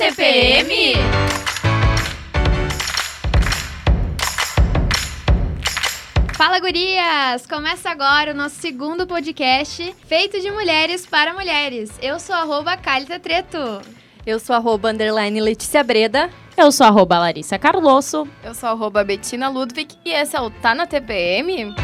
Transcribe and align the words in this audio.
TPM? 0.00 0.94
Fala, 6.32 6.58
gurias! 6.58 7.46
Começa 7.46 7.90
agora 7.90 8.30
o 8.30 8.34
nosso 8.34 8.54
segundo 8.54 9.06
podcast 9.06 9.94
feito 10.06 10.40
de 10.40 10.50
mulheres 10.50 11.04
para 11.04 11.34
mulheres. 11.34 11.90
Eu 12.00 12.18
sou 12.18 12.34
arroba 12.34 12.78
Calita 12.78 13.20
Treto. 13.20 13.82
Eu 14.24 14.40
sou 14.40 14.56
arroba 14.56 14.90
underline 14.90 15.38
Letícia 15.38 15.84
Breda. 15.84 16.30
Eu 16.56 16.72
sou 16.72 16.86
arroba 16.86 17.18
Larissa 17.18 17.58
Carlosso. 17.58 18.26
Eu 18.42 18.54
sou 18.54 18.70
arroba 18.70 19.04
Betina 19.04 19.50
Ludwig 19.50 19.96
e 20.02 20.12
esse 20.12 20.34
é 20.34 20.40
o 20.40 20.48
Tá 20.48 20.74
na 20.74 20.86
TPM? 20.86 21.74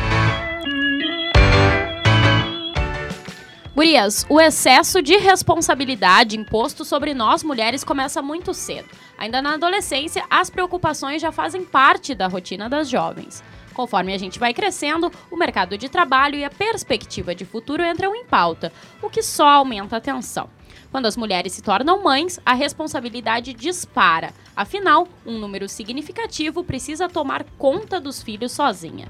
Gurias, 3.76 4.24
o 4.30 4.40
excesso 4.40 5.02
de 5.02 5.18
responsabilidade 5.18 6.34
imposto 6.34 6.82
sobre 6.82 7.12
nós 7.12 7.42
mulheres 7.42 7.84
começa 7.84 8.22
muito 8.22 8.54
cedo. 8.54 8.88
Ainda 9.18 9.42
na 9.42 9.52
adolescência, 9.52 10.24
as 10.30 10.48
preocupações 10.48 11.20
já 11.20 11.30
fazem 11.30 11.62
parte 11.62 12.14
da 12.14 12.26
rotina 12.26 12.70
das 12.70 12.88
jovens. 12.88 13.44
Conforme 13.74 14.14
a 14.14 14.18
gente 14.18 14.38
vai 14.38 14.54
crescendo, 14.54 15.12
o 15.30 15.36
mercado 15.36 15.76
de 15.76 15.90
trabalho 15.90 16.36
e 16.36 16.42
a 16.42 16.48
perspectiva 16.48 17.34
de 17.34 17.44
futuro 17.44 17.84
entram 17.84 18.14
em 18.14 18.24
pauta, 18.24 18.72
o 19.02 19.10
que 19.10 19.22
só 19.22 19.46
aumenta 19.46 19.98
a 19.98 20.00
tensão. 20.00 20.48
Quando 20.90 21.04
as 21.04 21.14
mulheres 21.14 21.52
se 21.52 21.60
tornam 21.60 22.02
mães, 22.02 22.40
a 22.46 22.54
responsabilidade 22.54 23.52
dispara. 23.52 24.32
Afinal, 24.56 25.06
um 25.26 25.36
número 25.36 25.68
significativo 25.68 26.64
precisa 26.64 27.10
tomar 27.10 27.44
conta 27.58 28.00
dos 28.00 28.22
filhos 28.22 28.52
sozinha. 28.52 29.06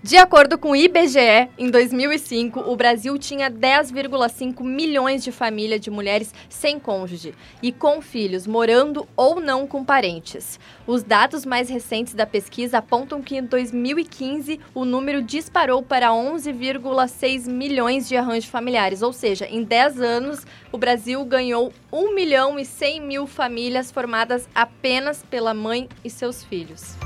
De 0.00 0.16
acordo 0.16 0.56
com 0.56 0.70
o 0.70 0.76
IBGE, 0.76 1.50
em 1.58 1.68
2005, 1.72 2.60
o 2.60 2.76
Brasil 2.76 3.18
tinha 3.18 3.50
10,5 3.50 4.62
milhões 4.62 5.24
de 5.24 5.32
famílias 5.32 5.80
de 5.80 5.90
mulheres 5.90 6.32
sem 6.48 6.78
cônjuge 6.78 7.34
e 7.60 7.72
com 7.72 8.00
filhos, 8.00 8.46
morando 8.46 9.08
ou 9.16 9.40
não 9.40 9.66
com 9.66 9.84
parentes. 9.84 10.60
Os 10.86 11.02
dados 11.02 11.44
mais 11.44 11.68
recentes 11.68 12.14
da 12.14 12.24
pesquisa 12.24 12.78
apontam 12.78 13.20
que 13.20 13.38
em 13.38 13.42
2015 13.42 14.60
o 14.72 14.84
número 14.84 15.20
disparou 15.20 15.82
para 15.82 16.10
11,6 16.10 17.48
milhões 17.48 18.08
de 18.08 18.16
arranjos 18.16 18.48
familiares, 18.48 19.02
ou 19.02 19.12
seja, 19.12 19.46
em 19.46 19.64
10 19.64 20.00
anos 20.00 20.46
o 20.70 20.78
Brasil 20.78 21.24
ganhou 21.24 21.72
1 21.92 22.14
milhão 22.14 22.56
e 22.56 22.64
100 22.64 23.00
mil 23.00 23.26
famílias 23.26 23.90
formadas 23.90 24.48
apenas 24.54 25.24
pela 25.28 25.52
mãe 25.52 25.88
e 26.04 26.08
seus 26.08 26.44
filhos. 26.44 26.96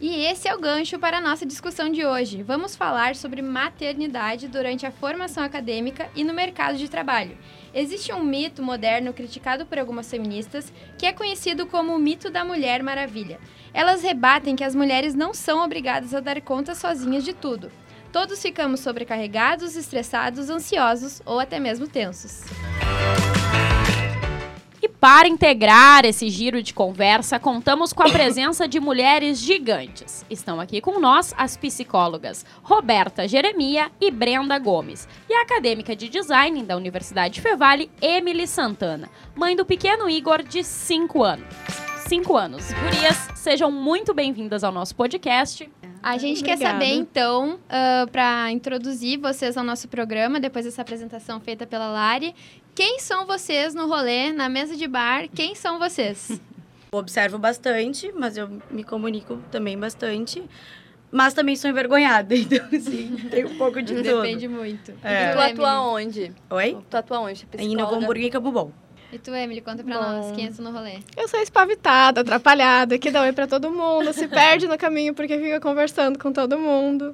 E 0.00 0.24
esse 0.26 0.46
é 0.46 0.54
o 0.54 0.60
gancho 0.60 0.96
para 0.96 1.18
a 1.18 1.20
nossa 1.20 1.44
discussão 1.44 1.90
de 1.90 2.06
hoje. 2.06 2.40
Vamos 2.40 2.76
falar 2.76 3.16
sobre 3.16 3.42
maternidade 3.42 4.46
durante 4.46 4.86
a 4.86 4.92
formação 4.92 5.42
acadêmica 5.42 6.08
e 6.14 6.22
no 6.22 6.32
mercado 6.32 6.78
de 6.78 6.88
trabalho. 6.88 7.36
Existe 7.74 8.12
um 8.12 8.22
mito 8.22 8.62
moderno 8.62 9.12
criticado 9.12 9.66
por 9.66 9.76
algumas 9.76 10.08
feministas 10.08 10.72
que 10.96 11.04
é 11.04 11.12
conhecido 11.12 11.66
como 11.66 11.96
o 11.96 11.98
mito 11.98 12.30
da 12.30 12.44
Mulher 12.44 12.80
Maravilha. 12.80 13.40
Elas 13.74 14.00
rebatem 14.00 14.54
que 14.54 14.62
as 14.62 14.74
mulheres 14.74 15.16
não 15.16 15.34
são 15.34 15.64
obrigadas 15.64 16.14
a 16.14 16.20
dar 16.20 16.40
conta 16.42 16.76
sozinhas 16.76 17.24
de 17.24 17.32
tudo. 17.32 17.68
Todos 18.12 18.40
ficamos 18.40 18.78
sobrecarregados, 18.78 19.74
estressados, 19.74 20.48
ansiosos 20.48 21.20
ou 21.26 21.40
até 21.40 21.58
mesmo 21.58 21.88
tensos. 21.88 22.42
E 24.88 24.90
para 24.98 25.28
integrar 25.28 26.06
esse 26.06 26.30
giro 26.30 26.62
de 26.62 26.72
conversa, 26.72 27.38
contamos 27.38 27.92
com 27.92 28.02
a 28.02 28.08
presença 28.08 28.66
de 28.66 28.80
mulheres 28.80 29.38
gigantes. 29.38 30.24
Estão 30.30 30.58
aqui 30.58 30.80
com 30.80 30.98
nós 30.98 31.34
as 31.36 31.58
psicólogas 31.58 32.46
Roberta 32.62 33.28
Jeremia 33.28 33.90
e 34.00 34.10
Brenda 34.10 34.58
Gomes, 34.58 35.06
e 35.28 35.34
a 35.34 35.42
acadêmica 35.42 35.94
de 35.94 36.08
design 36.08 36.62
da 36.62 36.74
Universidade 36.74 37.42
Fevale, 37.42 37.90
Emily 38.00 38.46
Santana, 38.46 39.10
mãe 39.36 39.54
do 39.54 39.66
pequeno 39.66 40.08
Igor, 40.08 40.42
de 40.42 40.64
5 40.64 41.22
anos. 41.22 41.54
5 42.08 42.36
anos. 42.38 42.72
Gurias, 42.72 43.28
sejam 43.34 43.70
muito 43.70 44.14
bem-vindas 44.14 44.64
ao 44.64 44.72
nosso 44.72 44.96
podcast. 44.96 45.70
A 46.02 46.16
gente 46.16 46.38
Obrigada. 46.38 46.58
quer 46.58 46.72
saber, 46.72 46.94
então, 46.94 47.54
uh, 47.54 48.10
para 48.10 48.50
introduzir 48.52 49.18
vocês 49.18 49.56
ao 49.56 49.64
nosso 49.64 49.88
programa, 49.88 50.40
depois 50.40 50.64
dessa 50.64 50.80
apresentação 50.80 51.40
feita 51.40 51.66
pela 51.66 51.88
Lari, 51.88 52.34
quem 52.78 53.00
são 53.00 53.26
vocês 53.26 53.74
no 53.74 53.88
rolê, 53.88 54.30
na 54.30 54.48
mesa 54.48 54.76
de 54.76 54.86
bar? 54.86 55.26
Quem 55.34 55.52
são 55.56 55.80
vocês? 55.80 56.40
Observo 56.94 57.36
bastante, 57.36 58.12
mas 58.14 58.36
eu 58.36 58.48
me 58.70 58.84
comunico 58.84 59.42
também 59.50 59.76
bastante. 59.76 60.40
Mas 61.10 61.34
também 61.34 61.56
sou 61.56 61.68
envergonhada, 61.68 62.36
então, 62.38 62.64
assim, 62.72 63.16
tem 63.32 63.46
um 63.46 63.58
pouco 63.58 63.82
de 63.82 63.96
tudo. 63.96 64.22
Depende 64.22 64.46
muito. 64.46 64.92
É. 65.02 65.24
E 65.24 65.32
tu 65.32 65.38
Emily? 65.40 65.52
atua 65.54 65.80
onde? 65.80 66.32
Oi? 66.50 66.78
Tu 66.88 66.96
atua 66.96 67.18
onde? 67.18 67.48
Em 67.58 67.74
Novo? 67.74 67.96
Hamburgo 67.96 68.22
e 68.22 68.30
Campo 68.30 68.52
Bom. 68.52 68.70
E 69.12 69.18
tu, 69.18 69.34
Emily, 69.34 69.60
conta 69.60 69.82
pra 69.82 69.98
Bom. 69.98 70.02
nós, 70.04 70.36
quem 70.36 70.46
é 70.46 70.50
tu 70.52 70.62
no 70.62 70.70
rolê? 70.70 71.00
Eu 71.16 71.26
sou 71.26 71.40
espavitada, 71.40 72.20
atrapalhada, 72.20 72.96
que 72.96 73.10
dá 73.10 73.22
oi 73.22 73.32
pra 73.32 73.48
todo 73.48 73.72
mundo, 73.72 74.12
se 74.12 74.28
perde 74.28 74.68
no 74.68 74.78
caminho 74.78 75.14
porque 75.14 75.36
fica 75.36 75.58
conversando 75.58 76.16
com 76.16 76.32
todo 76.32 76.56
mundo. 76.56 77.12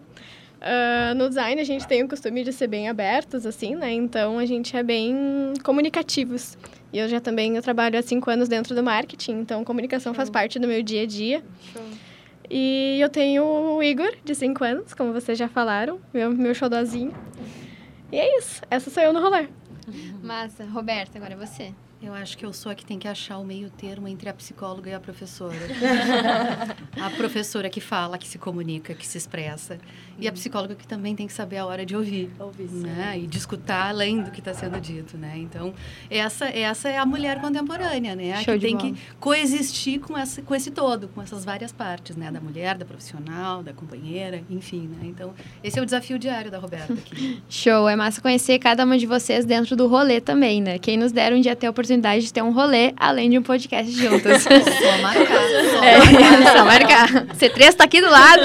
Ah, 0.66 1.12
no 1.14 1.28
design, 1.28 1.60
a 1.60 1.64
gente 1.64 1.86
tem 1.86 2.02
o 2.02 2.08
costume 2.08 2.42
de 2.42 2.50
ser 2.50 2.68
bem 2.68 2.88
abertos, 2.88 3.44
assim, 3.44 3.74
né? 3.76 3.92
Então, 3.92 4.38
a 4.38 4.46
gente 4.46 4.74
é 4.74 4.82
bem 4.82 5.52
comunicativos. 5.62 6.56
E 6.90 6.98
eu 6.98 7.06
já 7.06 7.20
também 7.20 7.54
eu 7.54 7.62
trabalho 7.62 7.98
há 7.98 8.02
cinco 8.02 8.30
anos 8.30 8.48
dentro 8.48 8.74
do 8.74 8.82
marketing, 8.82 9.40
então 9.40 9.62
comunicação 9.62 10.14
faz 10.14 10.30
parte 10.30 10.58
do 10.58 10.66
meu 10.66 10.82
dia 10.82 11.02
a 11.02 11.06
dia. 11.06 11.44
E 12.48 12.98
eu 12.98 13.10
tenho 13.10 13.44
o 13.44 13.82
Igor, 13.82 14.14
de 14.24 14.34
cinco 14.34 14.64
anos, 14.64 14.94
como 14.94 15.12
vocês 15.12 15.36
já 15.36 15.48
falaram, 15.48 16.00
meu, 16.14 16.30
meu 16.30 16.54
xodózinho. 16.54 17.12
E 18.10 18.16
é 18.16 18.38
isso, 18.38 18.62
essa 18.70 18.88
sou 18.88 19.02
eu 19.02 19.12
no 19.12 19.20
rolê. 19.20 19.48
Massa. 20.22 20.64
Roberta, 20.64 21.18
agora 21.18 21.34
é 21.34 21.36
você. 21.36 21.74
Eu 22.04 22.12
acho 22.12 22.36
que 22.36 22.44
eu 22.44 22.52
sou 22.52 22.70
a 22.70 22.74
que 22.74 22.84
tem 22.84 22.98
que 22.98 23.08
achar 23.08 23.38
o 23.38 23.44
meio 23.44 23.70
termo 23.70 24.06
entre 24.06 24.28
a 24.28 24.34
psicóloga 24.34 24.90
e 24.90 24.92
a 24.92 25.00
professora. 25.00 25.56
a 27.00 27.08
professora 27.08 27.70
que 27.70 27.80
fala, 27.80 28.18
que 28.18 28.28
se 28.28 28.36
comunica, 28.36 28.94
que 28.94 29.06
se 29.06 29.16
expressa. 29.16 29.78
E 30.18 30.28
a 30.28 30.32
psicóloga 30.32 30.74
que 30.74 30.86
também 30.86 31.16
tem 31.16 31.26
que 31.26 31.32
saber 31.32 31.56
a 31.56 31.64
hora 31.64 31.86
de 31.86 31.96
ouvir. 31.96 32.30
Ouvir, 32.38 32.68
sim. 32.68 32.82
Né? 32.82 33.20
E 33.20 33.26
de 33.26 33.38
escutar 33.38 33.88
além 33.88 34.20
do 34.20 34.30
que 34.30 34.40
está 34.40 34.52
sendo 34.52 34.78
dito, 34.78 35.16
né? 35.16 35.32
Então, 35.38 35.72
essa, 36.10 36.44
essa 36.44 36.90
é 36.90 36.98
a 36.98 37.06
mulher 37.06 37.40
contemporânea, 37.40 38.14
né? 38.14 38.34
A 38.34 38.42
Show 38.42 38.52
que 38.52 38.60
tem 38.60 38.76
bola. 38.76 38.92
que 38.92 39.00
coexistir 39.18 39.98
com, 39.98 40.16
essa, 40.16 40.42
com 40.42 40.54
esse 40.54 40.70
todo, 40.70 41.08
com 41.08 41.22
essas 41.22 41.42
várias 41.42 41.72
partes, 41.72 42.16
né? 42.16 42.30
Da 42.30 42.40
mulher, 42.40 42.76
da 42.76 42.84
profissional, 42.84 43.62
da 43.62 43.72
companheira, 43.72 44.42
enfim, 44.50 44.88
né? 44.88 45.06
Então, 45.06 45.32
esse 45.62 45.78
é 45.78 45.82
o 45.82 45.86
desafio 45.86 46.18
diário 46.18 46.50
da 46.50 46.58
Roberta 46.58 46.92
aqui. 46.92 47.42
Show, 47.48 47.88
é 47.88 47.96
massa 47.96 48.20
conhecer 48.20 48.58
cada 48.58 48.84
uma 48.84 48.98
de 48.98 49.06
vocês 49.06 49.46
dentro 49.46 49.74
do 49.74 49.88
rolê 49.88 50.20
também, 50.20 50.60
né? 50.60 50.78
Quem 50.78 50.98
nos 50.98 51.10
der 51.10 51.32
um 51.32 51.40
dia 51.40 51.56
ter 51.56 51.66
a 51.66 51.70
oportunidade 51.70 51.93
de 52.00 52.32
ter 52.32 52.42
um 52.42 52.52
rolê, 52.52 52.92
além 52.96 53.30
de 53.30 53.38
um 53.38 53.42
podcast 53.42 53.90
juntas. 53.90 54.42
Só 54.44 55.02
marcar. 55.02 55.40
Só 55.70 55.84
É, 55.84 56.56
só 56.56 56.64
marcar. 56.64 57.08
C3 57.36 57.74
tá 57.74 57.84
aqui 57.84 58.00
do 58.00 58.10
lado. 58.10 58.42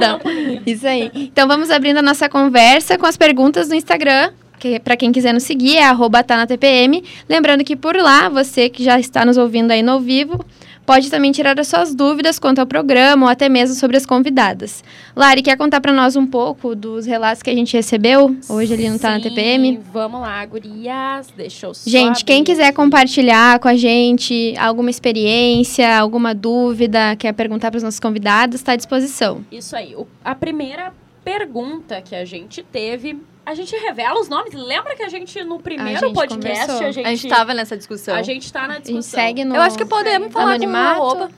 Não, 0.00 0.20
isso 0.66 0.86
aí. 0.86 1.10
Então 1.14 1.46
vamos 1.46 1.70
abrindo 1.70 1.98
a 1.98 2.02
nossa 2.02 2.28
conversa 2.28 2.98
com 2.98 3.06
as 3.06 3.16
perguntas 3.16 3.68
do 3.68 3.74
Instagram. 3.74 4.32
Que, 4.58 4.78
para 4.78 4.94
quem 4.94 5.10
quiser 5.10 5.32
nos 5.32 5.42
seguir, 5.44 5.78
é 5.78 5.84
arroba 5.84 6.22
tá 6.22 6.36
na 6.36 6.46
TPM. 6.46 7.02
Lembrando 7.26 7.64
que 7.64 7.74
por 7.74 7.96
lá, 7.96 8.28
você 8.28 8.68
que 8.68 8.84
já 8.84 9.00
está 9.00 9.24
nos 9.24 9.38
ouvindo 9.38 9.70
aí 9.70 9.82
no 9.82 9.92
ao 9.92 10.00
vivo, 10.00 10.44
pode 10.90 11.08
também 11.10 11.30
tirar 11.30 11.58
as 11.60 11.68
suas 11.68 11.94
dúvidas 11.94 12.38
quanto 12.38 12.58
ao 12.58 12.66
programa 12.66 13.26
ou 13.26 13.30
até 13.30 13.48
mesmo 13.48 13.76
sobre 13.76 13.96
as 13.96 14.04
convidadas. 14.04 14.82
Lari, 15.14 15.40
quer 15.42 15.56
contar 15.56 15.80
para 15.80 15.92
nós 15.92 16.16
um 16.16 16.26
pouco 16.26 16.74
dos 16.74 17.06
relatos 17.06 17.42
que 17.42 17.50
a 17.50 17.54
gente 17.54 17.76
recebeu 17.76 18.36
hoje 18.48 18.74
ali 18.74 18.88
no 18.88 18.98
Tá 18.98 19.10
na 19.10 19.16
Sim, 19.18 19.28
TPM? 19.28 19.80
Vamos 19.92 20.20
lá, 20.20 20.44
gurias. 20.46 21.28
Deixa 21.36 21.66
eu 21.66 21.74
só 21.74 21.88
Gente, 21.88 22.24
quem 22.24 22.42
quiser 22.42 22.72
compartilhar 22.72 23.58
com 23.60 23.68
a 23.68 23.76
gente 23.76 24.54
alguma 24.58 24.90
experiência, 24.90 25.96
alguma 25.98 26.34
dúvida, 26.34 27.14
quer 27.16 27.32
perguntar 27.34 27.70
para 27.70 27.78
os 27.78 27.82
nossos 27.84 28.00
convidados, 28.00 28.56
está 28.56 28.72
à 28.72 28.76
disposição. 28.76 29.44
Isso 29.52 29.76
aí. 29.76 29.94
O- 29.94 30.06
a 30.24 30.34
primeira 30.34 30.92
pergunta 31.24 32.00
que 32.02 32.14
a 32.16 32.24
gente 32.24 32.62
teve, 32.62 33.16
a 33.50 33.54
gente 33.54 33.74
revela 33.76 34.20
os 34.20 34.28
nomes. 34.28 34.52
Lembra 34.54 34.94
que 34.94 35.02
a 35.02 35.08
gente 35.08 35.42
no 35.44 35.58
primeiro 35.60 35.98
gente 36.00 36.14
podcast 36.14 36.66
conversou. 36.66 36.86
a 36.86 36.92
gente 36.92 37.06
A 37.06 37.10
gente 37.14 37.28
tava 37.28 37.52
nessa 37.54 37.76
discussão. 37.76 38.14
a 38.14 38.22
gente 38.22 38.52
tá 38.52 38.66
na 38.68 38.74
A 38.74 38.78
discussão. 38.78 39.02
segue 39.20 39.44
no 39.44 39.54
Eu 39.56 39.60
acho 39.62 39.76
que 39.76 39.84
podemos 39.84 40.32
falar 40.32 40.52
anonimato. 40.54 40.94
com 40.94 41.00
o 41.00 41.04
arroba. 41.06 41.30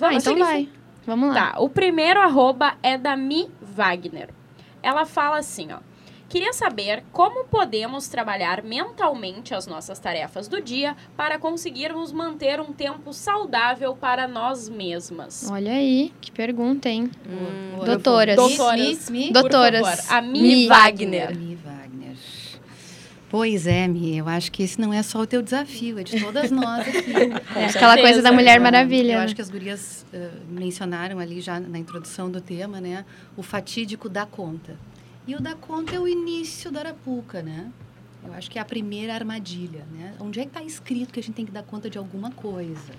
Ah, 0.00 0.14
então 0.14 0.38
vai. 0.38 0.68
Vamos 1.06 1.34
lá. 1.34 1.52
Tá, 1.52 1.60
o 1.60 1.68
primeiro 1.68 2.20
arroba 2.20 2.74
é 2.82 2.96
da 2.96 3.16
Mi 3.16 3.50
Wagner. 3.60 4.28
Ela 4.82 5.04
fala 5.04 5.38
assim, 5.38 5.68
ó. 5.72 5.78
Queria 6.36 6.52
saber 6.52 7.02
como 7.12 7.46
podemos 7.46 8.08
trabalhar 8.08 8.62
mentalmente 8.62 9.54
as 9.54 9.66
nossas 9.66 9.98
tarefas 9.98 10.46
do 10.46 10.60
dia 10.60 10.94
para 11.16 11.38
conseguirmos 11.38 12.12
manter 12.12 12.60
um 12.60 12.74
tempo 12.74 13.10
saudável 13.14 13.96
para 13.96 14.28
nós 14.28 14.68
mesmas. 14.68 15.50
Olha 15.50 15.72
aí, 15.72 16.12
que 16.20 16.30
pergunta, 16.30 16.90
hein? 16.90 17.10
Hum, 17.26 17.82
Doutoras. 17.86 18.36
Doutoras. 18.36 19.08
Mi, 19.08 19.32
Doutoras. 19.32 19.80
favor, 19.80 20.14
a 20.14 20.20
Mi, 20.20 20.42
Mi 20.42 20.68
Wagner. 20.68 21.34
Mi 21.34 21.54
Wagner. 21.54 22.16
Pois 23.30 23.66
é, 23.66 23.88
Mi, 23.88 24.18
eu 24.18 24.28
acho 24.28 24.52
que 24.52 24.62
esse 24.62 24.78
não 24.78 24.92
é 24.92 25.02
só 25.02 25.20
o 25.20 25.26
teu 25.26 25.40
desafio, 25.40 25.98
é 25.98 26.02
de 26.02 26.20
todas 26.20 26.50
nós 26.50 26.86
aqui. 26.86 27.14
É, 27.56 27.64
aquela 27.64 27.96
coisa 27.96 28.20
da 28.20 28.30
Mulher 28.30 28.60
Maravilha. 28.60 29.12
Eu 29.12 29.18
né? 29.20 29.24
acho 29.24 29.34
que 29.34 29.40
as 29.40 29.48
gurias 29.48 30.04
eh, 30.12 30.28
mencionaram 30.50 31.18
ali 31.18 31.40
já 31.40 31.58
na 31.58 31.78
introdução 31.78 32.30
do 32.30 32.42
tema, 32.42 32.78
né? 32.78 33.06
O 33.38 33.42
fatídico 33.42 34.06
dar 34.06 34.26
conta. 34.26 34.76
E 35.26 35.34
o 35.34 35.40
dar 35.40 35.56
conta 35.56 35.96
é 35.96 36.00
o 36.00 36.06
início 36.06 36.70
da 36.70 36.80
arapuca, 36.80 37.42
né? 37.42 37.70
Eu 38.24 38.32
acho 38.32 38.50
que 38.50 38.58
é 38.58 38.62
a 38.62 38.64
primeira 38.64 39.14
armadilha, 39.14 39.84
né? 39.92 40.14
Onde 40.20 40.40
é 40.40 40.42
que 40.42 40.50
está 40.50 40.62
escrito 40.62 41.12
que 41.12 41.20
a 41.20 41.22
gente 41.22 41.34
tem 41.34 41.44
que 41.44 41.52
dar 41.52 41.62
conta 41.62 41.90
de 41.90 41.98
alguma 41.98 42.30
coisa? 42.30 42.92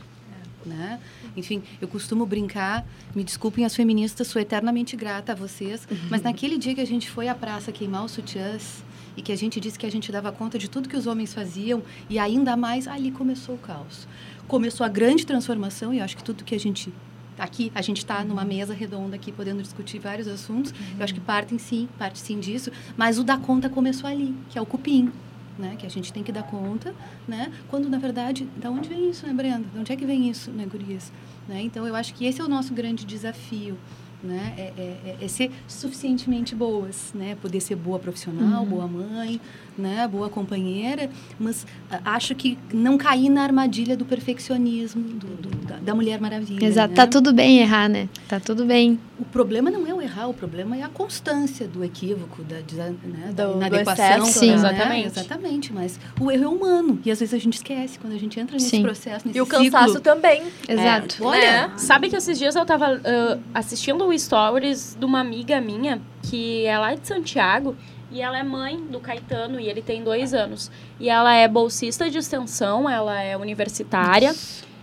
Né? 0.66 1.00
Enfim, 1.38 1.64
eu 1.80 1.88
costumo 1.88 2.26
brincar, 2.26 2.86
me 3.16 3.24
desculpem 3.24 3.64
as 3.64 3.74
feministas, 3.74 4.28
sou 4.28 4.42
eternamente 4.42 4.98
grata 4.98 5.32
a 5.32 5.36
vocês, 5.36 5.88
mas 6.10 6.22
naquele 6.22 6.58
dia 6.58 6.76
que 6.76 6.82
a 6.82 6.86
gente 6.86 7.10
foi 7.10 7.30
à 7.30 7.36
praça 7.36 7.72
queimar 7.72 8.04
os 8.04 8.12
sutiãs 8.12 8.84
e 9.16 9.22
que 9.22 9.32
a 9.32 9.36
gente 9.38 9.62
disse 9.62 9.80
que 9.80 9.86
a 9.86 9.92
gente 9.92 10.12
dava 10.12 10.30
conta 10.30 10.60
de 10.60 10.70
tudo 10.70 10.90
que 10.90 10.98
os 10.98 11.08
homens 11.08 11.34
faziam 11.34 11.82
e 12.10 12.20
ainda 12.20 12.58
mais, 12.58 12.86
ali 12.86 13.12
começou 13.12 13.56
o 13.56 13.58
caos. 13.58 14.10
Começou 14.46 14.86
a 14.86 14.90
grande 14.90 15.26
transformação 15.26 15.94
e 15.94 16.02
acho 16.02 16.18
que 16.18 16.24
tudo 16.24 16.44
que 16.44 16.56
a 16.56 16.60
gente 16.60 16.94
aqui 17.38 17.72
a 17.76 17.82
gente 17.82 17.98
está 17.98 18.24
numa 18.24 18.46
mesa 18.46 18.74
redonda 18.74 19.16
aqui 19.16 19.32
podendo 19.32 19.62
discutir 19.62 20.00
vários 20.00 20.28
assuntos. 20.28 20.74
Eu 20.98 21.04
acho 21.04 21.14
que 21.14 21.20
partem 21.20 21.58
sim 21.58 21.88
parte 21.98 22.20
sim 22.20 22.40
disso. 22.40 22.72
Mas 22.96 23.18
o 23.18 23.24
da 23.24 23.38
conta 23.38 23.70
começou 23.70 24.10
ali 24.10 24.36
que 24.50 24.58
é 24.58 24.62
o 24.62 24.66
cupim 24.66 25.12
né? 25.58 25.76
Que 25.78 25.86
a 25.86 25.90
gente 25.90 26.14
tem 26.14 26.24
que 26.24 26.32
dar 26.32 26.44
conta 26.44 26.94
né? 27.28 27.52
Quando 27.68 27.90
na 27.90 27.98
verdade 27.98 28.48
da 28.58 28.70
onde 28.70 28.90
vem 28.90 29.10
isso 29.10 29.26
né 29.26 29.34
Brenda? 29.34 29.66
De 29.74 29.80
onde 29.80 29.92
é 29.92 29.96
que 29.96 30.06
vem 30.06 30.30
isso 30.30 30.52
né 30.52 30.66
Gurias? 30.66 31.12
Né? 31.48 31.62
Então 31.62 31.88
eu 31.88 31.96
acho 31.96 32.14
que 32.14 32.26
esse 32.26 32.40
é 32.42 32.44
o 32.44 32.48
nosso 32.48 32.74
grande 32.74 33.06
desafio 33.06 33.78
né 34.24 34.54
é, 34.58 34.72
é, 34.78 35.16
é 35.22 35.28
ser 35.28 35.52
suficientemente 35.68 36.56
boas 36.56 37.12
né 37.14 37.38
poder 37.42 37.60
ser 37.62 37.76
boa 37.76 38.00
profissional 38.00 38.64
uhum. 38.64 38.70
boa 38.70 38.88
mãe 38.88 39.40
né 39.78 40.08
boa 40.08 40.28
companheira 40.28 41.10
mas 41.40 41.68
acho 42.04 42.34
que 42.34 42.58
não 42.74 42.98
cair 42.98 43.30
na 43.30 43.44
armadilha 43.44 43.96
do 43.96 44.06
perfeccionismo 44.06 45.04
do, 45.04 45.28
do, 45.28 45.50
da, 45.68 45.78
da, 45.78 45.96
mulher 45.96 46.20
maravilha 46.20 46.66
exato 46.66 46.90
né? 46.90 46.96
tá 46.96 47.06
tudo 47.06 47.32
bem 47.32 47.60
errar 47.60 47.88
né 47.88 48.10
tá 48.28 48.40
tudo 48.40 48.66
bem 48.66 49.00
o 49.20 49.26
problema 49.26 49.70
não 49.70 49.86
é 49.86 49.94
o 49.94 50.02
errar 50.02 50.28
o 50.28 50.34
problema 50.34 50.76
é 50.76 50.82
a 50.82 50.90
constância 50.90 51.68
do 51.68 51.84
equívoco 51.84 52.44
da, 52.44 52.56
né, 52.56 53.32
da 53.34 53.46
do, 53.46 53.58
inadequação 53.58 54.20
do 54.20 54.26
Sim. 54.26 54.48
né? 54.48 54.54
Exatamente. 54.56 55.08
exatamente 55.08 55.74
mas 55.74 56.00
o 56.20 56.32
erro 56.32 56.44
é 56.44 56.48
humano 56.48 57.00
e 57.06 57.12
às 57.12 57.20
vezes 57.20 57.34
a 57.34 57.38
gente 57.40 57.56
esquece 57.56 58.00
quando 58.00 58.14
a 58.14 58.20
gente 58.20 58.40
entra 58.40 58.54
nesse 58.54 58.70
Sim. 58.70 58.82
processo 58.82 59.28
nesse 59.28 59.38
E 59.38 59.42
o 59.42 59.46
cansaço 59.46 59.88
ciclo. 59.90 60.02
também. 60.02 60.44
exato 60.68 61.24
Olha, 61.24 61.72
Sabe 61.78 62.10
que 62.10 62.16
esses 62.16 62.38
dias 62.38 62.56
eu 62.56 62.66
tava 62.66 62.96
uh, 62.96 63.42
assistindo 63.54 64.07
o 64.08 64.18
stories 64.18 64.96
de 65.00 65.06
uma 65.06 65.20
amiga 65.20 65.60
minha, 65.62 66.02
que 66.24 66.66
é 66.66 66.78
lá 66.78 66.94
de 66.96 67.08
Santiago, 67.08 67.76
e 68.10 68.22
ela 68.22 68.40
é 68.40 68.44
mãe 68.44 68.78
do 68.78 69.00
Caetano, 69.00 69.60
e 69.60 69.68
ele 69.68 69.82
tem 69.82 70.04
dois 70.04 70.34
anos. 70.34 70.72
E 71.00 71.10
ela 71.10 71.34
é 71.34 71.48
bolsista 71.48 72.10
de 72.10 72.18
extensão, 72.18 72.90
ela 72.90 73.22
é 73.22 73.36
universitária, 73.36 74.34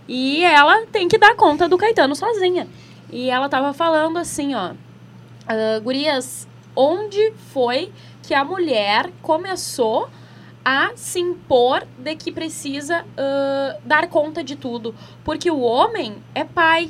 e 0.07 0.43
ela 0.43 0.85
tem 0.87 1.07
que 1.07 1.17
dar 1.17 1.35
conta 1.35 1.67
do 1.67 1.77
Caetano 1.77 2.15
sozinha. 2.15 2.67
E 3.11 3.29
ela 3.29 3.49
tava 3.49 3.73
falando 3.73 4.17
assim, 4.17 4.53
ó, 4.53 4.73
"Ah, 5.47 5.79
gurias, 5.83 6.47
onde 6.75 7.33
foi 7.51 7.91
que 8.21 8.33
a 8.33 8.43
mulher 8.43 9.11
começou 9.21 10.09
a 10.63 10.91
se 10.95 11.19
impor 11.19 11.85
de 11.97 12.15
que 12.15 12.31
precisa 12.31 13.05
ah, 13.17 13.77
dar 13.85 14.07
conta 14.07 14.43
de 14.43 14.55
tudo? 14.55 14.93
Porque 15.23 15.49
o 15.49 15.61
homem 15.61 16.15
é 16.33 16.43
pai, 16.43 16.89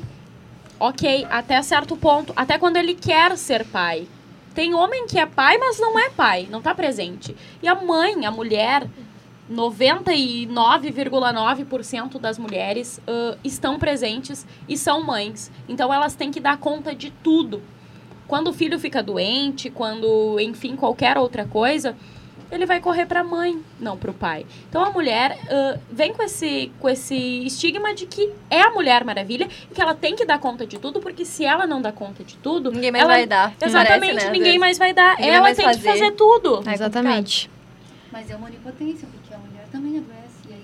ok, 0.78 1.26
até 1.30 1.60
certo 1.62 1.96
ponto, 1.96 2.32
até 2.36 2.58
quando 2.58 2.76
ele 2.76 2.94
quer 2.94 3.36
ser 3.36 3.64
pai. 3.64 4.06
Tem 4.54 4.74
homem 4.74 5.06
que 5.06 5.18
é 5.18 5.26
pai, 5.26 5.58
mas 5.58 5.78
não 5.78 5.98
é 5.98 6.08
pai, 6.10 6.48
não 6.50 6.62
tá 6.62 6.74
presente. 6.74 7.36
E 7.62 7.68
a 7.68 7.74
mãe, 7.74 8.24
a 8.24 8.30
mulher, 8.30 8.88
99,9% 9.50 12.18
das 12.18 12.38
mulheres 12.38 13.00
ãh, 13.06 13.36
estão 13.44 13.78
presentes 13.78 14.46
e 14.68 14.76
são 14.76 15.02
mães. 15.02 15.50
Então 15.68 15.92
elas 15.92 16.14
têm 16.14 16.30
que 16.30 16.40
dar 16.40 16.58
conta 16.58 16.94
de 16.94 17.10
tudo. 17.10 17.62
Quando 18.26 18.48
o 18.48 18.52
filho 18.52 18.78
fica 18.78 19.02
doente, 19.02 19.70
quando, 19.70 20.38
enfim, 20.40 20.74
qualquer 20.74 21.16
outra 21.16 21.46
coisa, 21.46 21.96
ele 22.50 22.64
vai 22.66 22.80
correr 22.80 23.06
para 23.06 23.20
a 23.20 23.24
mãe, 23.24 23.60
não 23.80 23.96
para 23.96 24.10
o 24.10 24.14
pai. 24.14 24.46
Então 24.68 24.84
a 24.84 24.90
mulher 24.90 25.38
ãh, 25.50 25.78
vem 25.90 26.12
com 26.12 26.22
esse, 26.22 26.70
com 26.78 26.88
esse 26.88 27.14
estigma 27.46 27.94
de 27.94 28.06
que 28.06 28.30
é 28.50 28.60
a 28.62 28.70
Mulher 28.70 29.04
Maravilha 29.04 29.48
e 29.70 29.74
que 29.74 29.80
ela 29.80 29.94
tem 29.94 30.14
que 30.14 30.24
dar 30.24 30.38
conta 30.38 30.66
de 30.66 30.78
tudo, 30.78 31.00
porque 31.00 31.24
se 31.24 31.44
ela 31.44 31.66
não 31.66 31.80
dá 31.82 31.90
conta 31.92 32.22
de 32.24 32.36
tudo, 32.36 32.70
ninguém 32.70 32.92
mais 32.92 33.04
ela- 33.04 33.12
vai 33.14 33.26
dar. 33.26 33.54
Exatamente, 33.60 34.06
Parece, 34.14 34.26
né, 34.26 34.32
ninguém 34.32 34.58
mais 34.58 34.78
vai 34.78 34.92
dar. 34.92 35.16
Ninguém 35.16 35.34
ela 35.34 35.46
tem 35.54 35.56
que 35.56 35.62
fazer. 35.62 35.88
fazer 35.88 36.10
tudo. 36.12 36.62
É 36.68 36.72
exatamente 36.74 37.50
mas 38.12 38.30
é 38.30 38.36
uma 38.36 38.46
onipotência 38.46 39.06
porque 39.12 39.34
a 39.34 39.36
mulher 39.36 39.66
também 39.70 39.98
adoece 39.98 40.15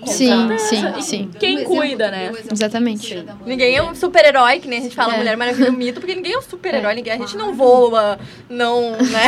aí 0.03 0.09
Sim, 0.09 0.59
sim, 0.59 1.01
sim. 1.03 1.31
Quem 1.39 1.57
exemplo, 1.59 1.77
cuida, 1.77 2.11
né? 2.11 2.33
Exatamente. 2.51 3.25
Ninguém 3.47 3.77
é 3.77 3.83
um 3.83 3.95
super-herói, 3.95 4.59
que 4.61 4.69
nem 4.69 4.79
a 4.81 4.83
gente 4.83 4.95
fala 4.97 5.15
É. 5.15 5.17
Mulher 5.19 5.37
Maravilha 5.37 5.71
mito, 5.71 6.01
porque 6.01 6.15
ninguém 6.15 6.33
é 6.35 6.39
um 6.39 6.43
super-herói, 6.43 6.93
É, 6.93 6.95
ninguém, 6.95 7.13
a 7.13 7.19
gente 7.19 7.37
não 7.37 7.55
voa, 7.55 8.19
não, 8.49 8.93
né? 8.93 9.27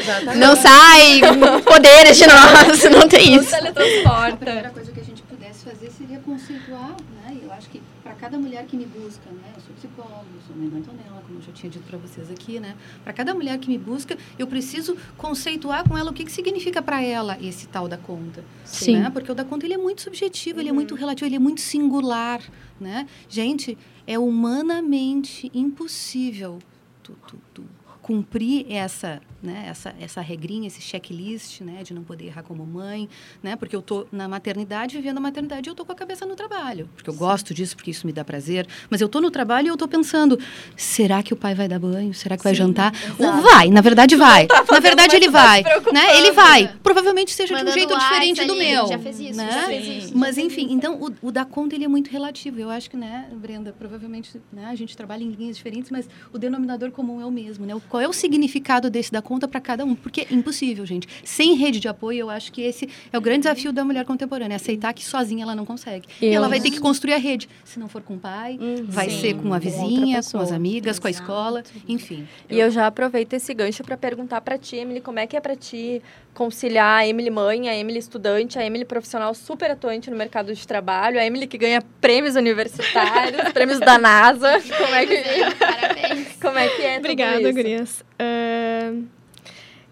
Exatamente. 0.00 0.38
não 0.38 0.56
sai 0.56 1.20
poderes 1.64 2.16
de 2.16 2.26
nós 2.26 2.84
não 2.90 3.08
tem 3.08 3.36
Não 3.36 3.42
isso 3.42 3.54
A 3.54 3.58
teletransporta. 3.58 4.36
primeira 4.36 4.70
coisa 4.70 4.90
que 4.92 5.00
a 5.00 5.04
gente 5.04 5.22
pudesse 5.22 5.64
fazer 5.64 5.90
seria 5.90 6.18
conceituar, 6.18 6.90
né? 7.22 7.36
Eu 7.42 7.52
acho 7.52 7.68
que 7.68 7.80
para 8.02 8.12
cada 8.14 8.38
mulher 8.38 8.64
que 8.64 8.76
me 8.76 8.86
busca, 8.86 9.30
né? 9.30 9.53
Sou 9.64 9.74
psicóloga, 9.76 10.26
sou 10.46 10.54
mãe 10.54 10.68
da 10.68 10.76
Antonella, 10.76 11.22
como 11.26 11.38
eu 11.38 11.42
já 11.42 11.50
tinha 11.52 11.70
dito 11.70 11.84
para 11.84 11.96
vocês 11.96 12.30
aqui, 12.30 12.60
né? 12.60 12.76
Para 13.02 13.14
cada 13.14 13.32
mulher 13.32 13.58
que 13.58 13.68
me 13.68 13.78
busca, 13.78 14.18
eu 14.38 14.46
preciso 14.46 14.94
conceituar 15.16 15.88
com 15.88 15.96
ela 15.96 16.10
o 16.10 16.12
que, 16.12 16.22
que 16.22 16.32
significa 16.32 16.82
para 16.82 17.02
ela 17.02 17.38
esse 17.40 17.66
tal 17.68 17.88
da 17.88 17.96
conta. 17.96 18.44
Sim. 18.64 18.98
Né? 18.98 19.08
Porque 19.08 19.32
o 19.32 19.34
da 19.34 19.42
conta 19.42 19.64
ele 19.64 19.72
é 19.72 19.78
muito 19.78 20.02
subjetivo, 20.02 20.60
ele 20.60 20.68
é 20.68 20.72
muito 20.72 20.94
relativo, 20.94 21.26
ele 21.26 21.36
é 21.36 21.38
muito 21.38 21.62
singular, 21.62 22.42
né? 22.78 23.08
Gente, 23.26 23.78
é 24.06 24.18
humanamente 24.18 25.50
impossível 25.54 26.58
tu, 27.02 27.16
tu, 27.26 27.38
tu 27.54 27.64
cumprir 28.02 28.70
essa, 28.70 29.22
né, 29.44 29.66
essa, 29.68 29.94
essa 30.00 30.20
regrinha, 30.20 30.66
esse 30.66 30.80
checklist, 30.80 31.60
né, 31.60 31.82
de 31.82 31.92
não 31.94 32.02
poder 32.02 32.26
errar 32.26 32.42
como 32.42 32.64
mãe, 32.66 33.08
né, 33.42 33.54
porque 33.56 33.76
eu 33.76 33.82
tô 33.82 34.06
na 34.10 34.26
maternidade, 34.26 34.96
vivendo 34.96 35.18
a 35.18 35.20
maternidade, 35.20 35.68
eu 35.68 35.74
tô 35.74 35.84
com 35.84 35.92
a 35.92 35.94
cabeça 35.94 36.24
no 36.26 36.34
trabalho, 36.34 36.88
porque 36.94 37.08
eu 37.10 37.14
gosto 37.14 37.52
disso, 37.52 37.76
porque 37.76 37.90
isso 37.90 38.06
me 38.06 38.12
dá 38.12 38.24
prazer, 38.24 38.66
mas 38.90 39.00
eu 39.00 39.08
tô 39.08 39.20
no 39.20 39.30
trabalho 39.30 39.66
e 39.66 39.68
eu 39.68 39.76
tô 39.76 39.86
pensando, 39.86 40.38
será 40.76 41.22
que 41.22 41.32
o 41.32 41.36
pai 41.36 41.54
vai 41.54 41.68
dar 41.68 41.78
banho? 41.78 42.12
Será 42.14 42.36
que 42.36 42.42
vai 42.44 42.54
jantar? 42.54 42.92
Ou 43.18 43.42
vai, 43.42 43.68
na 43.68 43.80
verdade 43.80 44.16
vai. 44.16 44.46
na 44.70 44.80
verdade 44.80 45.14
ele 45.16 45.28
vai, 45.28 45.62
né? 45.92 46.16
Ele 46.18 46.32
vai. 46.32 46.74
Provavelmente 46.82 47.32
seja 47.32 47.48
de 47.48 47.54
um 47.54 47.56
Mandando 47.58 47.74
jeito 47.78 47.98
diferente 47.98 48.44
do 48.44 48.52
ali, 48.54 48.66
meu. 48.72 48.86
já 48.86 48.98
fez 48.98 49.20
isso, 49.20 49.36
né? 49.36 49.50
já 49.52 49.62
fez 49.66 49.86
isso, 49.86 50.08
já 50.08 50.16
Mas 50.16 50.38
enfim, 50.38 50.68
então 50.70 50.94
o, 51.00 51.28
o 51.28 51.32
da 51.32 51.44
conta 51.44 51.74
ele 51.74 51.84
é 51.84 51.88
muito 51.88 52.10
relativo. 52.10 52.58
Eu 52.58 52.70
acho 52.70 52.88
que, 52.90 52.96
né, 52.96 53.28
Brenda, 53.32 53.74
provavelmente, 53.78 54.40
né, 54.52 54.66
a 54.66 54.74
gente 54.74 54.96
trabalha 54.96 55.22
em 55.22 55.30
linhas 55.30 55.56
diferentes, 55.56 55.90
mas 55.90 56.08
o 56.32 56.38
denominador 56.38 56.90
comum 56.90 57.20
é 57.20 57.26
o 57.26 57.30
mesmo, 57.30 57.66
né? 57.66 57.74
O- 57.74 57.80
Qual 57.80 58.00
é 58.00 58.08
o 58.08 58.12
significado 58.12 58.88
desse 58.88 59.12
da 59.12 59.20
conta 59.20 59.33
para 59.48 59.60
cada 59.60 59.84
um? 59.84 59.94
Porque 59.94 60.22
é 60.22 60.34
impossível, 60.34 60.84
gente. 60.86 61.08
Sem 61.24 61.54
rede 61.54 61.80
de 61.80 61.88
apoio, 61.88 62.20
eu 62.20 62.30
acho 62.30 62.52
que 62.52 62.62
esse 62.62 62.88
é 63.12 63.18
o 63.18 63.20
grande 63.20 63.40
desafio 63.40 63.72
da 63.72 63.84
mulher 63.84 64.04
contemporânea, 64.04 64.56
aceitar 64.56 64.92
que 64.92 65.04
sozinha 65.04 65.42
ela 65.44 65.54
não 65.54 65.64
consegue. 65.64 66.06
E 66.20 66.26
ela 66.28 66.48
vai 66.48 66.60
ter 66.60 66.70
que 66.70 66.80
construir 66.80 67.14
a 67.14 67.18
rede. 67.18 67.48
Se 67.64 67.78
não 67.78 67.88
for 67.88 68.02
com 68.02 68.14
o 68.14 68.18
pai, 68.18 68.58
vai 68.84 69.10
Sim, 69.10 69.20
ser 69.20 69.34
com 69.34 69.52
a 69.52 69.58
com 69.58 69.64
vizinha, 69.64 70.14
com 70.14 70.18
as 70.18 70.26
pessoa. 70.26 70.54
amigas, 70.54 70.98
com 70.98 71.06
a 71.06 71.10
escola, 71.10 71.62
enfim. 71.88 72.26
E 72.48 72.58
eu 72.58 72.70
já 72.70 72.86
aproveito 72.86 73.32
esse 73.34 73.52
gancho 73.52 73.82
para 73.82 73.96
perguntar 73.96 74.40
para 74.40 74.56
ti, 74.58 74.76
Emily, 74.76 75.00
como 75.00 75.18
é 75.18 75.26
que 75.26 75.36
é 75.36 75.40
para 75.40 75.56
ti 75.56 76.02
conciliar 76.32 77.00
a 77.00 77.06
Emily 77.06 77.30
mãe, 77.30 77.68
a 77.68 77.76
Emily 77.76 77.98
estudante, 77.98 78.58
a 78.58 78.64
Emily 78.64 78.84
profissional 78.84 79.32
super 79.34 79.70
atuante 79.70 80.10
no 80.10 80.16
mercado 80.16 80.52
de 80.52 80.66
trabalho, 80.66 81.18
a 81.18 81.24
Emily 81.24 81.46
que 81.46 81.56
ganha 81.56 81.80
prêmios 82.00 82.34
universitários, 82.34 83.50
prêmios 83.54 83.78
da 83.78 83.98
NASA. 83.98 84.60
Como 84.76 84.94
é 84.94 85.06
que, 85.06 85.54
parabéns 85.56 86.28
como 86.42 86.58
é, 86.58 86.68
que 86.68 86.82
é 86.82 86.94
tudo 86.96 87.04
Obrigada, 87.04 87.52
gurias. 87.52 88.04
Ahn, 88.18 89.04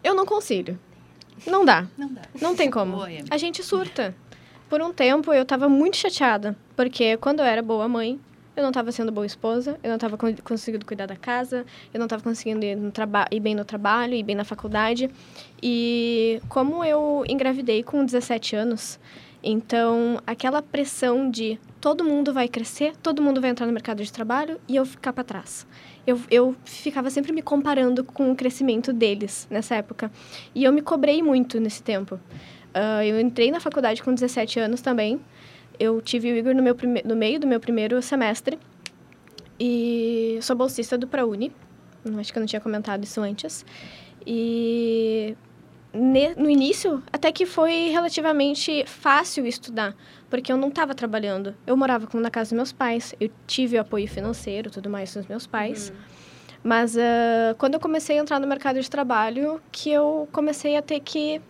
eu 0.02 0.14
não 0.14 0.24
concilio. 0.26 0.78
Não 1.46 1.64
dá. 1.64 1.86
Não 1.96 2.08
dá. 2.12 2.22
Não 2.40 2.54
tem 2.54 2.70
como. 2.70 2.96
Boa. 2.96 3.08
A 3.30 3.36
gente 3.36 3.62
surta. 3.62 4.14
Por 4.68 4.80
um 4.80 4.92
tempo, 4.92 5.32
eu 5.32 5.44
tava 5.44 5.68
muito 5.68 5.96
chateada. 5.96 6.56
Porque 6.76 7.16
quando 7.18 7.40
eu 7.40 7.46
era 7.46 7.60
boa 7.62 7.86
mãe, 7.88 8.18
eu 8.56 8.62
não 8.62 8.70
tava 8.72 8.92
sendo 8.92 9.10
boa 9.10 9.26
esposa, 9.26 9.78
eu 9.82 9.90
não 9.90 9.98
tava 9.98 10.16
con- 10.16 10.34
conseguindo 10.44 10.84
cuidar 10.86 11.06
da 11.06 11.16
casa, 11.16 11.64
eu 11.92 11.98
não 12.00 12.06
tava 12.06 12.22
conseguindo 12.22 12.64
ir, 12.64 12.78
ir 13.30 13.40
bem 13.40 13.54
no 13.54 13.64
trabalho, 13.64 14.14
ir 14.14 14.22
bem 14.22 14.34
na 14.36 14.44
faculdade. 14.44 15.10
E 15.62 16.40
como 16.48 16.84
eu 16.84 17.24
engravidei 17.28 17.82
com 17.82 18.04
17 18.04 18.54
anos, 18.56 18.98
então 19.42 20.20
aquela 20.26 20.62
pressão 20.62 21.30
de 21.30 21.58
todo 21.80 22.04
mundo 22.04 22.32
vai 22.32 22.48
crescer, 22.48 22.94
todo 23.02 23.20
mundo 23.22 23.40
vai 23.40 23.50
entrar 23.50 23.66
no 23.66 23.72
mercado 23.72 24.02
de 24.02 24.12
trabalho 24.12 24.60
e 24.68 24.76
eu 24.76 24.84
ficar 24.86 25.12
para 25.12 25.24
trás. 25.24 25.66
Eu, 26.06 26.20
eu 26.30 26.56
ficava 26.64 27.10
sempre 27.10 27.32
me 27.32 27.42
comparando 27.42 28.02
com 28.02 28.32
o 28.32 28.34
crescimento 28.36 28.92
deles 28.92 29.46
nessa 29.50 29.76
época. 29.76 30.10
E 30.54 30.64
eu 30.64 30.72
me 30.72 30.82
cobrei 30.82 31.22
muito 31.22 31.60
nesse 31.60 31.82
tempo. 31.82 32.18
Ah, 32.74 33.04
eu 33.06 33.20
entrei 33.20 33.50
na 33.50 33.60
faculdade 33.60 34.02
com 34.02 34.12
17 34.12 34.58
anos 34.58 34.80
também. 34.80 35.20
Eu 35.78 36.00
tive 36.02 36.32
o 36.32 36.36
Igor 36.36 36.54
no, 36.54 36.62
meu 36.62 36.74
prime- 36.74 37.02
no 37.04 37.14
meio 37.14 37.38
do 37.38 37.46
meu 37.46 37.60
primeiro 37.60 38.00
semestre. 38.02 38.58
E 39.58 40.38
sou 40.42 40.56
bolsista 40.56 40.98
do 40.98 41.06
ProUni. 41.06 41.52
Acho 42.18 42.32
que 42.32 42.38
eu 42.38 42.40
não 42.40 42.46
tinha 42.48 42.60
comentado 42.60 43.04
isso 43.04 43.20
antes. 43.20 43.64
E 44.26 45.36
no 45.94 46.48
início, 46.48 47.02
até 47.12 47.30
que 47.30 47.44
foi 47.44 47.90
relativamente 47.90 48.84
fácil 48.86 49.46
estudar, 49.46 49.94
porque 50.30 50.50
eu 50.50 50.56
não 50.56 50.68
estava 50.68 50.94
trabalhando. 50.94 51.54
Eu 51.66 51.76
morava 51.76 52.08
na 52.18 52.30
casa 52.30 52.50
dos 52.50 52.56
meus 52.56 52.72
pais, 52.72 53.14
eu 53.20 53.30
tive 53.46 53.76
o 53.76 53.80
apoio 53.80 54.08
financeiro, 54.08 54.70
tudo 54.70 54.88
mais 54.88 55.14
dos 55.14 55.26
meus 55.26 55.46
pais. 55.46 55.92
Mas 56.64 56.96
ah, 56.96 57.54
quando 57.58 57.74
eu 57.74 57.80
comecei 57.80 58.18
a 58.18 58.22
entrar 58.22 58.40
no 58.40 58.46
mercado 58.46 58.80
de 58.80 58.88
trabalho, 58.88 59.60
que 59.70 59.90
eu 59.90 60.28
comecei 60.32 60.76
a 60.76 60.82
ter 60.82 61.00
que 61.00 61.40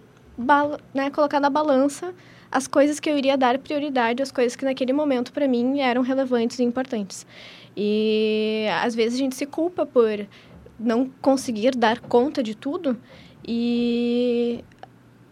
né, 0.94 1.10
colocar 1.10 1.38
na 1.38 1.50
balança 1.50 2.14
as 2.50 2.66
coisas 2.66 2.98
que 3.00 3.08
eu 3.08 3.16
iria 3.16 3.36
dar 3.36 3.58
prioridade, 3.58 4.22
as 4.22 4.32
coisas 4.32 4.56
que 4.56 4.64
naquele 4.64 4.92
momento 4.92 5.32
para 5.32 5.46
mim 5.46 5.80
eram 5.80 6.02
relevantes 6.02 6.58
e 6.58 6.64
importantes. 6.64 7.26
E 7.76 8.66
às 8.82 8.94
vezes 8.94 9.14
a 9.14 9.18
gente 9.18 9.36
se 9.36 9.46
culpa 9.46 9.86
por 9.86 10.26
não 10.78 11.08
conseguir 11.20 11.74
dar 11.76 12.00
conta 12.00 12.42
de 12.42 12.54
tudo 12.54 12.98
e 13.46 14.64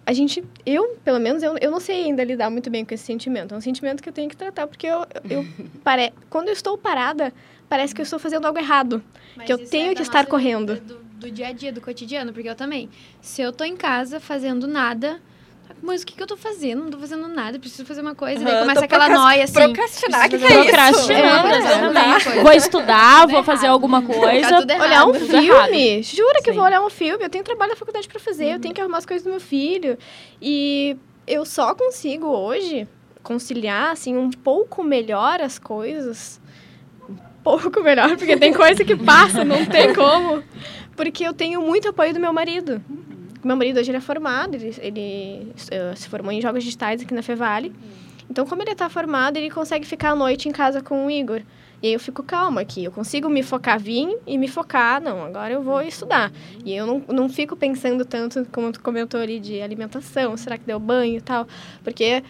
a 0.06 0.12
gente, 0.12 0.42
eu, 0.66 0.96
pelo 1.04 1.20
menos, 1.20 1.42
eu, 1.42 1.56
eu 1.60 1.70
não 1.70 1.78
sei 1.80 2.04
ainda 2.04 2.24
lidar 2.24 2.50
muito 2.50 2.68
bem 2.70 2.84
com 2.84 2.92
esse 2.92 3.04
sentimento. 3.04 3.54
É 3.54 3.56
um 3.56 3.60
sentimento 3.60 4.02
que 4.02 4.08
eu 4.08 4.12
tenho 4.12 4.28
que 4.28 4.36
tratar, 4.36 4.66
porque 4.66 4.86
eu, 4.86 5.06
eu 5.28 5.46
pare... 5.84 6.12
quando 6.28 6.48
eu 6.48 6.52
estou 6.52 6.76
parada, 6.76 7.32
parece 7.68 7.94
que 7.94 8.00
eu 8.00 8.04
estou 8.04 8.18
fazendo 8.18 8.46
algo 8.46 8.58
errado. 8.58 9.02
que 9.46 9.52
eu 9.52 9.58
isso 9.58 9.70
tenho 9.70 9.92
é 9.92 9.94
que 9.94 10.02
estar 10.02 10.18
nossa- 10.18 10.30
correndo. 10.30 10.80
Do, 10.80 10.98
do 10.98 11.30
dia 11.30 11.48
a 11.48 11.52
dia, 11.52 11.72
do 11.72 11.80
cotidiano, 11.80 12.32
porque 12.32 12.48
eu 12.48 12.54
também. 12.56 12.88
Se 13.20 13.40
eu 13.42 13.52
tô 13.52 13.62
em 13.62 13.76
casa 13.76 14.18
fazendo 14.18 14.66
nada, 14.66 15.20
mas 15.82 16.02
o 16.02 16.06
que, 16.06 16.14
que 16.14 16.22
eu 16.22 16.26
tô 16.26 16.36
fazendo? 16.36 16.84
Não 16.84 16.90
tô 16.90 16.98
fazendo 16.98 17.26
nada, 17.28 17.58
preciso 17.58 17.86
fazer 17.86 18.00
uma 18.02 18.14
coisa. 18.14 18.44
daí 18.44 18.54
Aham, 18.54 18.62
começa 18.62 18.84
aquela 18.84 19.08
noia, 19.08 19.44
assim. 19.44 19.54
Procrastinar, 19.54 20.28
que 20.28 20.38
que 20.38 20.44
é 20.44 20.60
uma 20.60 20.90
isso? 20.90 21.12
É. 21.12 22.42
Vou 22.42 22.52
estudar, 22.52 23.26
vou 23.26 23.42
fazer 23.42 23.66
alguma 23.66 24.02
coisa. 24.02 24.66
Tá. 24.66 24.82
Olhar 24.82 25.06
um 25.06 25.12
tudo 25.12 25.26
filme. 25.26 26.02
Jura 26.02 26.42
que 26.42 26.50
eu 26.50 26.54
Sim. 26.54 26.58
vou 26.58 26.66
olhar 26.66 26.82
um 26.82 26.90
filme? 26.90 27.24
Eu 27.24 27.30
tenho 27.30 27.42
trabalho 27.44 27.70
da 27.70 27.76
faculdade 27.76 28.06
para 28.08 28.20
fazer, 28.20 28.54
eu 28.54 28.60
tenho 28.60 28.74
que 28.74 28.80
arrumar 28.80 28.98
as 28.98 29.06
coisas 29.06 29.24
do 29.24 29.30
meu 29.30 29.40
filho. 29.40 29.96
E 30.40 30.96
eu 31.26 31.44
só 31.46 31.74
consigo 31.74 32.26
hoje 32.26 32.86
conciliar 33.22 33.92
assim 33.92 34.16
um 34.16 34.30
pouco 34.30 34.82
melhor 34.82 35.40
as 35.40 35.58
coisas. 35.58 36.40
Um 37.08 37.16
pouco 37.42 37.82
melhor, 37.82 38.16
porque 38.16 38.36
tem 38.36 38.52
coisa 38.52 38.84
que 38.84 38.96
passa, 38.96 39.44
não 39.44 39.64
tem 39.64 39.94
como. 39.94 40.42
Porque 40.94 41.24
eu 41.24 41.32
tenho 41.32 41.62
muito 41.62 41.88
apoio 41.88 42.12
do 42.12 42.20
meu 42.20 42.32
marido. 42.32 42.82
Meu 43.42 43.56
marido 43.56 43.80
hoje 43.80 43.90
ele 43.90 43.98
é 43.98 44.00
formado, 44.00 44.54
ele, 44.54 44.74
ele 44.80 45.52
eh, 45.70 45.94
se 45.96 46.08
formou 46.08 46.30
em 46.30 46.40
jogos 46.40 46.62
digitais 46.62 47.00
aqui 47.00 47.14
na 47.14 47.22
Fevale. 47.22 47.72
Então, 48.30 48.46
como 48.46 48.62
ele 48.62 48.70
está 48.70 48.88
formado, 48.88 49.36
ele 49.36 49.50
consegue 49.50 49.84
ficar 49.84 50.10
à 50.10 50.14
noite 50.14 50.48
em 50.48 50.52
casa 50.52 50.80
com 50.80 51.06
o 51.06 51.10
Igor. 51.10 51.42
E 51.82 51.86
aí 51.86 51.92
eu 51.94 52.00
fico 52.00 52.22
calma 52.22 52.60
aqui, 52.60 52.84
eu 52.84 52.92
consigo 52.92 53.28
me 53.30 53.42
focar, 53.42 53.80
vir 53.80 54.18
e 54.26 54.36
me 54.36 54.46
focar, 54.46 55.00
não, 55.00 55.24
agora 55.24 55.54
eu 55.54 55.62
vou 55.62 55.80
estudar. 55.80 56.30
E 56.62 56.74
eu 56.74 56.86
não, 56.86 57.02
não 57.08 57.28
fico 57.28 57.56
pensando 57.56 58.04
tanto, 58.04 58.46
como 58.52 58.70
tu 58.70 58.82
comentou 58.82 59.18
ali, 59.18 59.40
de 59.40 59.62
alimentação, 59.62 60.36
será 60.36 60.58
que 60.58 60.64
deu 60.66 60.78
banho 60.78 61.16
e 61.16 61.20
tal, 61.22 61.48
porque 61.82 62.22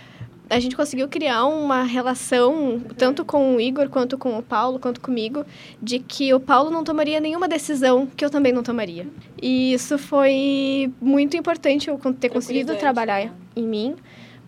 a 0.50 0.59
gente 0.59 0.75
conseguiu 0.75 1.09
criar 1.09 1.47
uma 1.47 1.85
relação, 1.85 2.80
tanto 2.99 3.25
com 3.25 3.54
o 3.54 3.61
Igor, 3.61 3.88
quanto 3.88 4.19
com 4.19 4.37
o 4.37 4.42
Paulo, 4.42 4.80
quanto 4.80 5.00
comigo, 5.00 5.47
de 5.80 6.00
que 6.00 6.35
o 6.35 6.40
Paulo 6.40 6.71
não 6.71 6.83
tomaria 6.83 7.21
nenhuma 7.21 7.47
decisão 7.47 8.09
que 8.16 8.25
eu 8.25 8.28
também 8.28 8.52
não 8.52 8.62
tomaria. 8.62 9.07
E 9.40 9.73
isso 9.73 9.97
foi 9.97 10.92
muito 11.00 11.37
importante 11.37 11.88
eu 11.88 11.99
ter 12.14 12.28
conseguido 12.30 12.75
trabalhar 12.76 13.33
em 13.54 13.62
mim, 13.62 13.95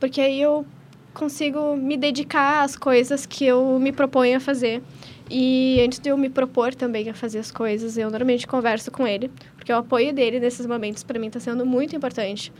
porque 0.00 0.20
aí 0.20 0.42
eu 0.42 0.66
consigo 1.14 1.76
me 1.76 1.96
dedicar 1.96 2.64
às 2.64 2.76
coisas 2.76 3.24
que 3.24 3.44
eu 3.44 3.78
me 3.78 3.92
proponho 3.92 4.36
a 4.36 4.40
fazer. 4.40 4.82
E 5.30 5.80
antes 5.82 6.00
de 6.00 6.10
eu 6.10 6.18
me 6.18 6.28
propor 6.28 6.74
também 6.74 7.08
a 7.08 7.14
fazer 7.14 7.38
as 7.38 7.50
coisas, 7.50 7.96
eu 7.96 8.10
normalmente 8.10 8.46
converso 8.46 8.90
com 8.90 9.06
ele, 9.06 9.30
porque 9.56 9.72
o 9.72 9.76
apoio 9.76 10.12
dele 10.12 10.40
nesses 10.40 10.66
momentos 10.66 11.04
para 11.04 11.18
mim 11.18 11.28
está 11.28 11.38
sendo 11.38 11.64
muito 11.64 11.94
importante, 11.94 12.52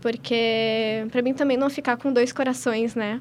porque 0.00 1.06
para 1.10 1.22
mim 1.22 1.34
também 1.34 1.56
não 1.56 1.70
ficar 1.70 1.96
com 1.96 2.12
dois 2.12 2.32
corações, 2.32 2.94
né? 2.94 3.20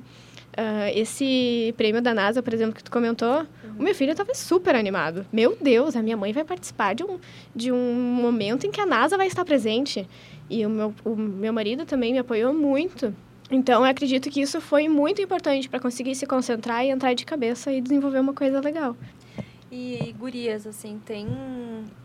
Ah, 0.58 0.89
esse 0.94 1.74
prêmio 1.75 2.01
da 2.01 2.13
NASA, 2.13 2.41
por 2.41 2.53
exemplo, 2.53 2.74
que 2.74 2.84
tu 2.84 2.89
comentou, 2.89 3.46
o 3.77 3.84
meu 3.84 3.94
filho 3.94 4.12
estava 4.12 4.34
super 4.34 4.74
animado. 4.75 5.25
Meu 5.32 5.58
Deus, 5.60 5.96
a 5.96 6.01
minha 6.01 6.15
mãe 6.15 6.32
vai 6.32 6.46
participar 6.46 6.96
de 6.96 7.03
um, 7.03 7.20
de 7.53 7.72
um 7.72 7.94
momento 7.94 8.65
em 8.65 8.72
que 8.72 8.79
a 8.79 8.86
NASA 8.86 9.17
vai 9.17 9.27
estar 9.27 9.44
presente. 9.44 10.08
E 10.50 10.65
o 10.65 10.70
meu, 10.70 10.94
o 11.03 11.15
meu 11.15 11.51
marido 11.51 11.86
também 11.86 12.13
me 12.13 12.20
apoiou 12.20 12.53
muito. 12.53 13.13
Então, 13.51 13.84
eu 13.84 13.89
acredito 13.89 14.29
que 14.29 14.41
isso 14.41 14.62
foi 14.62 14.88
muito 14.88 15.22
importante 15.22 15.67
para 15.67 15.79
conseguir 15.79 16.15
se 16.15 16.25
concentrar 16.25 16.86
e 16.86 16.89
entrar 16.89 17.13
de 17.13 17.25
cabeça 17.25 17.72
e 17.72 17.82
desenvolver 17.82 18.20
uma 18.20 18.34
coisa 18.34 18.60
legal. 18.62 18.96
E, 19.72 20.15
gurias, 20.17 20.65
assim, 20.65 21.01
tem 21.05 21.27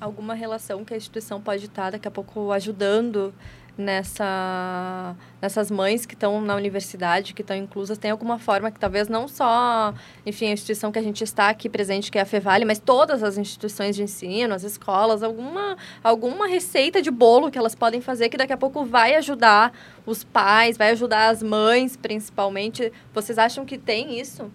alguma 0.01 0.35
relação 0.35 0.85
que 0.85 0.93
a 0.93 0.97
instituição 0.97 1.41
pode 1.41 1.67
estar 1.67 1.91
daqui 1.91 2.09
a 2.09 2.11
pouco 2.11 2.51
ajudando 2.51 3.33
nessa, 3.81 5.17
nessas 5.41 5.71
mães 5.71 6.07
que 6.07 6.15
estão 6.15 6.41
na 6.41 6.55
universidade, 6.55 7.35
que 7.35 7.43
estão 7.43 7.57
inclusas? 7.57 7.99
Tem 7.99 8.11
alguma 8.11 8.39
forma 8.39 8.71
que 8.71 8.79
talvez 8.79 9.09
não 9.09 9.27
só, 9.27 9.93
enfim, 10.25 10.47
a 10.49 10.53
instituição 10.53 10.93
que 10.93 10.99
a 10.99 11.03
gente 11.03 11.25
está 11.25 11.49
aqui 11.49 11.69
presente, 11.69 12.11
que 12.11 12.19
é 12.19 12.21
a 12.21 12.27
Fevale, 12.27 12.65
mas 12.65 12.79
todas 12.79 13.23
as 13.23 13.39
instituições 13.39 13.97
de 13.97 14.03
ensino, 14.03 14.55
as 14.55 14.63
escolas, 14.63 15.23
alguma, 15.23 15.77
alguma 16.05 16.47
receita 16.47 17.03
de 17.03 17.11
bolo 17.11 17.51
que 17.51 17.59
elas 17.59 17.75
podem 17.75 18.01
fazer 18.01 18.29
que 18.29 18.37
daqui 18.37 18.53
a 18.53 18.57
pouco 18.57 18.85
vai 18.85 19.17
ajudar 19.17 19.73
os 20.07 20.23
pais, 20.23 20.77
vai 20.77 20.91
ajudar 20.91 21.29
as 21.29 21.43
mães, 21.43 21.97
principalmente. 21.97 22.93
Vocês 23.13 23.39
acham 23.39 23.65
que 23.65 23.79
tem 23.79 24.21
isso? 24.21 24.51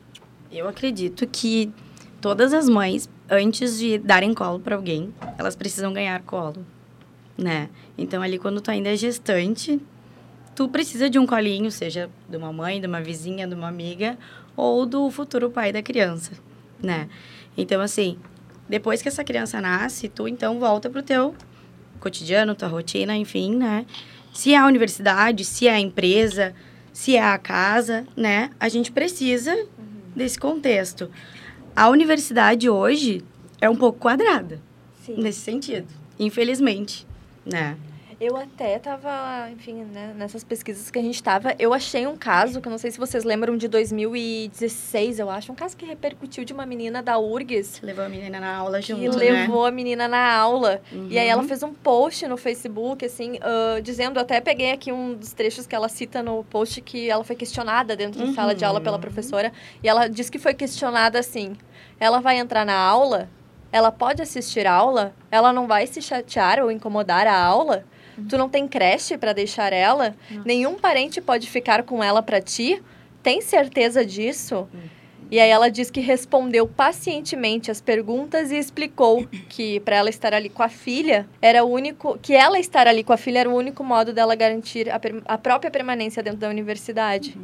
Eu 0.52 0.68
acredito 0.68 1.28
que 1.28 1.74
todas 2.22 2.54
as 2.54 2.70
mães, 2.70 3.10
antes 3.30 3.78
de 3.78 3.98
darem 3.98 4.34
colo 4.34 4.60
para 4.60 4.76
alguém, 4.76 5.14
elas 5.38 5.56
precisam 5.56 5.94
ganhar 5.94 6.22
colo, 6.24 6.66
né? 7.38 7.70
Então, 7.98 8.22
ali, 8.22 8.38
quando 8.38 8.62
tu 8.62 8.72
ainda 8.72 8.94
é 8.94 8.96
gestante, 8.96 9.80
tu 10.56 10.70
precisa 10.70 11.10
de 11.10 11.20
um 11.20 11.26
colinho, 11.26 11.72
seja 11.72 12.10
de 12.30 12.38
uma 12.38 12.52
mãe, 12.52 12.80
de 12.80 12.88
uma 12.88 13.02
vizinha, 13.02 13.48
de 13.48 13.54
uma 13.54 13.68
amiga, 13.68 14.18
ou 14.56 14.86
do 14.86 15.10
futuro 15.12 15.50
pai 15.50 15.72
da 15.72 15.82
criança, 15.82 16.32
né? 16.82 17.10
Então, 17.58 17.82
assim, 17.82 18.18
depois 18.68 19.02
que 19.02 19.08
essa 19.08 19.24
criança 19.24 19.60
nasce, 19.60 20.08
tu, 20.08 20.28
então, 20.28 20.60
volta 20.60 20.90
pro 20.90 21.04
teu 21.04 21.36
cotidiano, 22.00 22.56
tua 22.56 22.68
rotina, 22.68 23.16
enfim, 23.16 23.56
né? 23.56 23.86
Se 24.34 24.54
é 24.54 24.58
a 24.58 24.66
universidade, 24.66 25.46
se 25.46 25.68
é 25.68 25.74
a 25.74 25.80
empresa, 25.80 26.54
se 26.92 27.16
é 27.16 27.22
a 27.22 27.38
casa, 27.38 28.06
né? 28.16 28.50
A 28.60 28.70
gente 28.70 28.92
precisa 28.92 29.68
desse 30.16 30.40
contexto. 30.40 31.10
A 31.76 31.90
universidade 31.90 32.70
hoje 32.70 33.22
é 33.60 33.70
um 33.70 33.76
pouco 33.76 34.00
quadrada 34.00 34.62
Sim. 35.06 35.16
nesse 35.18 35.42
sentido, 35.42 35.88
infelizmente, 36.18 37.06
né? 37.46 37.78
Eu 38.18 38.38
até 38.38 38.80
tava, 38.80 39.50
enfim, 39.52 39.84
né, 39.84 40.14
nessas 40.16 40.42
pesquisas 40.42 40.90
que 40.90 40.98
a 40.98 41.02
gente 41.02 41.22
tava, 41.22 41.54
eu 41.60 41.74
achei 41.74 42.08
um 42.08 42.16
caso, 42.16 42.62
que 42.62 42.68
eu 42.68 42.72
não 42.72 42.78
sei 42.78 42.90
se 42.90 42.98
vocês 42.98 43.26
lembram 43.26 43.58
de 43.58 43.68
2016, 43.68 45.20
eu 45.20 45.30
acho, 45.30 45.52
um 45.52 45.56
caso 45.56 45.76
que 45.76 45.86
repercutiu 45.86 46.46
de 46.46 46.54
uma 46.54 46.66
menina 46.66 47.04
da 47.04 47.20
URGS, 47.20 47.82
Levou 47.84 48.06
a 48.06 48.10
menina 48.10 48.40
na 48.40 48.56
aula 48.56 48.80
que 48.80 48.88
junto, 48.88 49.18
né? 49.20 49.32
levou 49.32 49.66
a 49.66 49.72
menina 49.72 50.08
na 50.08 50.34
aula. 50.34 50.82
E 51.10 51.20
aí 51.20 51.28
ela 51.28 51.42
Uhum. 51.42 51.48
fez 51.50 51.62
um 51.62 51.74
post 51.74 52.26
no 52.26 52.38
Facebook, 52.38 53.04
assim, 53.04 53.38
ah, 53.42 53.82
dizendo, 53.82 54.18
até 54.18 54.40
peguei 54.40 54.72
aqui 54.72 54.94
um 54.94 55.14
dos 55.14 55.34
trechos 55.34 55.68
que 55.68 55.76
ela 55.76 55.90
cita 55.90 56.24
no 56.24 56.42
post, 56.46 56.80
que 56.82 57.10
ela 57.10 57.24
foi 57.26 57.36
questionada 57.36 57.98
dentro 57.98 58.26
da 58.26 58.32
sala 58.34 58.56
de 58.56 58.64
aula 58.64 58.80
pela 58.80 58.96
Uhum. 58.96 59.02
professora, 59.02 59.52
e 59.84 59.90
ela 59.90 60.08
disse 60.08 60.32
que 60.32 60.40
foi 60.40 60.54
questionada 60.54 61.20
assim, 61.20 61.54
ela 62.00 62.22
vai 62.22 62.38
entrar 62.38 62.66
na 62.66 62.78
aula, 62.78 63.30
ela 63.72 63.92
pode 63.92 64.22
assistir 64.22 64.66
a 64.66 64.74
aula, 64.74 65.14
ela 65.30 65.52
não 65.52 65.68
vai 65.68 65.86
se 65.88 66.02
chatear 66.02 66.60
ou 66.60 66.72
incomodar 66.72 67.28
a 67.28 67.38
aula, 67.38 67.86
tu 68.30 68.38
não 68.38 68.50
tem 68.50 68.68
creche 68.68 69.18
para 69.18 69.34
deixar 69.34 69.74
ela, 69.74 70.16
nenhum 70.46 70.76
parente 70.76 71.22
pode 71.22 71.50
ficar 71.50 71.84
com 71.84 72.04
ela 72.04 72.24
para 72.24 72.42
ti, 72.42 72.82
tem 73.22 73.42
certeza 73.42 74.06
disso? 74.06 74.68
E 75.32 75.40
aí 75.40 75.50
ela 75.50 75.70
diz 75.70 75.90
que 75.90 76.00
respondeu 76.00 76.68
pacientemente 76.68 77.72
as 77.72 77.82
perguntas 77.82 78.52
e 78.52 78.58
explicou 78.58 79.26
que 79.50 79.80
para 79.80 79.96
ela 79.96 80.10
estar 80.10 80.34
ali 80.34 80.50
com 80.50 80.62
a 80.62 80.70
filha 80.70 81.28
era 81.42 81.64
o 81.64 81.70
único, 81.70 82.18
que 82.20 82.34
ela 82.34 82.60
estar 82.60 82.88
ali 82.88 83.04
com 83.04 83.12
a 83.12 83.18
filha 83.18 83.40
era 83.40 83.50
o 83.50 83.56
único 83.56 83.84
modo 83.84 84.14
dela 84.14 84.36
garantir 84.36 84.88
a, 84.90 85.02
a 85.26 85.38
própria 85.38 85.72
permanência 85.72 86.22
dentro 86.22 86.40
da 86.40 86.50
universidade. 86.50 87.36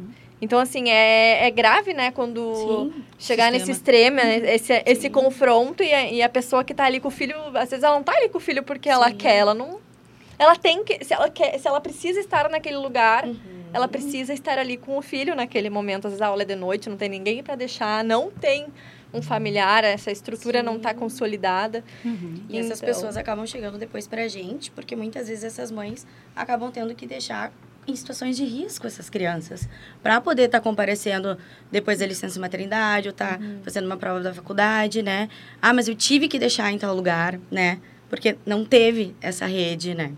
Então 0.42 0.58
assim 0.58 0.90
é, 0.90 1.46
é 1.46 1.50
grave, 1.52 1.94
né, 1.94 2.10
quando 2.10 2.54
Sim. 2.56 3.04
chegar 3.16 3.44
Sistema. 3.44 3.50
nesse 3.52 3.70
extremo, 3.70 4.16
né, 4.16 4.54
esse, 4.54 4.82
esse 4.84 5.08
confronto 5.08 5.82
e 5.84 5.94
a, 5.94 6.10
e 6.10 6.20
a 6.20 6.28
pessoa 6.28 6.64
que 6.64 6.74
tá 6.74 6.84
ali 6.84 6.98
com 6.98 7.06
o 7.08 7.12
filho, 7.12 7.36
às 7.56 7.70
vezes 7.70 7.84
ela 7.84 7.94
não 7.94 8.02
tá 8.02 8.12
ali 8.12 8.28
com 8.28 8.38
o 8.38 8.40
filho 8.40 8.62
porque 8.64 8.88
ela 8.88 9.08
Sim. 9.08 9.14
quer, 9.16 9.36
ela 9.36 9.54
não 9.54 9.80
ela 10.38 10.56
tem 10.56 10.82
que, 10.82 11.04
se 11.04 11.14
ela 11.14 11.30
quer, 11.30 11.56
se 11.60 11.68
ela 11.68 11.80
precisa 11.80 12.18
estar 12.18 12.48
naquele 12.50 12.76
lugar, 12.76 13.24
Uhum. 13.24 13.36
ela 13.72 13.86
precisa 13.86 14.32
estar 14.34 14.58
ali 14.58 14.76
com 14.76 14.98
o 14.98 15.02
filho 15.02 15.36
naquele 15.36 15.70
momento. 15.70 16.06
Às 16.08 16.14
vezes 16.14 16.22
a 16.22 16.26
aula 16.26 16.42
é 16.42 16.44
de 16.44 16.56
noite, 16.56 16.88
não 16.90 16.96
tem 16.96 17.08
ninguém 17.08 17.44
para 17.44 17.54
deixar, 17.54 18.02
não 18.02 18.28
tem 18.28 18.66
um 19.14 19.22
familiar, 19.22 19.84
essa 19.84 20.10
estrutura 20.10 20.60
não 20.60 20.78
está 20.78 20.92
consolidada. 20.92 21.84
E 22.48 22.58
essas 22.58 22.78
Então- 22.78 22.88
pessoas 22.88 23.16
acabam 23.16 23.46
chegando 23.46 23.78
depois 23.78 24.08
pra 24.08 24.26
gente, 24.26 24.72
porque 24.72 24.96
muitas 24.96 25.28
vezes 25.28 25.44
essas 25.44 25.70
mães 25.70 26.04
acabam 26.34 26.72
tendo 26.72 26.92
que 26.92 27.06
deixar 27.06 27.52
em 27.86 27.96
situações 27.96 28.36
de 28.36 28.44
risco 28.44 28.86
essas 28.86 29.10
crianças, 29.10 29.68
para 30.02 30.20
poder 30.20 30.44
estar 30.44 30.60
comparecendo 30.60 31.36
depois 31.70 31.98
da 31.98 32.06
licença 32.06 32.38
maternidade, 32.38 33.08
ou 33.08 33.14
tá 33.14 33.38
fazendo 33.62 33.86
uma 33.86 33.96
prova 33.96 34.20
da 34.20 34.32
faculdade, 34.32 35.02
né? 35.02 35.28
Ah, 35.60 35.72
mas 35.72 35.88
eu 35.88 35.94
tive 35.94 36.28
que 36.28 36.38
deixar 36.38 36.70
em 36.72 36.78
tal 36.78 36.94
lugar, 36.94 37.38
né? 37.50 37.78
Porque 38.08 38.36
não 38.46 38.64
teve 38.64 39.16
essa 39.20 39.46
rede, 39.46 39.94
né? 39.94 40.12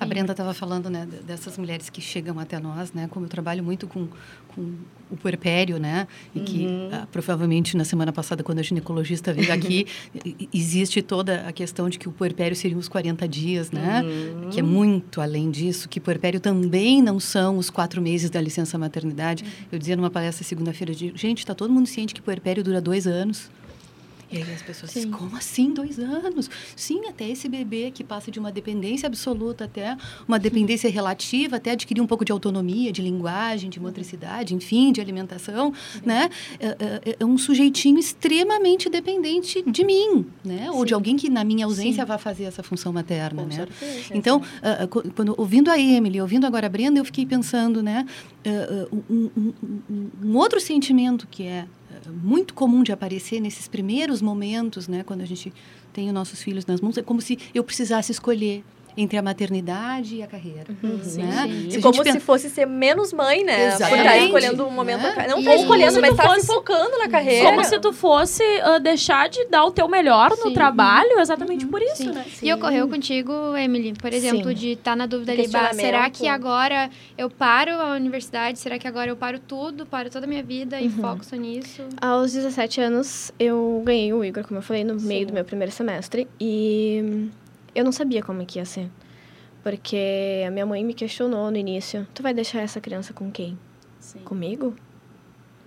A 0.00 0.06
Brenda 0.06 0.32
estava 0.32 0.52
falando, 0.52 0.90
né, 0.90 1.06
dessas 1.26 1.56
mulheres 1.56 1.88
que 1.90 2.00
chegam 2.00 2.38
até 2.38 2.58
nós, 2.58 2.92
né? 2.92 3.08
Como 3.10 3.26
eu 3.26 3.30
trabalho 3.30 3.62
muito 3.62 3.86
com, 3.86 4.08
com 4.48 4.74
o 5.10 5.16
puerpério, 5.16 5.78
né? 5.78 6.06
E 6.34 6.40
que 6.40 6.66
ah, 6.92 7.06
provavelmente 7.10 7.76
na 7.76 7.84
semana 7.84 8.12
passada, 8.12 8.42
quando 8.42 8.58
a 8.58 8.62
ginecologista 8.62 9.32
veio 9.32 9.52
aqui, 9.52 9.86
existe 10.52 11.02
toda 11.02 11.46
a 11.46 11.52
questão 11.52 11.88
de 11.88 11.98
que 11.98 12.08
o 12.08 12.12
puerpério 12.12 12.56
seriam 12.56 12.78
os 12.78 12.88
40 12.88 13.26
dias, 13.28 13.70
né? 13.70 14.02
Que 14.50 14.60
é 14.60 14.62
muito 14.62 15.20
além 15.20 15.50
disso, 15.50 15.88
que 15.88 16.00
puerpério 16.00 16.40
também 16.40 17.02
não 17.02 17.18
são 17.20 17.58
os 17.58 17.70
quatro 17.70 18.00
meses 18.02 18.30
da 18.30 18.40
licença 18.40 18.76
maternidade. 18.78 19.44
Eu 19.70 19.78
dizia 19.78 19.96
numa 19.96 20.10
palestra 20.10 20.44
segunda-feira, 20.44 20.92
gente, 20.92 21.38
está 21.38 21.54
todo 21.54 21.72
mundo 21.72 21.86
ciente 21.86 22.14
que 22.14 22.20
puerpério 22.20 22.62
dura 22.62 22.80
dois 22.80 23.06
anos. 23.06 23.50
E 24.30 24.38
aí 24.38 24.52
as 24.52 24.60
pessoas 24.62 24.92
dizem, 24.92 25.10
como 25.10 25.36
assim 25.36 25.72
dois 25.72 25.98
anos? 26.00 26.50
Sim, 26.74 27.06
até 27.08 27.28
esse 27.28 27.48
bebê 27.48 27.92
que 27.94 28.02
passa 28.02 28.28
de 28.30 28.40
uma 28.40 28.50
dependência 28.50 29.06
absoluta 29.06 29.64
até 29.64 29.96
uma 30.26 30.36
dependência 30.38 30.90
relativa, 30.90 31.56
até 31.56 31.70
adquirir 31.70 32.00
um 32.00 32.06
pouco 32.08 32.24
de 32.24 32.32
autonomia, 32.32 32.90
de 32.90 33.02
linguagem, 33.02 33.70
de 33.70 33.78
motricidade, 33.78 34.52
enfim, 34.54 34.90
de 34.90 35.00
alimentação, 35.00 35.72
né? 36.04 36.28
É, 36.58 36.66
é- 36.66 37.16
é 37.20 37.24
um 37.24 37.38
sujeitinho 37.38 37.98
extremamente 38.00 38.88
dependente 38.90 39.62
de 39.70 39.84
mim, 39.84 40.26
né? 40.44 40.70
Ou 40.72 40.84
de 40.84 40.92
alguém 40.92 41.16
que 41.16 41.30
na 41.30 41.44
minha 41.44 41.64
ausência 41.64 42.04
vai 42.04 42.18
fazer 42.18 42.44
essa 42.44 42.62
função 42.64 42.92
materna, 42.92 43.42
Com 43.42 43.48
né? 43.48 43.54
certeza. 43.54 44.08
Então, 44.12 44.42
qu- 44.90 45.08
quando 45.14 45.34
ouvindo 45.38 45.70
a 45.70 45.78
Emily, 45.78 46.20
ouvindo 46.20 46.46
agora 46.46 46.66
a 46.66 46.70
Brenda, 46.70 46.98
eu 46.98 47.04
fiquei 47.04 47.24
pensando, 47.24 47.80
né, 47.82 48.04
ah, 48.44 48.88
um, 49.08 49.30
um- 49.36 49.52
um- 49.88 50.10
um 50.24 50.36
outro 50.36 50.60
sentimento 50.60 51.28
que 51.30 51.44
é 51.44 51.66
muito 52.10 52.54
comum 52.54 52.82
de 52.82 52.92
aparecer 52.92 53.40
nesses 53.40 53.68
primeiros 53.68 54.22
momentos, 54.22 54.88
né, 54.88 55.02
quando 55.04 55.22
a 55.22 55.26
gente 55.26 55.52
tem 55.92 56.08
os 56.08 56.14
nossos 56.14 56.42
filhos 56.42 56.66
nas 56.66 56.80
mãos, 56.80 56.96
é 56.98 57.02
como 57.02 57.20
se 57.20 57.38
eu 57.54 57.64
precisasse 57.64 58.12
escolher 58.12 58.64
entre 58.96 59.18
a 59.18 59.22
maternidade 59.22 60.16
e 60.16 60.22
a 60.22 60.26
carreira, 60.26 60.64
né? 60.82 61.68
Se 61.68 61.78
E 61.78 61.82
como 61.82 61.94
gente 62.02 62.12
se 62.12 62.20
fosse 62.20 62.48
ser 62.48 62.66
menos 62.66 63.12
mãe, 63.12 63.44
né? 63.44 63.56
Por 63.66 63.72
estar 63.74 63.90
Exatamente, 63.90 64.24
escolhendo 64.26 64.66
um 64.66 64.70
momento. 64.70 65.02
da 65.02 65.12
ca- 65.12 65.26
Não 65.28 65.42
tá 65.44 65.54
escolhendo, 65.54 66.00
mas 66.00 66.16
tá 66.16 66.40
se 66.40 66.46
focando 66.46 66.96
na 66.98 67.08
carreira. 67.08 67.48
Como 67.50 67.62
se 67.64 67.78
tu 67.78 67.92
fosse 67.92 68.42
ah, 68.62 68.78
deixar 68.78 69.28
de 69.28 69.44
dar 69.46 69.64
o 69.64 69.70
teu 69.70 69.86
melhor 69.88 70.30
no 70.30 70.36
Sim. 70.48 70.54
trabalho, 70.54 71.20
exatamente 71.20 71.66
por 71.66 71.82
isso, 71.82 71.96
Sim. 72.04 72.12
né? 72.12 72.24
E 72.42 72.52
ocorreu 72.54 72.88
contigo, 72.88 73.32
Emily, 73.56 73.92
por 73.92 74.12
exemplo, 74.12 74.48
Sim. 74.48 74.54
de 74.54 74.68
estar 74.72 74.96
na 74.96 75.04
dúvida 75.06 75.32
ali, 75.32 75.46
será 75.74 76.08
que 76.08 76.26
agora 76.26 76.88
eu 77.18 77.28
paro 77.28 77.72
a 77.72 77.92
universidade? 77.96 78.58
Será 78.58 78.78
que 78.78 78.88
agora 78.88 79.10
eu 79.10 79.16
paro 79.16 79.38
tudo, 79.38 79.84
paro 79.84 80.08
toda 80.10 80.24
a 80.24 80.28
minha 80.28 80.42
vida 80.42 80.80
e 80.80 80.88
foco 80.88 81.24
só 81.24 81.36
nisso? 81.36 81.82
Aos 82.00 82.32
17 82.32 82.80
anos, 82.80 83.30
eu 83.38 83.82
ganhei 83.84 84.12
o 84.12 84.24
Igor, 84.24 84.44
como 84.44 84.58
eu 84.58 84.62
falei, 84.62 84.84
no 84.84 84.94
meio 85.00 85.26
do 85.26 85.32
meu 85.34 85.44
primeiro 85.44 85.70
semestre. 85.72 86.26
E 86.40 87.28
eu 87.78 87.84
não 87.84 87.92
sabia 87.92 88.22
como 88.22 88.42
é 88.42 88.44
que 88.44 88.58
ia 88.58 88.64
ser. 88.64 88.88
Porque 89.62 90.44
a 90.46 90.50
minha 90.50 90.64
mãe 90.64 90.84
me 90.84 90.94
questionou 90.94 91.50
no 91.50 91.56
início. 91.56 92.06
Tu 92.14 92.22
vai 92.22 92.32
deixar 92.32 92.60
essa 92.60 92.80
criança 92.80 93.12
com 93.12 93.30
quem? 93.30 93.58
Sim. 93.98 94.20
Comigo? 94.20 94.74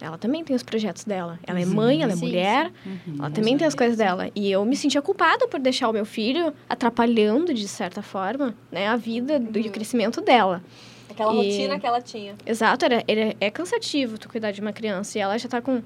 Ela 0.02 0.18
também 0.18 0.42
tem 0.46 0.56
os 0.56 0.64
projetos 0.64 1.04
dela. 1.04 1.38
Ela 1.46 1.60
é 1.60 1.66
mãe, 1.66 2.02
ela 2.02 2.14
é 2.14 2.16
Sim, 2.16 2.26
mulher. 2.28 2.72
Uhum. 2.86 3.16
Ela 3.20 3.30
também 3.32 3.58
tem 3.58 3.68
as 3.68 3.76
coisas 3.76 3.98
dela. 3.98 4.30
E 4.34 4.50
eu 4.50 4.64
me 4.64 4.78
sentia 4.78 5.02
culpada 5.02 5.46
por 5.50 5.60
deixar 5.60 5.90
o 5.90 5.92
meu 5.92 6.06
filho 6.06 6.54
atrapalhando, 6.70 7.54
de 7.54 7.68
certa 7.68 8.02
forma, 8.02 8.56
né, 8.72 8.88
a 8.88 8.96
vida 8.96 9.38
do, 9.38 9.60
e 9.60 9.68
o 9.68 9.72
crescimento 9.72 10.22
dela. 10.22 10.64
Aquela 11.10 11.34
E- 11.34 11.38
rotina 11.38 11.78
que 11.78 11.86
ela 11.86 12.02
tinha. 12.02 12.36
Exato, 12.46 12.86
era, 12.86 13.04
era- 13.06 13.36
é 13.42 13.52
cansativo 13.52 14.18
tu 14.18 14.30
cuidar 14.30 14.52
de 14.52 14.62
uma 14.62 14.72
criança. 14.72 15.18
E 15.18 15.22
ela 15.22 15.38
já 15.38 15.50
tá 15.50 15.62
com 15.62 15.82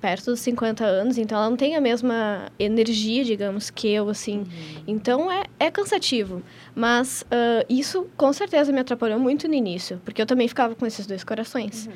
perto 0.00 0.26
dos 0.26 0.40
50 0.40 0.84
anos, 0.84 1.18
então 1.18 1.36
ela 1.36 1.50
não 1.50 1.56
tem 1.56 1.76
a 1.76 1.80
mesma 1.80 2.46
energia, 2.58 3.24
digamos, 3.24 3.70
que 3.70 3.88
eu, 3.88 4.08
assim. 4.08 4.44
Então 4.86 5.30
é, 5.30 5.44
é 5.58 5.70
cansativo. 5.70 6.42
Mas 6.74 7.24
ah, 7.30 7.64
isso 7.68 8.06
com 8.16 8.32
certeza 8.32 8.72
me 8.72 8.80
atrapalhou 8.80 9.18
muito 9.18 9.46
no 9.46 9.54
início, 9.54 10.00
porque 10.04 10.20
eu 10.20 10.26
também 10.26 10.48
ficava 10.48 10.74
com 10.74 10.86
esses 10.86 11.06
dois 11.06 11.22
corações. 11.22 11.88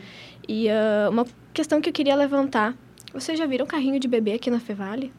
E 0.47 0.69
ah, 0.69 1.09
uma 1.11 1.27
questão 1.53 1.81
que 1.81 1.89
eu 1.89 1.93
queria 1.93 2.15
levantar: 2.15 2.77
vocês 3.13 3.39
já 3.39 3.47
viram 3.47 3.67
carrinho 3.67 3.99
de 3.99 4.07
bebê 4.07 4.35
aqui 4.35 4.51
na 4.51 4.61
Fevale? 4.61 5.13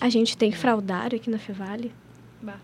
A 0.00 0.08
gente 0.08 0.36
tem 0.36 0.52
fraldário 0.52 1.16
aqui 1.16 1.28
na 1.30 1.38
Fevale. 1.38 1.92
Bah. 2.40 2.58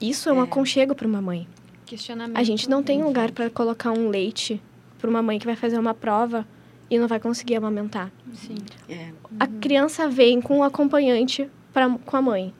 Isso 0.00 0.28
é 0.28 0.32
um 0.32 0.40
aconchego 0.40 0.94
para 0.94 1.06
uma 1.06 1.20
mãe. 1.20 1.46
Questionamento. 1.86 2.36
A 2.36 2.42
gente 2.42 2.68
não 2.68 2.82
tem 2.82 3.02
lugar 3.02 3.30
para 3.30 3.50
colocar 3.50 3.92
um 3.92 4.08
leite 4.08 4.60
para 4.98 5.10
uma 5.10 5.22
mãe 5.22 5.38
que 5.38 5.46
vai 5.46 5.54
fazer 5.54 5.78
uma 5.78 5.92
prova 5.94 6.46
e 6.90 6.98
não 6.98 7.08
vai 7.08 7.18
conseguir 7.20 7.56
amamentar. 7.56 8.12
Sim. 8.34 8.56
É. 8.88 9.10
A 9.38 9.46
criança 9.46 10.08
vem 10.08 10.40
com 10.40 10.58
o 10.58 10.62
acompanhante 10.62 11.50
pra, 11.72 11.88
com 11.88 12.16
a 12.16 12.22
mãe. 12.22 12.54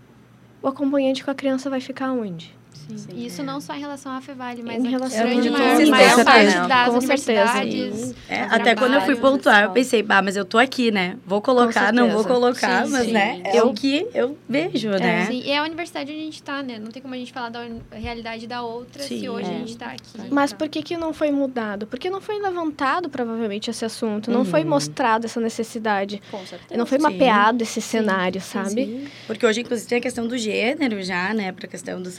O 0.63 0.69
acompanhante 0.69 1.25
com 1.25 1.31
a 1.31 1.35
criança 1.35 1.69
vai 1.69 1.81
ficar 1.81 2.11
onde? 2.13 2.57
Sim. 2.89 2.97
E 3.15 3.27
isso 3.27 3.43
não 3.43 3.61
só 3.61 3.75
em 3.75 3.81
relação 3.81 4.13
à 4.13 4.21
Fevale, 4.21 4.63
mas 4.63 4.83
Em 4.83 4.87
a 4.87 4.91
relação 4.91 5.19
grande 5.27 5.49
a 5.49 5.53
maior, 5.53 5.75
todos, 5.75 5.89
maior 5.89 6.15
com 6.17 6.25
parte 6.25 6.41
certeza. 6.51 6.69
das 6.69 6.89
Com 6.95 7.01
certeza. 7.01 7.33
universidades. 7.53 8.15
É, 8.29 8.41
até 8.43 8.75
quando 8.75 8.95
eu 8.95 9.01
fui 9.03 9.17
pontuar, 9.17 9.65
eu 9.65 9.71
pensei, 9.71 10.03
bah, 10.03 10.23
mas 10.23 10.37
eu 10.37 10.45
tô 10.45 10.59
aqui, 10.59 10.91
né? 10.91 11.17
Vou 11.27 11.41
colocar, 11.41 11.93
não 11.93 12.09
vou 12.11 12.23
certeza. 12.23 12.35
colocar, 12.35 12.85
Sim, 12.87 12.93
mas, 12.93 13.07
sim. 13.07 13.13
né? 13.13 13.41
É 13.45 13.59
Eu- 13.59 13.69
o 13.69 13.75
que 13.75 14.07
eu 14.15 14.37
vejo, 14.49 14.91
né? 14.91 15.27
Sim, 15.27 15.43
e 15.45 15.51
é 15.51 15.59
a 15.59 15.63
universidade 15.63 16.11
onde 16.13 16.21
a 16.21 16.25
gente 16.25 16.43
tá, 16.43 16.63
né? 16.63 16.79
Não 16.79 16.91
tem 16.91 17.01
como 17.03 17.15
a 17.15 17.17
gente 17.17 17.33
falar 17.33 17.49
da 17.51 17.65
realidade 17.93 18.47
da 18.47 18.63
outra 18.63 19.03
se 19.03 19.29
hoje 19.29 19.51
É. 19.51 19.55
a 19.55 19.59
gente 19.59 19.77
tá 19.77 19.87
aqui. 19.87 20.29
Mas 20.31 20.51
tá. 20.53 20.57
por 20.57 20.69
que, 20.69 20.83
que 20.83 20.97
não 20.97 21.13
foi 21.13 21.31
mudado? 21.31 21.87
Porque 21.87 22.11
não 22.11 22.21
foi 22.21 22.39
levantado, 22.41 23.09
provavelmente, 23.09 23.71
esse 23.71 23.85
assunto. 23.85 24.31
Não 24.31 24.45
foi 24.45 24.65
mostrado 24.65 25.27
essa 25.27 25.41
necessidade. 25.41 26.21
Com 26.31 26.45
certeza. 26.47 26.77
Não 26.79 26.87
foi 26.87 26.99
Sim. 26.99 27.05
mapeado 27.05 27.63
esse 27.63 27.81
cenário, 27.81 28.41
sabe? 28.41 29.09
Porque 29.27 29.45
hoje, 29.47 29.61
inclusive, 29.63 29.89
tem 29.89 29.99
a 29.99 30.01
questão 30.01 30.27
do 30.27 30.37
gênero 30.37 31.03
já, 31.03 31.33
né? 31.35 31.53
Pra 31.53 31.67
questão 31.69 32.01
dos 32.01 32.15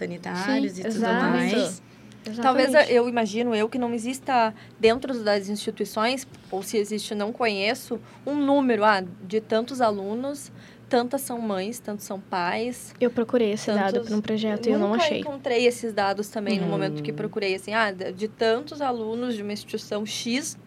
Sim, 0.61 0.81
e 0.81 0.83
tudo 0.83 0.99
mais. 1.01 1.81
Talvez 2.41 2.69
Exatamente. 2.69 2.91
eu 2.93 3.07
imagino 3.07 3.53
eu 3.55 3.69
que 3.69 3.77
não 3.77 3.93
exista 3.93 4.53
dentro 4.79 5.13
das 5.23 5.47
instituições, 5.47 6.27
ou 6.49 6.63
se 6.63 6.75
existe 6.77 7.13
não 7.13 7.31
conheço, 7.31 7.99
um 8.25 8.33
número 8.35 8.83
ah, 8.83 9.03
de 9.27 9.39
tantos 9.39 9.79
alunos, 9.79 10.51
tantas 10.89 11.21
são 11.21 11.39
mães, 11.39 11.77
tantos 11.79 12.03
são 12.05 12.19
pais. 12.19 12.95
Eu 12.99 13.11
procurei 13.11 13.51
esse 13.51 13.71
dado 13.71 13.93
Tantos- 13.93 14.07
para 14.09 14.17
um 14.17 14.21
projeto 14.21 14.67
e 14.67 14.71
eu 14.71 14.79
não 14.79 14.95
achei. 14.95 15.19
encontrei 15.19 15.67
esses 15.67 15.93
dados 15.93 16.27
também 16.29 16.57
no 16.57 16.65
Uhum. 16.65 16.71
momento 16.71 17.03
que 17.03 17.13
procurei, 17.13 17.53
assim, 17.53 17.75
ah, 17.75 17.91
de 17.91 18.11
de 18.11 18.27
tantos 18.27 18.81
alunos 18.81 19.35
de 19.35 19.43
uma 19.43 19.53
instituição 19.53 20.03
X, 20.03 20.57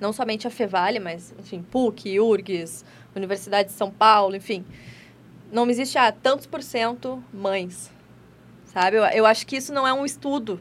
não 0.00 0.12
somente 0.12 0.46
a 0.48 0.50
Fevale, 0.50 0.98
mas, 0.98 1.32
enfim, 1.38 1.62
PUC, 1.70 2.18
URGS, 2.18 2.84
Universidade 3.14 3.68
de 3.68 3.74
São 3.76 3.92
Paulo, 3.92 4.34
enfim. 4.34 4.64
Não 5.52 5.70
existe, 5.70 5.96
ah, 5.96 6.10
tantos 6.10 6.46
por 6.46 6.62
cento 6.64 7.22
mães, 7.32 7.90
sabe? 8.76 8.96
Eu, 8.98 9.04
eu 9.04 9.24
acho 9.26 9.46
que 9.46 9.56
isso 9.56 9.72
não 9.72 9.86
é 9.86 9.92
um 9.94 10.04
estudo. 10.04 10.60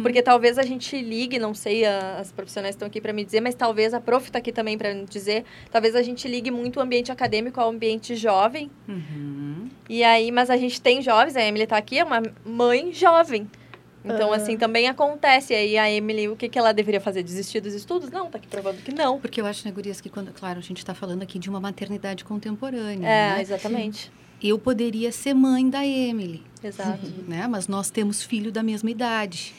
Porque 0.00 0.22
talvez 0.22 0.56
a 0.56 0.62
gente 0.62 0.96
ligue, 1.02 1.38
não 1.38 1.52
sei, 1.52 1.84
a- 1.84 2.16
as 2.18 2.32
profissionais 2.32 2.74
estão 2.74 2.88
aqui 2.88 2.98
para 2.98 3.12
me 3.12 3.22
dizer, 3.24 3.42
mas 3.42 3.54
talvez 3.54 3.92
a 3.92 4.00
prof 4.00 4.24
está 4.26 4.38
aqui 4.38 4.50
também 4.50 4.78
para 4.78 4.94
me 4.94 5.04
dizer, 5.04 5.44
talvez 5.70 5.94
a 5.94 6.02
gente 6.02 6.26
ligue 6.26 6.50
muito 6.50 6.78
o 6.78 6.82
ambiente 6.82 7.12
acadêmico 7.12 7.60
ao 7.60 7.68
ambiente 7.68 8.16
jovem, 8.16 8.70
Uhum. 8.88 9.68
e 9.86 10.02
aí, 10.02 10.32
mas 10.32 10.48
a 10.48 10.56
gente 10.56 10.80
tem 10.80 11.02
jovens, 11.02 11.36
a 11.36 11.42
Emily 11.42 11.66
tá 11.66 11.76
aqui, 11.76 11.98
é 11.98 12.04
uma 12.04 12.22
mãe 12.42 12.90
jovem. 12.90 13.50
Então, 14.02 14.32
Ah. 14.32 14.36
assim, 14.36 14.56
também 14.56 14.88
acontece. 14.88 15.52
E 15.52 15.56
aí, 15.56 15.76
a 15.76 15.90
Emily, 15.90 16.28
o 16.28 16.36
que, 16.36 16.48
que 16.48 16.58
ela 16.58 16.72
deveria 16.72 17.00
fazer? 17.00 17.22
Desistir 17.24 17.60
dos 17.60 17.74
estudos? 17.74 18.08
Não, 18.10 18.30
tá 18.30 18.38
aqui 18.38 18.46
provando 18.46 18.80
que 18.82 18.94
não. 18.94 19.20
Porque 19.20 19.40
eu 19.42 19.46
acho, 19.46 19.66
né, 19.66 19.72
Gurias, 19.74 20.00
que 20.00 20.08
quando, 20.08 20.32
claro, 20.32 20.58
a 20.60 20.62
gente 20.62 20.78
está 20.78 20.94
falando 20.94 21.22
aqui 21.22 21.38
de 21.40 21.50
uma 21.50 21.58
maternidade 21.60 22.24
contemporânea, 22.24 23.06
É, 23.06 23.34
né? 23.34 23.42
exatamente. 23.42 24.10
Eu 24.42 24.58
poderia 24.58 25.10
ser 25.10 25.34
mãe 25.34 25.68
da 25.68 25.84
Emily, 25.86 26.42
Exato. 26.62 27.06
né? 27.26 27.46
Mas 27.46 27.68
nós 27.68 27.90
temos 27.90 28.22
filho 28.22 28.52
da 28.52 28.62
mesma 28.62 28.90
idade, 28.90 29.54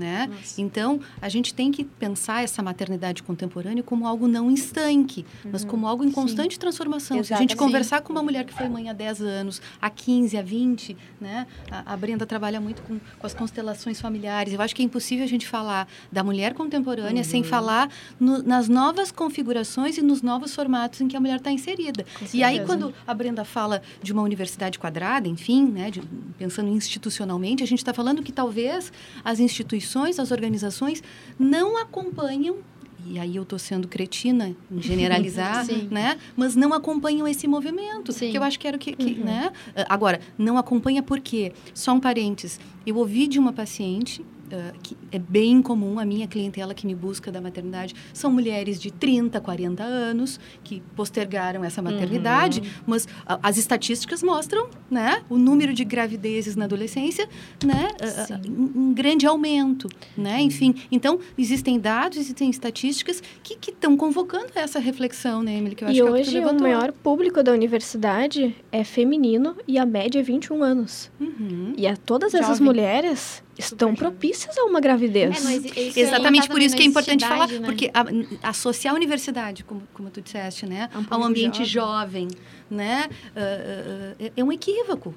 né? 0.00 0.28
Então, 0.58 0.98
a 1.20 1.28
gente 1.28 1.52
tem 1.54 1.70
que 1.70 1.84
pensar 1.84 2.42
essa 2.42 2.62
maternidade 2.62 3.22
contemporânea 3.22 3.82
como 3.82 4.06
algo 4.06 4.26
não 4.26 4.50
estanque, 4.50 5.24
mas 5.52 5.64
como 5.64 5.86
algo 5.86 6.02
em 6.02 6.10
constante 6.10 6.58
transformação. 6.58 7.16
Se 7.22 7.32
a 7.34 7.36
gente 7.42 7.50
conversar 7.66 8.00
com 8.00 8.12
uma 8.12 8.22
mulher 8.22 8.44
que 8.44 8.52
foi 8.54 8.68
mãe 8.68 8.88
há 8.88 8.92
10 8.92 9.20
anos, 9.22 9.60
há 9.80 9.90
15, 9.90 10.36
há 10.36 10.42
20, 10.42 10.96
né? 11.20 11.46
A, 11.70 11.92
a 11.92 11.96
Brenda 11.96 12.24
trabalha 12.26 12.60
muito 12.60 12.82
com, 12.82 12.98
com 13.18 13.26
as 13.26 13.34
constelações 13.34 14.00
familiares. 14.00 14.52
Eu 14.54 14.60
acho 14.62 14.74
que 14.74 14.82
é 14.82 14.84
impossível 14.84 15.24
a 15.24 15.28
gente 15.28 15.46
falar 15.46 15.86
da 16.10 16.24
mulher 16.24 16.54
contemporânea 16.54 17.22
sem 17.24 17.42
falar 17.44 17.90
no- 18.18 18.42
nas 18.42 18.68
novas 18.68 19.12
configurações 19.12 19.98
e 19.98 20.02
nos 20.02 20.22
novos 20.22 20.54
formatos 20.54 21.00
em 21.00 21.08
que 21.08 21.16
a 21.16 21.20
mulher 21.20 21.36
está 21.36 21.50
inserida. 21.52 22.04
E 22.38 22.42
aí, 22.42 22.56
quando 22.66 22.94
a 23.06 23.12
Brenda 23.14 23.44
fala 23.44 23.82
de 24.02 24.12
uma 24.12 24.22
universidade 24.22 24.78
quadrada, 24.78 25.28
enfim, 25.28 25.66
né, 25.66 25.90
de- 25.90 26.02
pensando 26.38 26.68
institucionalmente, 26.70 27.62
a 27.62 27.66
gente 27.66 27.78
está 27.78 27.92
falando 27.92 28.22
que 28.22 28.32
talvez 28.32 28.92
as 29.24 29.40
instituições, 29.40 29.80
as 30.18 30.30
organizações 30.30 31.02
não 31.38 31.76
acompanham 31.76 32.58
e 33.06 33.18
aí 33.18 33.36
eu 33.36 33.42
estou 33.42 33.58
sendo 33.58 33.88
cretina 33.88 34.54
em 34.70 34.82
generalizar, 34.82 35.66
né? 35.90 36.18
Mas 36.36 36.54
não 36.54 36.72
acompanham 36.72 37.26
esse 37.26 37.46
movimento, 37.48 38.12
Sim. 38.12 38.30
que 38.30 38.38
eu 38.38 38.42
acho 38.42 38.58
que 38.58 38.68
era 38.68 38.76
o 38.76 38.80
que, 38.80 38.92
que, 38.92 39.14
né? 39.14 39.52
Ah, 39.74 39.86
Agora, 39.88 40.20
não 40.36 40.58
acompanha 40.58 41.02
por 41.02 41.18
quê? 41.18 41.52
Só 41.74 41.92
um 41.92 42.00
parênteses. 42.00 42.60
Eu 42.86 42.96
ouvi 42.96 43.26
de 43.26 43.38
uma 43.38 43.52
paciente 43.52 44.24
uh, 44.52 44.78
que 44.82 44.96
é 45.12 45.18
bem 45.18 45.62
comum, 45.62 45.98
a 45.98 46.04
minha 46.04 46.26
clientela 46.26 46.74
que 46.74 46.86
me 46.86 46.94
busca 46.94 47.30
da 47.30 47.40
maternidade 47.40 47.94
são 48.12 48.30
mulheres 48.30 48.80
de 48.80 48.90
30, 48.90 49.40
40 49.40 49.82
anos 49.82 50.40
que 50.62 50.82
postergaram 50.94 51.64
essa 51.64 51.80
maternidade, 51.82 52.60
uhum. 52.60 52.66
mas 52.86 53.04
uh, 53.04 53.38
as 53.42 53.56
estatísticas 53.56 54.22
mostram, 54.22 54.68
né, 54.90 55.22
o 55.28 55.36
número 55.36 55.72
de 55.72 55.84
gravidezes 55.84 56.56
na 56.56 56.64
adolescência, 56.64 57.28
né, 57.64 57.88
uh, 58.00 58.78
um 58.78 58.92
grande 58.92 59.26
aumento, 59.26 59.88
né, 60.16 60.40
enfim. 60.40 60.74
Então, 60.90 61.18
existem 61.36 61.78
dados, 61.78 62.18
existem 62.18 62.50
estatísticas 62.50 63.22
que 63.42 63.70
estão 63.70 63.96
convocando 63.96 64.46
essa 64.54 64.78
reflexão, 64.78 65.42
né, 65.42 65.56
Emily, 65.56 65.74
que 65.74 65.84
eu 65.84 65.88
acho 65.88 65.96
e 65.96 66.02
que 66.02 66.10
hoje 66.10 66.40
o 66.40 66.60
maior 66.60 66.92
público 66.92 67.42
da 67.42 67.52
universidade 67.52 68.54
é 68.70 68.84
feminino 68.84 69.56
e 69.66 69.78
a 69.78 69.86
média 69.86 70.20
é 70.20 70.22
21 70.22 70.62
anos. 70.62 71.10
Uhum. 71.20 71.74
E 71.76 71.86
a 71.86 71.96
todas 71.96 72.32
Jovem. 72.32 72.44
essas 72.44 72.60
mulheres 72.60 73.42
estão 73.64 73.94
propícias 73.94 74.56
a 74.58 74.64
uma 74.64 74.80
gravidez. 74.80 75.44
É, 75.76 76.00
Exatamente 76.00 76.48
por 76.48 76.60
isso 76.60 76.76
que 76.76 76.82
é 76.82 76.86
importante 76.86 77.26
falar, 77.26 77.48
né? 77.48 77.60
porque 77.64 77.90
a, 77.92 78.48
associar 78.48 78.94
a 78.94 78.96
universidade, 78.96 79.64
como, 79.64 79.82
como 79.94 80.10
tu 80.10 80.20
disseste, 80.20 80.66
né, 80.66 80.88
é 80.92 80.98
um 80.98 81.06
ao 81.10 81.22
ambiente 81.22 81.64
jovem, 81.64 82.28
jovem 82.28 82.28
né, 82.70 83.08
uh, 83.36 84.24
uh, 84.24 84.32
é 84.36 84.44
um 84.44 84.52
equívoco, 84.52 85.14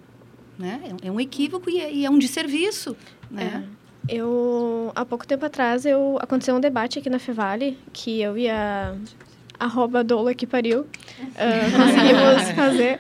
né, 0.58 0.82
é, 1.04 1.12
um 1.12 1.20
equívoco 1.20 1.70
e 1.70 1.80
é, 1.80 1.94
e 1.94 2.06
é 2.06 2.10
um 2.10 2.20
desserviço, 2.20 2.96
né. 3.30 3.64
É. 3.80 3.84
Eu, 4.06 4.92
há 4.96 5.06
pouco 5.06 5.26
tempo 5.26 5.46
atrás, 5.46 5.86
eu, 5.86 6.18
aconteceu 6.20 6.54
um 6.54 6.60
debate 6.60 7.00
aqui 7.00 7.10
na 7.10 7.20
Fevale, 7.20 7.78
que 7.94 8.22
eu 8.22 8.38
e 8.38 8.50
a 8.50 8.94
arroba 9.58 10.04
doula 10.04 10.34
que 10.34 10.46
pariu, 10.46 10.82
uh, 10.82 10.86
conseguimos 11.78 12.52
fazer, 12.54 13.00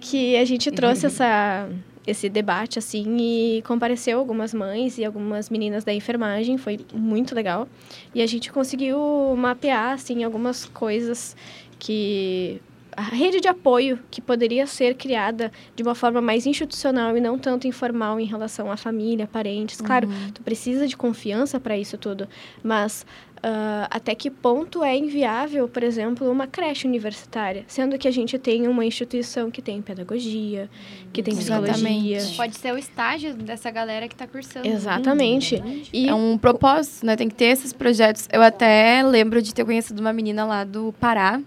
que 0.00 0.36
a 0.36 0.44
gente 0.46 0.70
trouxe 0.70 1.06
essa 1.06 1.68
esse 2.10 2.28
debate 2.28 2.78
assim 2.78 3.16
e 3.18 3.62
compareceu 3.62 4.18
algumas 4.18 4.52
mães 4.52 4.98
e 4.98 5.04
algumas 5.04 5.48
meninas 5.48 5.84
da 5.84 5.92
enfermagem, 5.92 6.58
foi 6.58 6.80
muito 6.92 7.34
legal. 7.34 7.68
E 8.14 8.22
a 8.22 8.26
gente 8.26 8.52
conseguiu 8.52 8.98
mapear 9.36 9.92
assim 9.94 10.24
algumas 10.24 10.64
coisas 10.66 11.36
que 11.78 12.60
a 12.96 13.02
rede 13.02 13.40
de 13.40 13.48
apoio 13.48 13.98
que 14.10 14.20
poderia 14.20 14.66
ser 14.66 14.94
criada 14.94 15.50
de 15.74 15.82
uma 15.82 15.94
forma 15.94 16.20
mais 16.20 16.46
institucional 16.46 17.16
e 17.16 17.20
não 17.20 17.38
tanto 17.38 17.66
informal 17.66 18.20
em 18.20 18.26
relação 18.26 18.70
à 18.70 18.76
família, 18.76 19.26
parentes. 19.26 19.80
Claro, 19.80 20.08
uhum. 20.08 20.30
tu 20.32 20.42
precisa 20.42 20.86
de 20.86 20.96
confiança 20.96 21.58
para 21.58 21.78
isso 21.78 21.96
tudo, 21.96 22.28
mas 22.62 23.06
Uh, 23.42 23.88
até 23.88 24.14
que 24.14 24.30
ponto 24.30 24.84
é 24.84 24.94
inviável, 24.94 25.66
por 25.66 25.82
exemplo, 25.82 26.30
uma 26.30 26.46
creche 26.46 26.86
universitária, 26.86 27.64
sendo 27.66 27.96
que 27.96 28.06
a 28.06 28.10
gente 28.10 28.38
tem 28.38 28.68
uma 28.68 28.84
instituição 28.84 29.50
que 29.50 29.62
tem 29.62 29.80
pedagogia, 29.80 30.68
que 31.10 31.22
tem 31.22 31.32
Exatamente. 31.32 31.72
psicologia. 31.72 32.36
Pode 32.36 32.56
ser 32.56 32.74
o 32.74 32.76
estágio 32.76 33.32
dessa 33.32 33.70
galera 33.70 34.06
que 34.08 34.14
está 34.14 34.26
cursando. 34.26 34.68
Exatamente. 34.68 35.56
Hum, 35.56 35.82
e 35.90 36.06
é 36.10 36.14
um 36.14 36.36
propósito, 36.36 37.06
né? 37.06 37.16
Tem 37.16 37.30
que 37.30 37.34
ter 37.34 37.46
esses 37.46 37.72
projetos. 37.72 38.28
Eu 38.30 38.42
até 38.42 39.02
lembro 39.02 39.40
de 39.40 39.54
ter 39.54 39.64
conhecido 39.64 40.00
uma 40.00 40.12
menina 40.12 40.44
lá 40.44 40.62
do 40.62 40.92
Pará, 41.00 41.40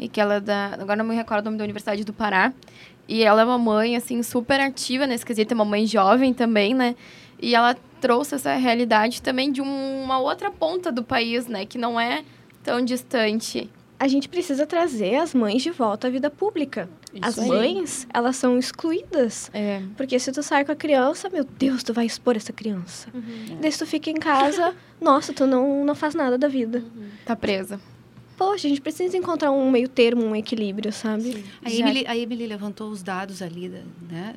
e 0.00 0.08
que 0.08 0.20
ela 0.20 0.34
é 0.34 0.40
da, 0.40 0.78
agora 0.80 0.96
não 0.96 1.04
me 1.04 1.14
recordo 1.14 1.42
o 1.42 1.44
nome 1.44 1.58
da 1.58 1.62
Universidade 1.62 2.02
do 2.02 2.12
Pará, 2.12 2.52
e 3.06 3.22
ela 3.22 3.42
é 3.42 3.44
uma 3.44 3.58
mãe 3.58 3.94
assim 3.94 4.20
super 4.24 4.60
ativa 4.60 5.06
nesse 5.06 5.24
quesito, 5.24 5.52
é 5.52 5.54
uma 5.54 5.64
mãe 5.64 5.86
jovem 5.86 6.34
também, 6.34 6.74
né? 6.74 6.96
E 7.40 7.54
ela 7.54 7.74
trouxe 8.00 8.34
essa 8.34 8.54
realidade 8.54 9.22
também 9.22 9.50
de 9.52 9.60
uma 9.60 10.18
outra 10.18 10.50
ponta 10.50 10.90
do 10.90 11.02
país, 11.02 11.46
né? 11.46 11.66
Que 11.66 11.78
não 11.78 11.98
é 11.98 12.24
tão 12.62 12.84
distante. 12.84 13.70
A 13.98 14.08
gente 14.08 14.28
precisa 14.28 14.66
trazer 14.66 15.16
as 15.16 15.34
mães 15.34 15.62
de 15.62 15.70
volta 15.70 16.06
à 16.06 16.10
vida 16.10 16.30
pública. 16.30 16.88
Isso 17.12 17.24
as 17.24 17.38
aí. 17.38 17.48
mães, 17.48 18.06
elas 18.12 18.36
são 18.36 18.58
excluídas. 18.58 19.50
É. 19.52 19.82
Porque 19.96 20.18
se 20.18 20.32
tu 20.32 20.42
sai 20.42 20.64
com 20.64 20.72
a 20.72 20.76
criança, 20.76 21.28
meu 21.28 21.44
Deus, 21.44 21.82
tu 21.82 21.92
vai 21.92 22.06
expor 22.06 22.36
essa 22.36 22.52
criança. 22.52 23.08
Uhum. 23.12 23.58
Daí 23.60 23.70
se 23.70 23.78
tu 23.78 23.86
fica 23.86 24.10
em 24.10 24.14
casa, 24.14 24.74
nossa, 25.00 25.34
tu 25.34 25.46
não, 25.46 25.84
não 25.84 25.94
faz 25.94 26.14
nada 26.14 26.38
da 26.38 26.48
vida. 26.48 26.78
Uhum. 26.78 27.08
Tá 27.26 27.36
presa 27.36 27.78
poxa, 28.40 28.66
a 28.66 28.70
gente 28.70 28.80
precisa 28.80 29.18
encontrar 29.18 29.52
um 29.52 29.70
meio 29.70 29.86
termo, 29.86 30.24
um 30.24 30.34
equilíbrio, 30.34 30.90
sabe? 30.90 31.44
A 31.62 31.70
Emily, 31.70 32.06
a 32.06 32.16
Emily 32.16 32.46
levantou 32.46 32.88
os 32.88 33.02
dados 33.02 33.42
ali, 33.42 33.68
né? 33.68 34.34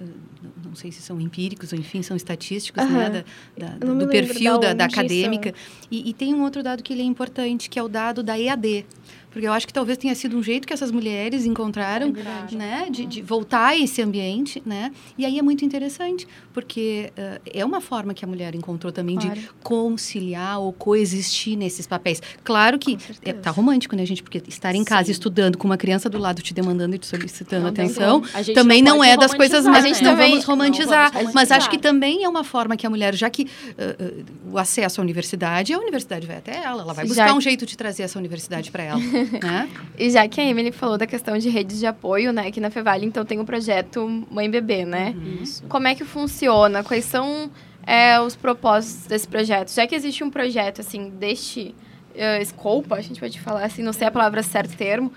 Não 0.61 0.75
sei 0.75 0.91
se 0.91 1.01
são 1.01 1.21
empíricos 1.21 1.71
ou, 1.71 1.79
enfim, 1.79 2.03
são 2.03 2.17
estatísticos, 2.17 2.83
né? 2.83 3.23
Da, 3.57 3.67
da, 3.77 3.93
do 3.93 4.05
perfil 4.09 4.59
da, 4.59 4.73
da 4.73 4.85
acadêmica. 4.85 5.53
E, 5.89 6.09
e, 6.09 6.13
tem 6.13 6.33
um 6.33 6.43
outro 6.43 6.61
dado 6.61 6.83
que 6.83 6.91
ele 6.91 7.01
é 7.01 7.05
importante, 7.05 7.69
que 7.69 7.79
é 7.79 7.83
o 7.83 7.87
dado 7.87 8.21
da 8.21 8.37
EAD. 8.37 8.85
Porque 9.33 9.47
eu 9.47 9.51
acho 9.51 9.65
que 9.65 9.73
talvez 9.73 9.97
tenha 9.97 10.13
sido 10.13 10.37
um 10.37 10.43
jeito 10.43 10.67
que 10.67 10.73
essas 10.73 10.91
mulheres 10.91 11.45
encontraram, 11.45 12.13
é 12.15 12.55
né? 12.55 12.87
De, 12.89 13.05
de, 13.05 13.21
voltar 13.21 13.69
a 13.69 13.77
esse 13.77 13.99
ambiente, 14.01 14.61
né? 14.63 14.91
E 15.17 15.25
aí 15.25 15.39
é 15.39 15.41
muito 15.41 15.65
interessante, 15.65 16.27
porque 16.53 17.11
uh, 17.17 17.41
é 17.51 17.65
uma 17.65 17.81
forma 17.81 18.13
que 18.13 18.23
a 18.23 18.27
mulher 18.27 18.53
encontrou 18.53 18.91
também 18.91 19.17
claro. 19.17 19.39
de 19.39 19.49
conciliar 19.63 20.59
ou 20.59 20.71
coexistir 20.71 21.57
nesses 21.57 21.87
papéis. 21.87 22.21
Claro 22.43 22.77
que 22.77 22.97
é, 23.23 23.33
tá 23.33 23.49
romântico, 23.49 23.95
né, 23.95 24.05
gente? 24.05 24.21
Porque 24.21 24.41
estar 24.47 24.75
em 24.75 24.83
casa 24.83 25.05
Sim. 25.05 25.13
estudando 25.13 25.57
com 25.57 25.65
uma 25.65 25.77
criança 25.77 26.09
do 26.09 26.19
lado 26.19 26.41
te 26.43 26.53
demandando 26.53 26.95
e 26.95 26.99
te 26.99 27.07
solicitando 27.07 27.63
não, 27.63 27.69
atenção, 27.69 28.21
também 28.53 28.83
não, 28.83 28.97
não 28.97 29.03
é 29.03 29.17
das 29.17 29.33
coisas 29.33 29.65
mais... 29.65 29.83
A 29.83 29.87
gente 29.87 30.03
não 30.03 30.15
vamos 30.15 30.45
romantizar. 30.45 31.11
Não 31.11 31.21
vamos 31.21 31.33
mas 31.33 31.51
acho 31.51 31.69
que 31.69 31.79
também 31.79 32.23
é 32.23 32.29
uma 32.29 32.43
forma 32.43 32.77
que 32.77 32.85
a 32.85 32.89
mulher, 32.89 33.15
já 33.15 33.29
que 33.29 33.43
uh, 33.43 33.47
uh, 33.47 34.53
o 34.53 34.57
acesso 34.59 35.01
à 35.01 35.03
universidade, 35.03 35.73
a 35.73 35.79
universidade 35.79 36.27
vai 36.27 36.37
até 36.37 36.63
ela, 36.63 36.83
ela 36.83 36.93
vai 36.93 37.05
buscar 37.05 37.29
já... 37.29 37.33
um 37.33 37.41
jeito 37.41 37.65
de 37.65 37.75
trazer 37.75 38.03
essa 38.03 38.19
universidade 38.19 38.69
para 38.69 38.83
ela. 38.83 39.01
né? 39.43 39.69
E 39.97 40.09
já 40.09 40.27
que 40.27 40.41
a 40.41 40.43
Emily 40.43 40.71
falou 40.71 40.97
da 40.97 41.07
questão 41.07 41.37
de 41.37 41.49
redes 41.49 41.79
de 41.79 41.85
apoio, 41.85 42.33
né, 42.33 42.47
aqui 42.47 42.59
na 42.59 42.69
Fevale, 42.69 43.05
então 43.05 43.23
tem 43.23 43.39
o 43.39 43.45
projeto 43.45 44.07
Mãe 44.29 44.49
Bebê, 44.49 44.85
né? 44.85 45.13
Uhum. 45.15 45.43
Como 45.69 45.87
é 45.87 45.95
que 45.95 46.03
funciona? 46.03 46.83
Quais 46.83 47.05
são 47.05 47.49
é, 47.85 48.19
os 48.19 48.35
propósitos 48.35 49.07
desse 49.07 49.27
projeto? 49.27 49.71
Já 49.71 49.85
que 49.85 49.95
existe 49.95 50.23
um 50.23 50.29
projeto, 50.29 50.81
assim, 50.81 51.09
deste 51.09 51.75
uh, 52.13 52.45
scope, 52.45 52.93
a 52.93 53.01
gente 53.01 53.19
pode 53.19 53.39
falar 53.39 53.63
assim, 53.63 53.83
não 53.83 53.93
sei 53.93 54.07
a 54.07 54.11
palavra 54.11 54.41
certo 54.43 54.75
termo, 54.75 55.11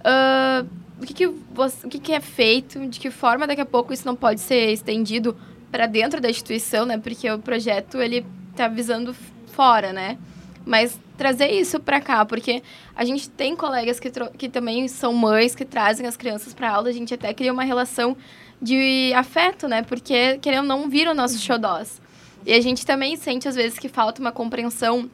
uh, 0.00 0.66
o, 1.00 1.06
que, 1.06 1.14
que, 1.14 1.26
você, 1.52 1.86
o 1.86 1.90
que, 1.90 1.98
que 1.98 2.12
é 2.12 2.20
feito? 2.20 2.86
De 2.86 3.00
que 3.00 3.10
forma 3.10 3.46
daqui 3.46 3.60
a 3.60 3.66
pouco 3.66 3.92
isso 3.92 4.06
não 4.06 4.16
pode 4.16 4.40
ser 4.40 4.72
estendido 4.72 5.36
para 5.70 5.86
dentro 5.86 6.20
da 6.20 6.28
instituição, 6.28 6.84
né? 6.84 6.98
Porque 6.98 7.30
o 7.30 7.38
projeto, 7.38 8.00
ele 8.00 8.24
está 8.50 8.68
visando 8.68 9.14
fora, 9.52 9.92
né? 9.92 10.18
Mas 10.64 10.98
trazer 11.16 11.50
isso 11.50 11.80
para 11.80 12.00
cá, 12.00 12.24
porque 12.24 12.62
a 12.94 13.04
gente 13.04 13.28
tem 13.28 13.54
colegas 13.56 13.98
que, 13.98 14.10
que 14.38 14.48
também 14.48 14.86
são 14.88 15.12
mães, 15.12 15.54
que 15.54 15.64
trazem 15.64 16.06
as 16.06 16.16
crianças 16.16 16.54
para 16.54 16.70
aula, 16.70 16.88
a 16.88 16.92
gente 16.92 17.12
até 17.14 17.32
cria 17.34 17.52
uma 17.52 17.64
relação 17.64 18.16
de 18.60 19.12
afeto, 19.14 19.66
né? 19.66 19.82
Porque, 19.82 20.38
querendo 20.38 20.66
não, 20.66 20.88
viram 20.88 21.14
nossos 21.14 21.42
xodós. 21.42 22.00
E 22.46 22.52
a 22.52 22.60
gente 22.60 22.86
também 22.86 23.16
sente, 23.16 23.48
às 23.48 23.54
vezes, 23.54 23.78
que 23.78 23.88
falta 23.88 24.20
uma 24.20 24.32
compreensão 24.32 25.10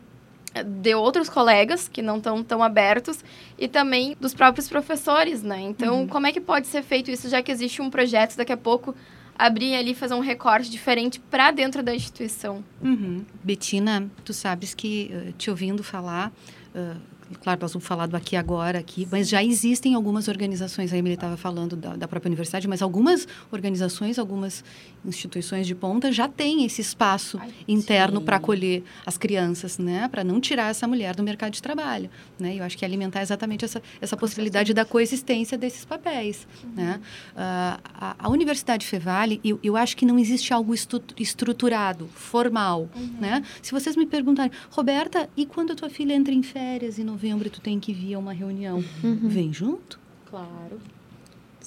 de 0.64 0.94
outros 0.94 1.28
colegas 1.28 1.88
que 1.88 2.02
não 2.02 2.16
estão 2.16 2.42
tão 2.42 2.62
abertos 2.62 3.22
e 3.58 3.68
também 3.68 4.16
dos 4.20 4.34
próprios 4.34 4.68
professores, 4.68 5.42
né? 5.42 5.60
Então, 5.60 6.00
uhum. 6.00 6.08
como 6.08 6.26
é 6.26 6.32
que 6.32 6.40
pode 6.40 6.66
ser 6.66 6.82
feito 6.82 7.10
isso, 7.10 7.28
já 7.28 7.42
que 7.42 7.52
existe 7.52 7.82
um 7.82 7.90
projeto 7.90 8.36
daqui 8.36 8.52
a 8.52 8.56
pouco 8.56 8.94
abrir 9.38 9.76
ali, 9.76 9.94
fazer 9.94 10.14
um 10.14 10.20
recorte 10.20 10.70
diferente 10.70 11.20
para 11.20 11.50
dentro 11.50 11.82
da 11.82 11.94
instituição. 11.94 12.64
Uhum. 12.82 13.24
Betina, 13.42 14.10
tu 14.24 14.32
sabes 14.34 14.74
que, 14.74 15.10
uh, 15.12 15.32
te 15.32 15.48
ouvindo 15.48 15.84
falar, 15.84 16.32
uh, 16.74 16.96
claro, 17.42 17.60
nós 17.60 17.72
vamos 17.72 17.86
falar 17.86 18.06
do 18.06 18.16
aqui 18.16 18.36
agora 18.36 18.78
aqui, 18.78 19.06
mas 19.10 19.28
já 19.28 19.42
existem 19.44 19.94
algumas 19.94 20.28
organizações, 20.28 20.92
a 20.92 20.96
Emily 20.96 21.14
estava 21.14 21.36
falando 21.36 21.76
da, 21.76 21.96
da, 21.96 22.08
própria 22.08 22.28
universidade, 22.28 22.66
mas 22.66 22.80
algumas 22.80 23.28
organizações, 23.50 24.18
algumas 24.18 24.64
instituições 25.04 25.66
de 25.66 25.74
ponta 25.74 26.10
já 26.10 26.28
têm 26.28 26.64
esse 26.64 26.80
espaço 26.80 27.38
Ai, 27.40 27.52
interno 27.66 28.20
para 28.20 28.36
acolher 28.36 28.82
as 29.04 29.18
crianças, 29.18 29.78
né? 29.78 30.08
Para 30.08 30.24
não 30.24 30.40
tirar 30.40 30.70
essa 30.70 30.86
mulher 30.86 31.14
do 31.14 31.22
mercado 31.22 31.52
de 31.52 31.62
trabalho, 31.62 32.10
né? 32.38 32.56
Eu 32.56 32.64
acho 32.64 32.76
que 32.76 32.84
alimentar 32.84 33.22
exatamente 33.22 33.64
essa, 33.64 33.82
essa 34.00 34.16
possibilidade 34.16 34.72
da 34.72 34.84
coexistência 34.84 35.58
desses 35.58 35.84
papéis, 35.84 36.46
uhum. 36.64 36.70
né? 36.74 37.00
Uh, 37.34 37.80
a, 37.94 38.16
a, 38.18 38.28
Universidade 38.28 38.86
Fevale, 38.86 39.40
eu, 39.44 39.58
eu 39.62 39.76
acho 39.76 39.96
que 39.96 40.06
não 40.06 40.18
existe 40.18 40.52
algo 40.52 40.74
estu, 40.74 41.02
estruturado, 41.18 42.08
formal, 42.14 42.88
uhum. 42.94 43.16
né? 43.20 43.42
Se 43.62 43.72
vocês 43.72 43.96
me 43.96 44.06
perguntarem, 44.06 44.52
Roberta, 44.70 45.28
e 45.36 45.44
quando 45.44 45.72
a 45.72 45.76
tua 45.76 45.90
filha 45.90 46.14
entra 46.14 46.32
em 46.32 46.42
férias 46.42 46.98
e 46.98 47.04
não 47.04 47.17
novembro 47.18 47.50
tu 47.50 47.60
tem 47.60 47.80
que 47.80 47.92
vir 47.92 48.14
a 48.14 48.18
uma 48.20 48.32
reunião. 48.32 48.76
Uhum. 49.02 49.28
Vem 49.28 49.52
junto? 49.52 49.98
Claro. 50.30 50.78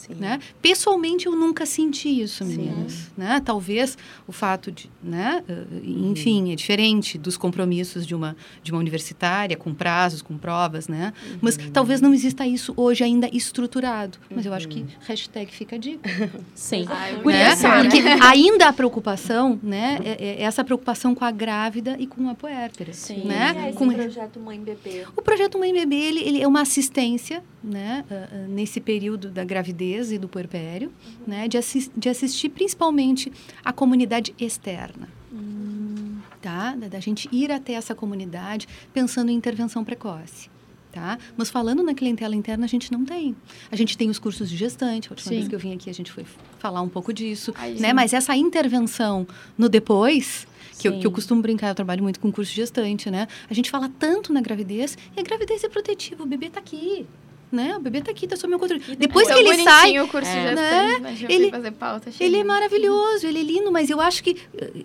Sim. 0.07 0.15
Né? 0.15 0.39
Pessoalmente, 0.61 1.27
eu 1.27 1.35
nunca 1.35 1.65
senti 1.65 2.09
isso, 2.21 2.43
meninas. 2.43 3.11
Né? 3.15 3.41
Talvez 3.43 3.97
o 4.27 4.31
fato 4.31 4.71
de, 4.71 4.89
né? 5.03 5.43
Uhum. 5.47 6.11
enfim, 6.11 6.51
é 6.51 6.55
diferente 6.55 7.17
dos 7.17 7.37
compromissos 7.37 8.05
de 8.05 8.15
uma, 8.15 8.35
de 8.63 8.71
uma 8.71 8.79
universitária, 8.79 9.55
com 9.55 9.73
prazos, 9.73 10.21
com 10.21 10.37
provas, 10.37 10.87
né? 10.87 11.13
Uhum. 11.25 11.37
Mas 11.41 11.57
talvez 11.71 12.01
não 12.01 12.13
exista 12.13 12.45
isso 12.47 12.73
hoje 12.75 13.03
ainda 13.03 13.29
estruturado. 13.31 14.17
Mas 14.29 14.45
eu 14.45 14.53
acho 14.53 14.67
que 14.67 14.79
uhum. 14.79 14.87
hashtag 15.01 15.51
fica 15.51 15.75
a 15.75 15.79
dica. 15.79 16.09
Sim. 16.55 16.85
Ai, 16.89 17.13
né? 17.13 17.55
Porque 17.81 17.99
ainda 18.23 18.67
a 18.67 18.73
preocupação, 18.73 19.59
né? 19.61 19.99
É, 20.03 20.41
é 20.41 20.41
essa 20.41 20.63
preocupação 20.63 21.13
com 21.13 21.23
a 21.23 21.31
grávida 21.31 21.95
e 21.99 22.07
com 22.07 22.27
a 22.29 22.35
puérpera. 22.35 22.93
Sim. 22.93 23.25
Né? 23.25 23.55
É 23.57 23.69
esse 23.69 23.77
com... 23.77 23.91
projeto 23.91 24.39
Mãe 24.39 24.59
Bebê? 24.59 25.05
O 25.15 25.21
projeto 25.21 25.59
Mãe 25.59 25.73
Bebê, 25.73 25.95
ele, 25.95 26.19
ele 26.21 26.41
é 26.41 26.47
uma 26.47 26.61
assistência, 26.61 27.43
né? 27.63 28.03
Uh, 28.09 28.13
uh, 28.13 28.47
nesse 28.49 28.79
período 28.79 29.29
da 29.29 29.43
gravidez 29.43 29.90
gravidez 29.91 30.11
e 30.11 30.17
do 30.17 30.27
puerpério, 30.27 30.91
né, 31.27 31.47
de, 31.47 31.57
assi 31.57 31.91
de 31.95 32.09
assistir 32.09 32.49
principalmente 32.49 33.31
a 33.63 33.73
comunidade 33.73 34.33
externa. 34.39 35.09
Uhum. 35.31 36.19
tá? 36.41 36.75
Da, 36.75 36.87
da 36.87 36.99
gente 36.99 37.29
ir 37.31 37.51
até 37.51 37.73
essa 37.73 37.93
comunidade 37.93 38.67
pensando 38.93 39.29
em 39.29 39.35
intervenção 39.35 39.83
precoce. 39.83 40.49
Tá? 40.91 41.17
Mas 41.37 41.49
falando 41.49 41.81
na 41.81 41.93
clientela 41.93 42.35
interna, 42.35 42.65
a 42.65 42.67
gente 42.67 42.91
não 42.91 43.05
tem. 43.05 43.33
A 43.71 43.77
gente 43.77 43.97
tem 43.97 44.09
os 44.09 44.19
cursos 44.19 44.49
de 44.49 44.57
gestante. 44.57 45.07
A 45.07 45.11
última 45.11 45.29
Sim. 45.29 45.35
vez 45.37 45.47
que 45.47 45.55
eu 45.55 45.59
vim 45.59 45.73
aqui, 45.73 45.89
a 45.89 45.93
gente 45.93 46.11
foi 46.11 46.25
falar 46.59 46.81
um 46.81 46.89
pouco 46.89 47.13
disso. 47.13 47.53
Ai, 47.55 47.75
né? 47.75 47.87
sim. 47.87 47.93
Mas 47.93 48.11
essa 48.11 48.35
intervenção 48.35 49.25
no 49.57 49.69
depois, 49.69 50.45
que 50.77 50.89
eu, 50.89 50.99
que 50.99 51.07
eu 51.07 51.11
costumo 51.11 51.41
brincar, 51.41 51.69
eu 51.69 51.75
trabalho 51.75 52.03
muito 52.03 52.19
com 52.19 52.29
curso 52.29 52.51
de 52.51 52.57
gestante, 52.57 53.09
né? 53.09 53.25
A 53.49 53.53
gente 53.53 53.71
fala 53.71 53.89
tanto 53.97 54.33
na 54.33 54.41
gravidez, 54.41 54.97
e 55.15 55.19
a 55.21 55.23
gravidez 55.23 55.63
é 55.63 55.69
protetiva, 55.69 56.23
o 56.23 56.25
bebê 56.25 56.49
tá 56.49 56.59
aqui. 56.59 57.07
Né? 57.51 57.75
O 57.75 57.81
bebê 57.81 57.99
tá 58.01 58.11
aqui, 58.11 58.25
tá 58.27 58.37
sob 58.37 58.47
meu 58.49 58.57
controle. 58.57 58.81
Depois 58.95 59.27
que 59.27 59.33
Tão 59.33 59.41
ele 59.41 59.61
sai, 59.63 59.99
o 59.99 60.07
curso 60.07 60.29
É. 60.29 60.55
né? 60.55 61.17
Ele- 61.27 61.51
fazer 61.51 61.71
pauta, 61.71 62.09
ele 62.17 62.37
é 62.37 62.43
maravilhoso, 62.45 63.27
ele 63.27 63.39
é 63.39 63.43
lindo, 63.43 63.69
mas 63.71 63.89
eu 63.89 63.99
acho 63.99 64.23
que 64.23 64.37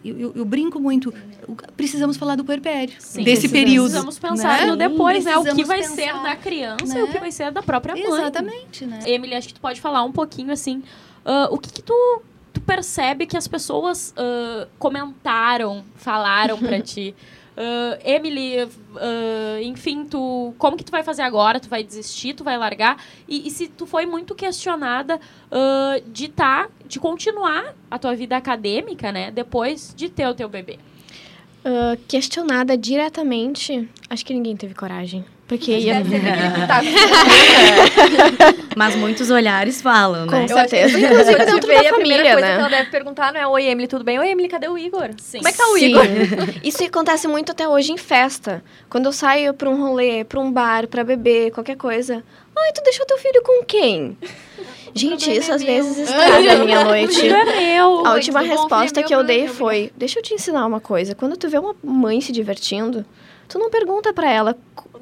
eu, 0.05 0.19
eu- 0.19 0.33
eu 0.35 0.45
brinco 0.45 0.81
muito. 0.81 1.15
Precisamos 1.77 2.17
falar 2.17 2.35
do 2.35 2.45
puerpério, 2.45 2.93
Sim. 2.99 3.23
desse 3.23 3.49
Precisamos. 3.49 3.53
período. 3.53 3.83
Precisamos 3.85 4.19
pensar 4.19 4.61
né? 4.63 4.67
no 4.67 4.77
depois, 4.77 5.25
né? 5.25 5.37
O 5.39 5.45
que 5.55 5.65
vai 5.65 5.79
pensar, 5.81 5.95
ser 5.95 6.13
da 6.13 6.35
criança 6.35 6.93
né? 6.95 7.01
e 7.01 7.03
o 7.05 7.07
que 7.07 7.19
vai 7.21 7.31
ser 7.31 7.53
da 7.53 7.63
própria 7.63 7.95
mãe. 7.95 8.03
Exatamente, 8.05 8.85
né? 8.85 8.99
Emily, 9.07 9.37
acho 9.37 9.47
que 9.47 9.55
tu 9.55 9.61
pode 9.61 9.81
falar 9.81 10.03
um 10.03 10.11
pouquinho 10.11 10.51
assim. 10.53 10.83
ah, 11.25 11.47
o 11.53 11.59
que, 11.59 11.73
que 11.73 11.83
tu, 11.83 12.23
tu 12.53 12.61
percebe 12.63 13.27
que 13.27 13.37
as 13.37 13.47
pessoas 13.47 14.13
ah, 14.17 14.67
comentaram, 14.79 15.85
falaram 15.95 16.59
pra 16.59 16.81
ti? 16.81 17.15
Ah, 17.57 17.99
Emily, 18.05 18.69
ah, 18.97 19.59
enfim, 19.63 20.05
tu, 20.05 20.55
como 20.59 20.77
que 20.77 20.85
tu 20.85 20.93
vai 20.93 21.03
fazer 21.03 21.23
agora? 21.23 21.59
Tu 21.59 21.69
vai 21.69 21.83
desistir? 21.83 22.35
Tu 22.35 22.45
vai 22.45 22.59
largar? 22.59 23.03
E, 23.27 23.49
e 23.49 23.51
se 23.51 23.67
tu 23.67 23.87
foi 23.87 24.05
muito 24.05 24.35
questionada 24.35 25.19
ah, 25.51 26.01
de 26.07 26.29
tá, 26.29 26.69
de 26.87 27.01
continuar 27.01 27.75
a 27.91 27.99
tua 27.99 28.15
vida 28.15 28.37
acadêmica, 28.37 29.11
né? 29.11 29.31
Depois 29.31 29.95
de 29.97 30.09
ter 30.09 30.29
o 30.29 30.35
teu 30.35 30.49
bebê. 30.49 30.79
Questionada 32.07 32.79
diretamente, 32.79 33.89
acho 34.09 34.25
que 34.25 34.33
ninguém 34.33 34.57
teve 34.57 34.73
coragem. 34.73 35.25
Porque 35.47 35.71
ia... 35.79 36.03
Mas 38.77 38.97
muitos 38.97 39.31
olhares 39.31 39.81
falam, 39.81 40.27
né? 40.27 40.41
Com 40.41 40.49
certeza. 40.49 40.99
Inclusive 40.99 41.37
Quando 41.37 41.61
te 41.61 41.67
vê, 41.67 41.75
da 41.75 41.81
a 41.91 41.95
primeira 41.95 42.25
família, 42.25 42.33
coisa 42.33 42.47
né? 42.47 42.55
que 42.55 42.61
ela 42.61 42.69
deve 42.69 42.91
perguntar 42.91 43.33
não 43.33 43.41
é 43.41 43.47
Oi, 43.47 43.65
Emily, 43.67 43.87
tudo 43.87 44.05
bem? 44.05 44.19
Oi, 44.19 44.29
Emily, 44.29 44.49
cadê 44.49 44.69
o 44.69 44.77
Igor? 44.77 45.11
Sim. 45.19 45.39
Como 45.39 45.49
é 45.49 45.53
que 45.53 45.59
tá 45.59 45.67
o 45.69 45.79
Sim. 45.79 45.87
Igor? 45.87 46.05
Isso 46.65 46.83
acontece 46.85 47.29
muito 47.29 47.53
até 47.53 47.69
hoje 47.69 47.93
em 47.93 47.97
festa. 47.97 48.63
Quando 48.91 49.07
eu 49.07 49.13
saio 49.13 49.55
pra 49.55 49.71
um 49.71 49.81
rolê, 49.81 50.25
pra 50.25 50.41
um 50.41 50.51
bar, 50.51 50.89
pra 50.89 51.05
beber, 51.05 51.53
qualquer 51.53 51.77
coisa. 51.77 52.25
Ai, 52.59 52.73
tu 52.73 52.83
deixou 52.83 53.05
teu 53.07 53.19
filho 53.19 53.43
com 53.43 53.65
quem? 53.65 54.17
Gente, 54.95 55.31
isso 55.31 55.53
às 55.53 55.63
vezes 55.63 55.99
estraga 56.09 56.53
a 56.55 56.65
minha 56.65 56.83
noite. 56.85 57.21
é 57.29 57.45
meu. 57.77 58.07
A 58.07 58.15
última 58.15 58.41
resposta 58.41 59.03
que 59.03 59.15
eu 59.15 59.23
dei 59.23 59.47
foi: 59.49 59.93
Deixa 59.97 60.19
eu 60.19 60.23
te 60.23 60.33
ensinar 60.33 60.65
uma 60.67 60.81
coisa. 60.81 61.15
Quando 61.15 61.37
tu 61.37 61.49
vê 61.51 61.59
uma 61.59 61.75
mãe 61.85 62.19
se 62.23 62.33
divertindo, 62.33 63.05
tu 63.47 63.59
não 63.59 63.69
pergunta 63.71 64.13
pra 64.15 64.31
ela 64.31 64.57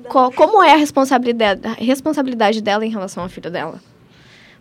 co- 0.09 0.33
como 0.33 0.61
é 0.63 0.73
a 0.73 0.77
responsabilidade, 0.77 1.61
a 1.65 1.73
responsabilidade 1.75 2.61
dela 2.61 2.85
em 2.85 2.91
relação 2.91 3.23
ao 3.23 3.29
filho 3.29 3.51
dela. 3.51 3.81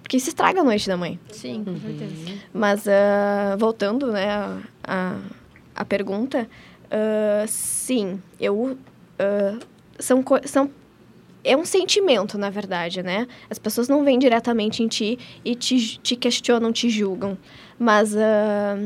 Porque 0.03 0.17
isso 0.17 0.29
estraga 0.29 0.61
a 0.61 0.63
noite 0.63 0.87
da 0.87 0.97
mãe. 0.97 1.19
Sim, 1.31 1.63
com 1.63 1.79
certeza. 1.79 2.13
Mas, 2.53 2.87
ah, 2.87 3.55
voltando, 3.57 4.11
né, 4.11 4.27
a, 4.83 5.15
a, 5.73 5.85
pergunta, 5.85 6.47
ah, 6.91 7.45
sim, 7.47 8.21
eu... 8.39 8.77
ah, 9.17 9.57
são, 9.97 10.23
são... 10.45 10.69
É 11.43 11.57
um 11.57 11.65
sentimento, 11.65 12.37
na 12.37 12.49
verdade, 12.49 13.03
né? 13.03 13.27
As 13.49 13.59
pessoas 13.59 13.89
não 13.89 14.03
vêm 14.03 14.17
diretamente 14.17 14.81
em 14.81 14.87
ti 14.87 15.19
e 15.43 15.55
te, 15.55 15.97
te 15.99 16.15
questionam, 16.15 16.71
te 16.71 16.89
julgam. 16.89 17.37
Mas 17.77 18.15
ah, 18.15 18.77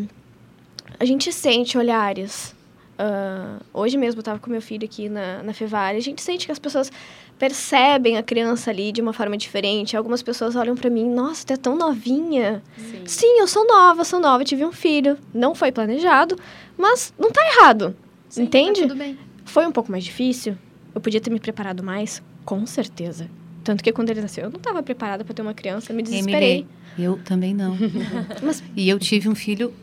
a 0.99 1.05
gente 1.05 1.31
sente 1.31 1.77
olhares. 1.77 2.55
Ah, 2.97 3.59
hoje 3.71 3.95
mesmo 3.97 4.17
eu 4.17 4.21
estava 4.21 4.39
com 4.39 4.49
meu 4.49 4.61
filho 4.61 4.85
aqui 4.85 5.07
na, 5.07 5.43
na 5.43 5.53
Fevale. 5.53 5.97
A 5.97 6.01
gente 6.01 6.21
sente 6.21 6.45
que 6.45 6.51
as 6.51 6.59
pessoas 6.59 6.91
percebem 7.37 8.17
a 8.17 8.23
criança 8.23 8.71
ali 8.71 8.91
de 8.91 9.01
uma 9.01 9.13
forma 9.13 9.37
diferente. 9.37 9.95
Algumas 9.95 10.23
pessoas 10.23 10.55
olham 10.55 10.75
para 10.75 10.89
mim, 10.89 11.07
nossa, 11.07 11.45
tu 11.45 11.53
é 11.53 11.57
tão 11.57 11.75
novinha. 11.75 12.63
Sim. 12.75 13.03
Sim, 13.05 13.39
eu 13.39 13.47
sou 13.47 13.67
nova, 13.67 14.03
sou 14.03 14.19
nova, 14.19 14.43
tive 14.43 14.65
um 14.65 14.71
filho. 14.71 15.17
Não 15.33 15.53
foi 15.53 15.71
planejado, 15.71 16.35
mas 16.75 17.13
não 17.17 17.31
tá 17.31 17.41
errado. 17.55 17.95
entende? 18.35 18.81
Tá 18.81 18.87
tudo 18.87 18.97
bem. 18.97 19.17
Foi 19.45 19.65
um 19.65 19.71
pouco 19.71 19.91
mais 19.91 20.03
difícil. 20.03 20.57
Eu 20.93 20.99
podia 20.99 21.21
ter 21.21 21.29
me 21.29 21.39
preparado 21.39 21.83
mais, 21.83 22.23
com 22.47 22.65
certeza. 22.65 23.29
Tanto 23.61 23.83
que 23.83 23.91
quando 23.91 24.09
ele 24.09 24.21
nasceu, 24.21 24.45
eu 24.45 24.49
não 24.49 24.55
estava 24.55 24.81
preparada 24.81 25.25
para 25.25 25.33
ter 25.33 25.41
uma 25.41 25.53
criança, 25.53 25.91
me 25.91 26.01
desesperei. 26.01 26.65
Eu 26.97 27.17
também 27.25 27.53
não. 27.53 27.75
Mas- 28.41 28.63
E 28.73 28.87
eu 28.87 28.97
tive 28.97 29.27
um 29.27 29.35
filho 29.35 29.73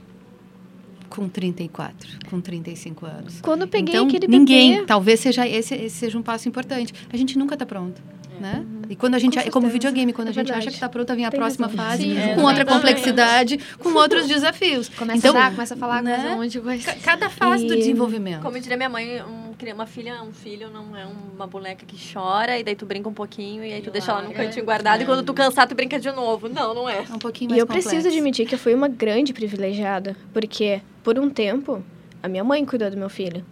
com 1.11 1.29
34, 1.29 2.09
com 2.31 2.40
35 2.40 3.05
anos. 3.05 3.40
Quando 3.42 3.62
eu 3.62 3.68
peguei 3.68 3.94
então, 3.94 4.07
aquele 4.07 4.27
ninguém, 4.27 4.72
bebê, 4.77 4.87
talvez 4.87 5.20
seja 5.20 5.46
esse, 5.46 5.74
esse 5.74 5.94
seja 5.94 6.16
um 6.18 6.22
passo 6.22 6.48
importante. 6.48 6.94
A 7.12 7.16
gente 7.18 7.37
nunca 7.37 7.55
está 7.55 7.66
pronto, 7.66 8.00
né? 8.40 8.64
E 8.88 8.97
quando 8.97 9.14
a 9.14 9.18
gente, 9.18 9.35
Com 9.35 9.40
é 9.40 9.51
como 9.51 9.68
videogame, 9.68 10.12
quando 10.12 10.29
É 10.29 10.31
a 10.31 10.33
gente 10.35 10.44
verdade. 10.47 10.59
acha 10.61 10.68
que 10.68 10.75
está 10.77 10.88
pronto, 10.88 11.14
vem 11.14 11.25
a 11.25 11.31
Tem 11.31 11.38
próxima 11.40 11.66
razão. 11.66 11.85
fase, 11.85 12.03
Sim, 12.03 12.35
com 12.35 12.42
outra 12.42 12.64
complexidade, 12.64 13.59
com 13.79 13.88
outros 13.97 14.27
desafios. 14.29 14.88
Começa 14.90 15.18
Então, 15.18 15.31
a 15.37 15.44
dar, 15.44 15.51
começa 15.53 15.75
a 15.75 15.77
falar 15.77 16.03
né? 16.03 16.14
coisa 16.16 16.31
um 16.35 16.37
monte 16.38 16.51
de 16.53 16.61
coisa. 16.61 16.85
Ca- 16.92 16.97
Cada 17.03 17.31
fase 17.31 17.66
do 17.66 17.75
E- 17.75 17.79
desenvolvimento. 17.79 18.42
Como 18.42 18.59
diria 18.61 18.77
minha 18.77 18.88
mãe, 18.88 19.23
um 19.23 19.44
uma 19.75 19.87
filha, 19.87 20.23
um 20.23 20.31
filho 20.31 20.68
não 20.68 20.94
é 20.94 21.07
uma 21.07 21.47
boneca 21.47 21.87
que 21.87 21.97
chora, 22.12 22.59
e 22.59 22.62
daí 22.62 22.77
tu 22.77 22.85
brinca 22.85 23.09
um 23.09 23.14
pouquinho, 23.14 23.64
e 23.64 23.73
aí 23.73 23.81
tu 23.81 23.90
deixa 23.90 24.12
ela 24.12 24.20
num 24.20 24.31
cantinho 24.33 24.62
guardado, 24.62 25.03
e 25.03 25.07
quando 25.07 25.23
tu 25.25 25.33
cansar, 25.33 25.66
tu 25.66 25.75
brinca 25.75 25.99
de 25.99 26.12
novo. 26.12 26.51
Não, 26.51 26.75
não 26.75 26.87
é. 26.87 26.99
É 26.99 27.14
um 27.14 27.18
pouquinho 27.18 27.49
E 27.49 27.53
mais 27.53 27.61
eu 27.61 27.66
preciso 27.66 27.94
complexo. 27.94 28.09
admitir 28.18 28.47
que 28.47 28.55
eu 28.55 28.59
fui 28.59 28.75
uma 28.75 28.88
grande 28.88 29.33
privilegiada, 29.33 30.14
porque 30.35 30.83
por 31.03 31.18
um 31.18 31.31
tempo 31.31 31.83
a 32.23 32.29
minha 32.29 32.44
mãe 32.44 32.62
cuidou 32.66 32.90
do 32.90 32.97
meu 32.99 33.09
filho. 33.09 33.42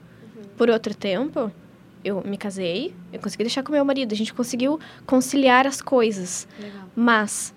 Por 0.58 0.68
outro 0.68 0.94
tempo, 0.94 1.50
eu 2.04 2.22
me 2.24 2.36
casei, 2.36 2.94
eu 3.12 3.20
consegui 3.20 3.44
deixar 3.44 3.62
com 3.62 3.72
meu 3.72 3.84
marido, 3.84 4.12
a 4.12 4.16
gente 4.16 4.32
conseguiu 4.34 4.78
conciliar 5.06 5.66
as 5.66 5.80
coisas. 5.80 6.46
Legal. 6.58 6.88
Mas 6.94 7.54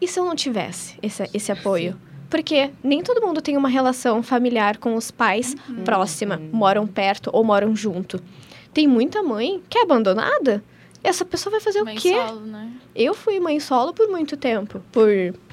e 0.00 0.06
se 0.06 0.18
eu 0.18 0.24
não 0.24 0.34
tivesse 0.34 0.98
esse, 1.02 1.28
esse 1.32 1.50
apoio? 1.50 1.98
Porque 2.28 2.70
nem 2.82 3.02
todo 3.02 3.24
mundo 3.24 3.40
tem 3.40 3.56
uma 3.56 3.68
relação 3.68 4.22
familiar 4.22 4.78
com 4.78 4.94
os 4.94 5.10
pais 5.10 5.54
próxima, 5.84 6.40
moram 6.52 6.86
perto 6.86 7.30
ou 7.32 7.44
moram 7.44 7.74
junto. 7.74 8.20
Tem 8.74 8.86
muita 8.86 9.22
mãe 9.22 9.62
que 9.68 9.78
é 9.78 9.82
abandonada. 9.82 10.62
Essa 11.02 11.24
pessoa 11.24 11.52
vai 11.52 11.60
fazer 11.60 11.82
Mãe 11.82 11.96
o 11.96 12.00
quê? 12.00 12.14
solo, 12.14 12.40
né? 12.40 12.72
Eu 12.94 13.14
fui 13.14 13.38
mãe 13.38 13.60
solo 13.60 13.94
por 13.94 14.08
muito 14.08 14.36
tempo, 14.36 14.82
por 14.90 15.08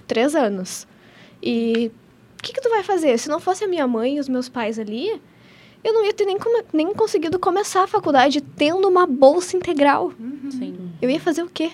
três 0.08 0.36
anos. 0.36 0.88
E 1.42 1.92
o 2.40 2.44
que, 2.44 2.54
que 2.54 2.62
tu 2.62 2.70
vai 2.70 2.84
fazer? 2.84 3.18
Se 3.20 3.30
não 3.30 3.40
fosse 3.40 3.64
a 3.64 3.68
minha 3.68 3.88
mãe 3.88 4.18
e 4.18 4.20
os 4.20 4.28
meus 4.28 4.50
pais 4.50 4.80
ali, 4.80 5.22
eu 5.84 5.94
não 5.94 6.06
ia 6.06 6.14
ter 6.14 6.26
nem, 6.26 6.38
come- 6.38 6.64
nem 6.74 6.94
conseguido 6.94 7.38
começar 7.40 7.84
a 7.84 7.88
faculdade 7.88 8.42
tendo 8.42 8.88
uma 8.88 9.06
bolsa 9.06 9.58
integral. 9.58 10.12
Sim. 10.52 10.92
Eu 11.02 11.10
ia 11.10 11.20
fazer 11.20 11.44
o 11.44 11.50
quê? 11.50 11.72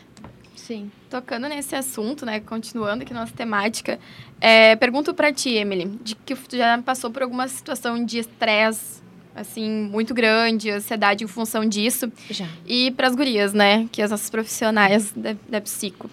Sim. 0.56 0.92
Tocando 1.10 1.48
nesse 1.48 1.76
assunto, 1.76 2.26
né, 2.26 2.40
continuando 2.40 3.04
aqui 3.04 3.14
nossa 3.14 3.34
temática, 3.34 4.00
é, 4.40 4.76
pergunto 4.76 5.14
pra 5.14 5.34
ti, 5.34 5.50
Emily, 5.56 5.86
de 6.04 6.16
que 6.16 6.36
tu 6.36 6.56
já 6.56 6.78
passou 6.82 7.10
por 7.10 7.24
alguma 7.24 7.48
situação 7.48 8.04
de 8.06 8.20
estresse, 8.20 9.02
assim, 9.36 9.68
muito 9.70 10.14
grande, 10.14 10.70
ansiedade 10.70 11.24
em 11.24 11.28
função 11.28 11.66
disso, 11.66 12.12
Já. 12.30 12.48
e 12.68 12.92
pras 12.92 13.16
gurias, 13.16 13.54
né, 13.54 13.88
que 13.92 14.02
as 14.02 14.12
nossas 14.12 14.30
profissionais 14.30 15.12
da, 15.14 15.36
da 15.48 15.60
psico. 15.62 16.10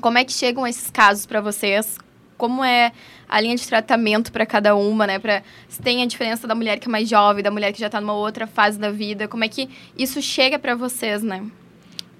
Como 0.00 0.18
é 0.18 0.24
que 0.24 0.32
chegam 0.32 0.66
esses 0.66 0.90
casos 0.90 1.24
pra 1.26 1.40
vocês? 1.40 1.96
Como 2.36 2.64
é 2.64 2.92
a 3.28 3.40
linha 3.40 3.56
de 3.56 3.66
tratamento 3.66 4.32
pra 4.32 4.44
cada 4.44 4.74
uma, 4.74 5.06
né? 5.06 5.18
Pra, 5.18 5.42
se 5.68 5.80
tem 5.80 6.02
a 6.02 6.06
diferença 6.06 6.46
da 6.46 6.54
mulher 6.54 6.78
que 6.78 6.88
é 6.88 6.90
mais 6.90 7.08
jovem, 7.08 7.42
da 7.42 7.50
mulher 7.50 7.72
que 7.72 7.80
já 7.80 7.88
tá 7.88 8.00
numa 8.00 8.14
outra 8.14 8.46
fase 8.46 8.78
da 8.78 8.90
vida, 8.90 9.28
como 9.28 9.44
é 9.44 9.48
que 9.48 9.68
isso 9.96 10.20
chega 10.20 10.58
pra 10.58 10.74
vocês, 10.74 11.22
né? 11.22 11.44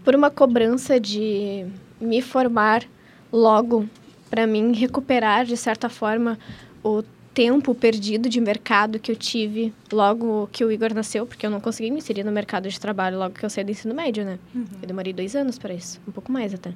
Por 0.05 0.15
uma 0.15 0.31
cobrança 0.31 1.01
de 1.01 1.67
me 2.01 2.21
formar 2.21 2.85
logo, 3.33 3.89
para 4.31 4.47
mim 4.47 4.73
recuperar, 4.73 5.45
de 5.45 5.57
certa 5.57 5.89
forma, 5.89 6.39
o 6.83 7.03
tempo 7.33 7.75
perdido 7.75 8.29
de 8.29 8.41
mercado 8.41 8.99
que 9.01 9.11
eu 9.11 9.17
tive 9.17 9.75
logo 9.93 10.49
que 10.53 10.65
o 10.65 10.71
Igor 10.71 10.95
nasceu, 10.95 11.27
porque 11.27 11.45
eu 11.45 11.51
não 11.51 11.61
consegui 11.61 11.91
me 11.91 11.99
inserir 11.99 12.23
no 12.23 12.31
mercado 12.31 12.69
de 12.69 12.79
trabalho 12.79 13.19
logo 13.19 13.35
que 13.35 13.45
eu 13.45 13.51
saí 13.51 13.65
do 13.65 13.73
ensino 13.73 13.93
médio, 13.93 14.25
né? 14.25 14.39
Eu 14.81 14.87
demorei 14.87 15.13
dois 15.13 15.35
anos 15.35 15.59
para 15.59 15.75
isso, 15.75 16.01
um 16.07 16.13
pouco 16.13 16.31
mais 16.31 16.55
até. 16.55 16.73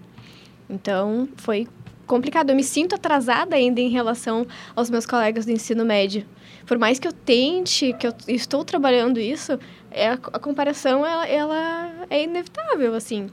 Então, 0.69 1.29
foi 1.37 1.69
complicado. 2.09 2.51
Eu 2.51 2.57
me 2.57 2.65
sinto 2.65 2.97
atrasada 2.97 3.55
ainda 3.55 3.81
em 3.81 3.89
relação 3.89 4.47
aos 4.75 4.91
meus 4.91 5.07
colegas 5.07 5.47
do 5.47 5.53
ensino 5.53 5.85
médio. 5.85 6.27
Por 6.67 6.79
mais 6.79 6.99
que 6.99 7.07
eu 7.07 7.13
tente, 7.13 7.93
que 7.93 8.07
eu 8.07 8.15
estou 8.27 8.65
trabalhando 8.65 9.21
isso, 9.21 9.59
é, 9.91 10.09
a, 10.09 10.17
comparação, 10.17 11.07
ela, 11.07 11.27
ela 11.29 12.07
é 12.11 12.25
inevitável, 12.25 12.95
assim. 12.95 13.29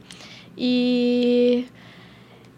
E 0.57 1.65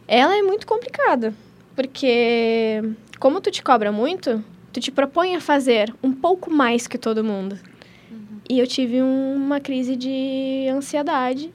ela 0.07 0.37
é 0.37 0.41
muito 0.41 0.67
complicada, 0.67 1.33
porque 1.75 2.81
como 3.19 3.39
tu 3.41 3.49
te 3.49 3.63
cobra 3.63 3.91
muito, 3.91 4.43
tu 4.73 4.79
te 4.79 4.91
propõe 4.91 5.35
a 5.35 5.41
fazer 5.41 5.93
um 6.03 6.11
pouco 6.11 6.51
mais 6.51 6.87
que 6.87 6.97
todo 6.97 7.23
mundo. 7.23 7.57
E 8.49 8.59
eu 8.59 8.67
tive 8.67 9.01
uma 9.01 9.59
crise 9.59 9.95
de 9.95 10.67
ansiedade 10.71 11.53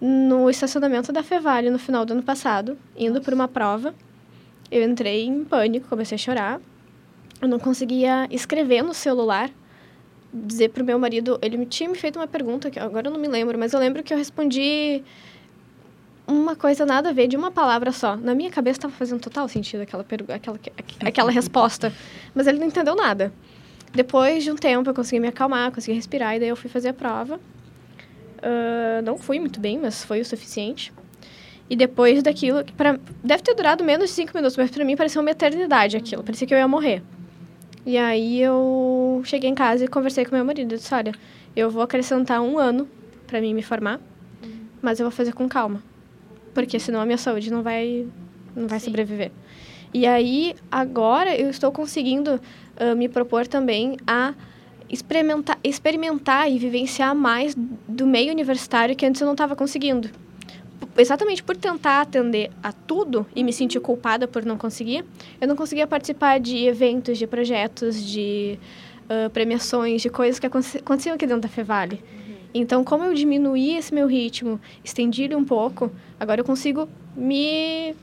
no 0.00 0.48
estacionamento 0.50 1.12
da 1.12 1.22
Fevale 1.22 1.70
no 1.70 1.78
final 1.78 2.04
do 2.04 2.12
ano 2.12 2.22
passado, 2.22 2.78
indo 2.96 3.20
por 3.20 3.32
uma 3.32 3.48
prova. 3.48 3.94
Eu 4.70 4.82
entrei 4.82 5.24
em 5.24 5.44
pânico, 5.44 5.88
comecei 5.88 6.16
a 6.16 6.18
chorar. 6.18 6.60
Eu 7.40 7.48
não 7.48 7.58
conseguia 7.58 8.26
escrever 8.30 8.82
no 8.82 8.94
celular 8.94 9.50
dizer 10.32 10.68
pro 10.70 10.84
meu 10.84 10.98
marido, 10.98 11.38
ele 11.40 11.64
tinha 11.66 11.88
me 11.88 11.96
feito 11.96 12.18
uma 12.18 12.26
pergunta 12.26 12.70
que 12.70 12.78
agora 12.78 13.08
eu 13.08 13.12
não 13.12 13.20
me 13.20 13.28
lembro, 13.28 13.58
mas 13.58 13.72
eu 13.72 13.80
lembro 13.80 14.02
que 14.02 14.12
eu 14.12 14.18
respondi 14.18 15.02
uma 16.26 16.56
coisa 16.56 16.84
nada 16.84 17.10
a 17.10 17.12
ver, 17.12 17.28
de 17.28 17.36
uma 17.36 17.50
palavra 17.50 17.92
só. 17.92 18.16
Na 18.16 18.34
minha 18.34 18.50
cabeça 18.50 18.78
estava 18.78 18.92
fazendo 18.92 19.20
total 19.20 19.48
sentido 19.48 19.82
aquela, 19.82 20.04
aquela, 20.34 20.58
aquela 21.04 21.30
resposta, 21.30 21.92
mas 22.34 22.46
ele 22.46 22.58
não 22.58 22.66
entendeu 22.66 22.94
nada. 22.94 23.32
Depois 23.94 24.44
de 24.44 24.50
um 24.50 24.56
tempo 24.56 24.90
eu 24.90 24.94
consegui 24.94 25.20
me 25.20 25.28
acalmar, 25.28 25.70
consegui 25.70 25.96
respirar 25.96 26.36
e 26.36 26.40
daí 26.40 26.48
eu 26.48 26.56
fui 26.56 26.68
fazer 26.68 26.88
a 26.88 26.94
prova. 26.94 27.40
Uh, 28.38 29.02
não 29.02 29.16
fui 29.16 29.38
muito 29.40 29.60
bem, 29.60 29.78
mas 29.78 30.04
foi 30.04 30.20
o 30.20 30.24
suficiente. 30.24 30.92
E 31.68 31.74
depois 31.74 32.22
daquilo, 32.22 32.64
pra, 32.76 32.98
deve 33.24 33.42
ter 33.42 33.54
durado 33.54 33.82
menos 33.82 34.10
de 34.10 34.14
cinco 34.14 34.32
minutos, 34.34 34.56
mas 34.56 34.70
para 34.70 34.84
mim 34.84 34.96
pareceu 34.96 35.20
uma 35.20 35.30
eternidade 35.30 35.96
aquilo. 35.96 36.22
Parecia 36.22 36.46
que 36.46 36.54
eu 36.54 36.58
ia 36.58 36.68
morrer. 36.68 37.02
E 37.84 37.96
aí 37.96 38.40
eu 38.40 39.20
cheguei 39.24 39.50
em 39.50 39.54
casa 39.54 39.84
e 39.84 39.88
conversei 39.88 40.24
com 40.24 40.34
meu 40.34 40.44
marido. 40.44 40.72
Eu 40.72 40.78
disse, 40.78 40.94
olha, 40.94 41.12
eu 41.54 41.70
vou 41.70 41.82
acrescentar 41.82 42.40
um 42.40 42.58
ano 42.58 42.88
para 43.26 43.40
mim 43.40 43.54
me 43.54 43.62
formar, 43.62 44.00
mas 44.80 45.00
eu 45.00 45.04
vou 45.04 45.10
fazer 45.10 45.32
com 45.32 45.48
calma. 45.48 45.82
Porque 46.54 46.78
senão 46.78 47.00
a 47.00 47.06
minha 47.06 47.18
saúde 47.18 47.50
não 47.50 47.62
vai, 47.62 48.06
não 48.54 48.66
vai 48.68 48.80
sobreviver. 48.80 49.32
E 49.92 50.06
aí, 50.06 50.54
agora, 50.70 51.36
eu 51.36 51.48
estou 51.48 51.72
conseguindo 51.72 52.40
uh, 52.80 52.96
me 52.96 53.08
propor 53.08 53.46
também 53.46 53.96
a 54.06 54.34
experimentar, 54.88 55.58
experimentar 55.62 56.50
e 56.50 56.58
vivenciar 56.58 57.14
mais 57.14 57.54
do 57.54 58.06
meio 58.06 58.32
universitário 58.32 58.94
que 58.94 59.04
antes 59.04 59.20
eu 59.20 59.26
não 59.26 59.34
estava 59.34 59.56
conseguindo 59.56 60.10
exatamente 60.96 61.42
por 61.42 61.56
tentar 61.56 62.00
atender 62.00 62.50
a 62.62 62.72
tudo 62.72 63.26
e 63.34 63.44
me 63.44 63.52
sentir 63.52 63.80
culpada 63.80 64.26
por 64.26 64.44
não 64.44 64.56
conseguir, 64.56 65.04
eu 65.40 65.48
não 65.48 65.56
conseguia 65.56 65.86
participar 65.86 66.40
de 66.40 66.66
eventos, 66.66 67.18
de 67.18 67.26
projetos, 67.26 68.02
de 68.02 68.58
uh, 69.04 69.30
premiações, 69.30 70.02
de 70.02 70.08
coisas 70.08 70.38
que 70.38 70.46
aconteciam 70.46 71.14
aqui 71.14 71.26
dentro 71.26 71.42
da 71.42 71.48
Fevale. 71.48 71.96
Uhum. 71.96 72.34
Então, 72.54 72.84
como 72.84 73.04
eu 73.04 73.14
diminuí 73.14 73.76
esse 73.76 73.92
meu 73.92 74.06
ritmo, 74.06 74.60
estendi 74.82 75.24
ele 75.24 75.34
um 75.34 75.44
pouco, 75.44 75.90
agora 76.18 76.40
eu 76.40 76.44
consigo 76.44 76.88
me 77.14 77.94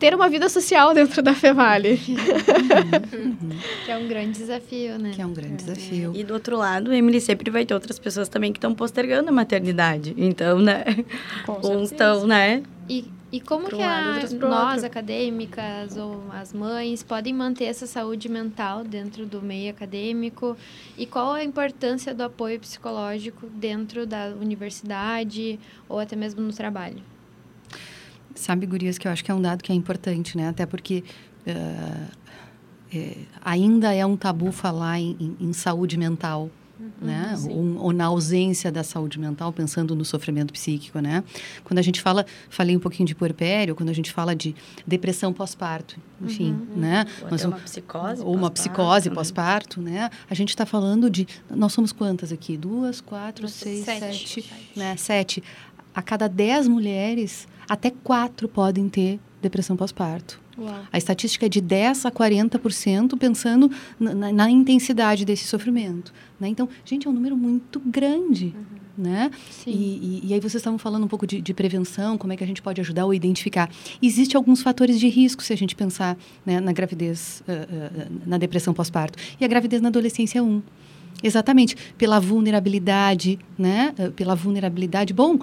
ter 0.00 0.14
uma 0.14 0.30
vida 0.30 0.48
social 0.48 0.94
dentro 0.94 1.22
da 1.22 1.34
Fevale. 1.34 2.00
Que 3.84 3.90
é 3.90 3.98
um 3.98 4.08
grande 4.08 4.38
desafio, 4.38 4.98
né? 4.98 5.10
Que 5.14 5.20
é 5.20 5.26
um 5.26 5.34
grande 5.34 5.52
é. 5.52 5.56
desafio. 5.56 6.12
E 6.14 6.24
do 6.24 6.32
outro 6.32 6.56
lado, 6.56 6.92
Emily 6.92 7.20
sempre 7.20 7.50
vai 7.50 7.66
ter 7.66 7.74
outras 7.74 7.98
pessoas 7.98 8.28
também 8.28 8.52
que 8.52 8.56
estão 8.56 8.74
postergando 8.74 9.28
a 9.28 9.32
maternidade. 9.32 10.14
Então, 10.16 10.58
né? 10.58 10.84
Com 11.44 11.76
Uns 11.76 11.92
estão, 11.92 12.26
né? 12.26 12.62
E, 12.88 13.04
e 13.30 13.38
como 13.38 13.68
que 13.68 13.82
a, 13.82 14.26
nós, 14.38 14.82
acadêmicas, 14.82 15.96
ou 15.98 16.24
as 16.32 16.54
mães, 16.54 17.02
podem 17.02 17.34
manter 17.34 17.64
essa 17.64 17.86
saúde 17.86 18.30
mental 18.30 18.82
dentro 18.82 19.26
do 19.26 19.42
meio 19.42 19.70
acadêmico? 19.70 20.56
E 20.96 21.04
qual 21.04 21.32
a 21.32 21.44
importância 21.44 22.14
do 22.14 22.22
apoio 22.22 22.58
psicológico 22.58 23.46
dentro 23.48 24.06
da 24.06 24.28
universidade 24.40 25.58
ou 25.86 25.98
até 25.98 26.16
mesmo 26.16 26.40
no 26.40 26.52
trabalho? 26.52 27.02
Sabe, 28.34 28.66
Gurias, 28.66 28.98
que 28.98 29.06
eu 29.06 29.12
acho 29.12 29.24
que 29.24 29.30
é 29.30 29.34
um 29.34 29.42
dado 29.42 29.62
que 29.62 29.72
é 29.72 29.74
importante, 29.74 30.36
né? 30.36 30.48
Até 30.48 30.66
porque 30.66 31.04
uh, 31.46 32.20
é, 32.92 33.16
ainda 33.44 33.92
é 33.94 34.04
um 34.04 34.16
tabu 34.16 34.50
falar 34.50 34.98
em, 34.98 35.16
em, 35.20 35.48
em 35.48 35.52
saúde 35.52 35.96
mental, 35.96 36.50
uhum, 36.78 36.90
né? 37.00 37.34
Ou, 37.48 37.84
ou, 37.84 37.92
na 37.92 38.06
ausência 38.06 38.70
da 38.70 38.82
saúde 38.82 39.18
mental, 39.18 39.52
pensando 39.52 39.94
no 39.94 40.04
sofrimento 40.04 40.52
psíquico, 40.52 40.98
né? 40.98 41.22
Quando 41.62 41.78
a 41.78 41.82
gente 41.82 42.00
fala, 42.00 42.26
falei 42.48 42.76
um 42.76 42.80
pouquinho 42.80 43.06
de 43.06 43.14
puerpério, 43.14 43.76
quando 43.76 43.90
a 43.90 43.92
gente 43.92 44.10
fala 44.10 44.34
de 44.34 44.54
depressão 44.84 45.32
pós-parto, 45.32 45.96
enfim, 46.20 46.52
uhum, 46.52 46.80
né? 46.80 47.06
Ou 47.22 47.30
Nós, 47.30 47.44
uma 47.44 47.56
psicose 47.58 48.22
Ou 48.22 48.34
uma 48.34 48.50
psicose 48.50 49.08
né? 49.08 49.14
pós-parto, 49.14 49.80
né? 49.80 50.10
A 50.28 50.34
gente 50.34 50.48
está 50.48 50.66
falando 50.66 51.08
de... 51.08 51.28
Nós 51.48 51.72
somos 51.72 51.92
quantas 51.92 52.32
aqui? 52.32 52.56
Duas, 52.56 53.00
quatro, 53.00 53.48
seis, 53.48 53.84
sete, 53.84 54.00
sete, 54.00 54.42
sete. 54.42 54.72
Né? 54.74 54.96
Sete. 54.96 55.42
A 55.94 56.02
cada 56.02 56.28
dez 56.28 56.66
mulheres 56.66 57.46
até 57.70 57.88
quatro 57.88 58.48
podem 58.48 58.88
ter 58.88 59.20
depressão 59.40 59.76
pós-parto. 59.76 60.40
A 60.92 60.98
estatística 60.98 61.46
é 61.46 61.48
de 61.48 61.60
10 61.60 62.04
a 62.04 62.10
40% 62.10 63.16
pensando 63.16 63.70
na, 63.98 64.12
na, 64.12 64.32
na, 64.32 64.50
intensidade 64.50 65.24
desse 65.24 65.46
sofrimento. 65.46 66.12
Né? 66.38 66.48
Então, 66.48 66.68
gente, 66.84 67.06
é 67.06 67.10
um 67.10 67.14
número 67.14 67.34
muito 67.36 67.80
grande. 67.80 68.54
Uhum. 68.54 68.80
Né? 69.04 69.30
E, 69.66 69.70
e, 69.70 70.20
e, 70.24 70.34
aí 70.34 70.40
vocês 70.40 70.56
estavam 70.56 70.78
falando 70.78 71.04
um 71.04 71.08
pouco 71.08 71.26
de, 71.26 71.40
de, 71.40 71.54
prevenção, 71.54 72.18
como 72.18 72.34
é 72.34 72.36
que 72.36 72.44
a 72.44 72.46
gente 72.46 72.60
pode 72.60 72.80
ajudar 72.82 73.06
ou 73.06 73.14
identificar. 73.14 73.70
Existem 74.02 74.36
alguns 74.36 74.60
fatores 74.60 75.00
de 75.00 75.08
risco 75.08 75.42
se 75.42 75.52
a 75.54 75.56
gente 75.56 75.74
pensar 75.74 76.18
né, 76.44 76.60
na 76.60 76.72
gravidez, 76.72 77.42
uh, 77.48 77.52
uh, 77.52 78.12
na 78.26 78.36
depressão 78.36 78.74
pós-parto. 78.74 79.18
E 79.40 79.44
a 79.44 79.48
gravidez 79.48 79.80
na 79.80 79.88
adolescência 79.88 80.40
é 80.40 80.42
um. 80.42 80.60
Exatamente, 81.22 81.76
pela 81.98 82.18
vulnerabilidade, 82.18 83.38
né? 83.58 83.94
Uh, 83.98 84.12
pela 84.12 84.34
vulnerabilidade. 84.34 85.12
Bom, 85.12 85.36
uh, 85.36 85.40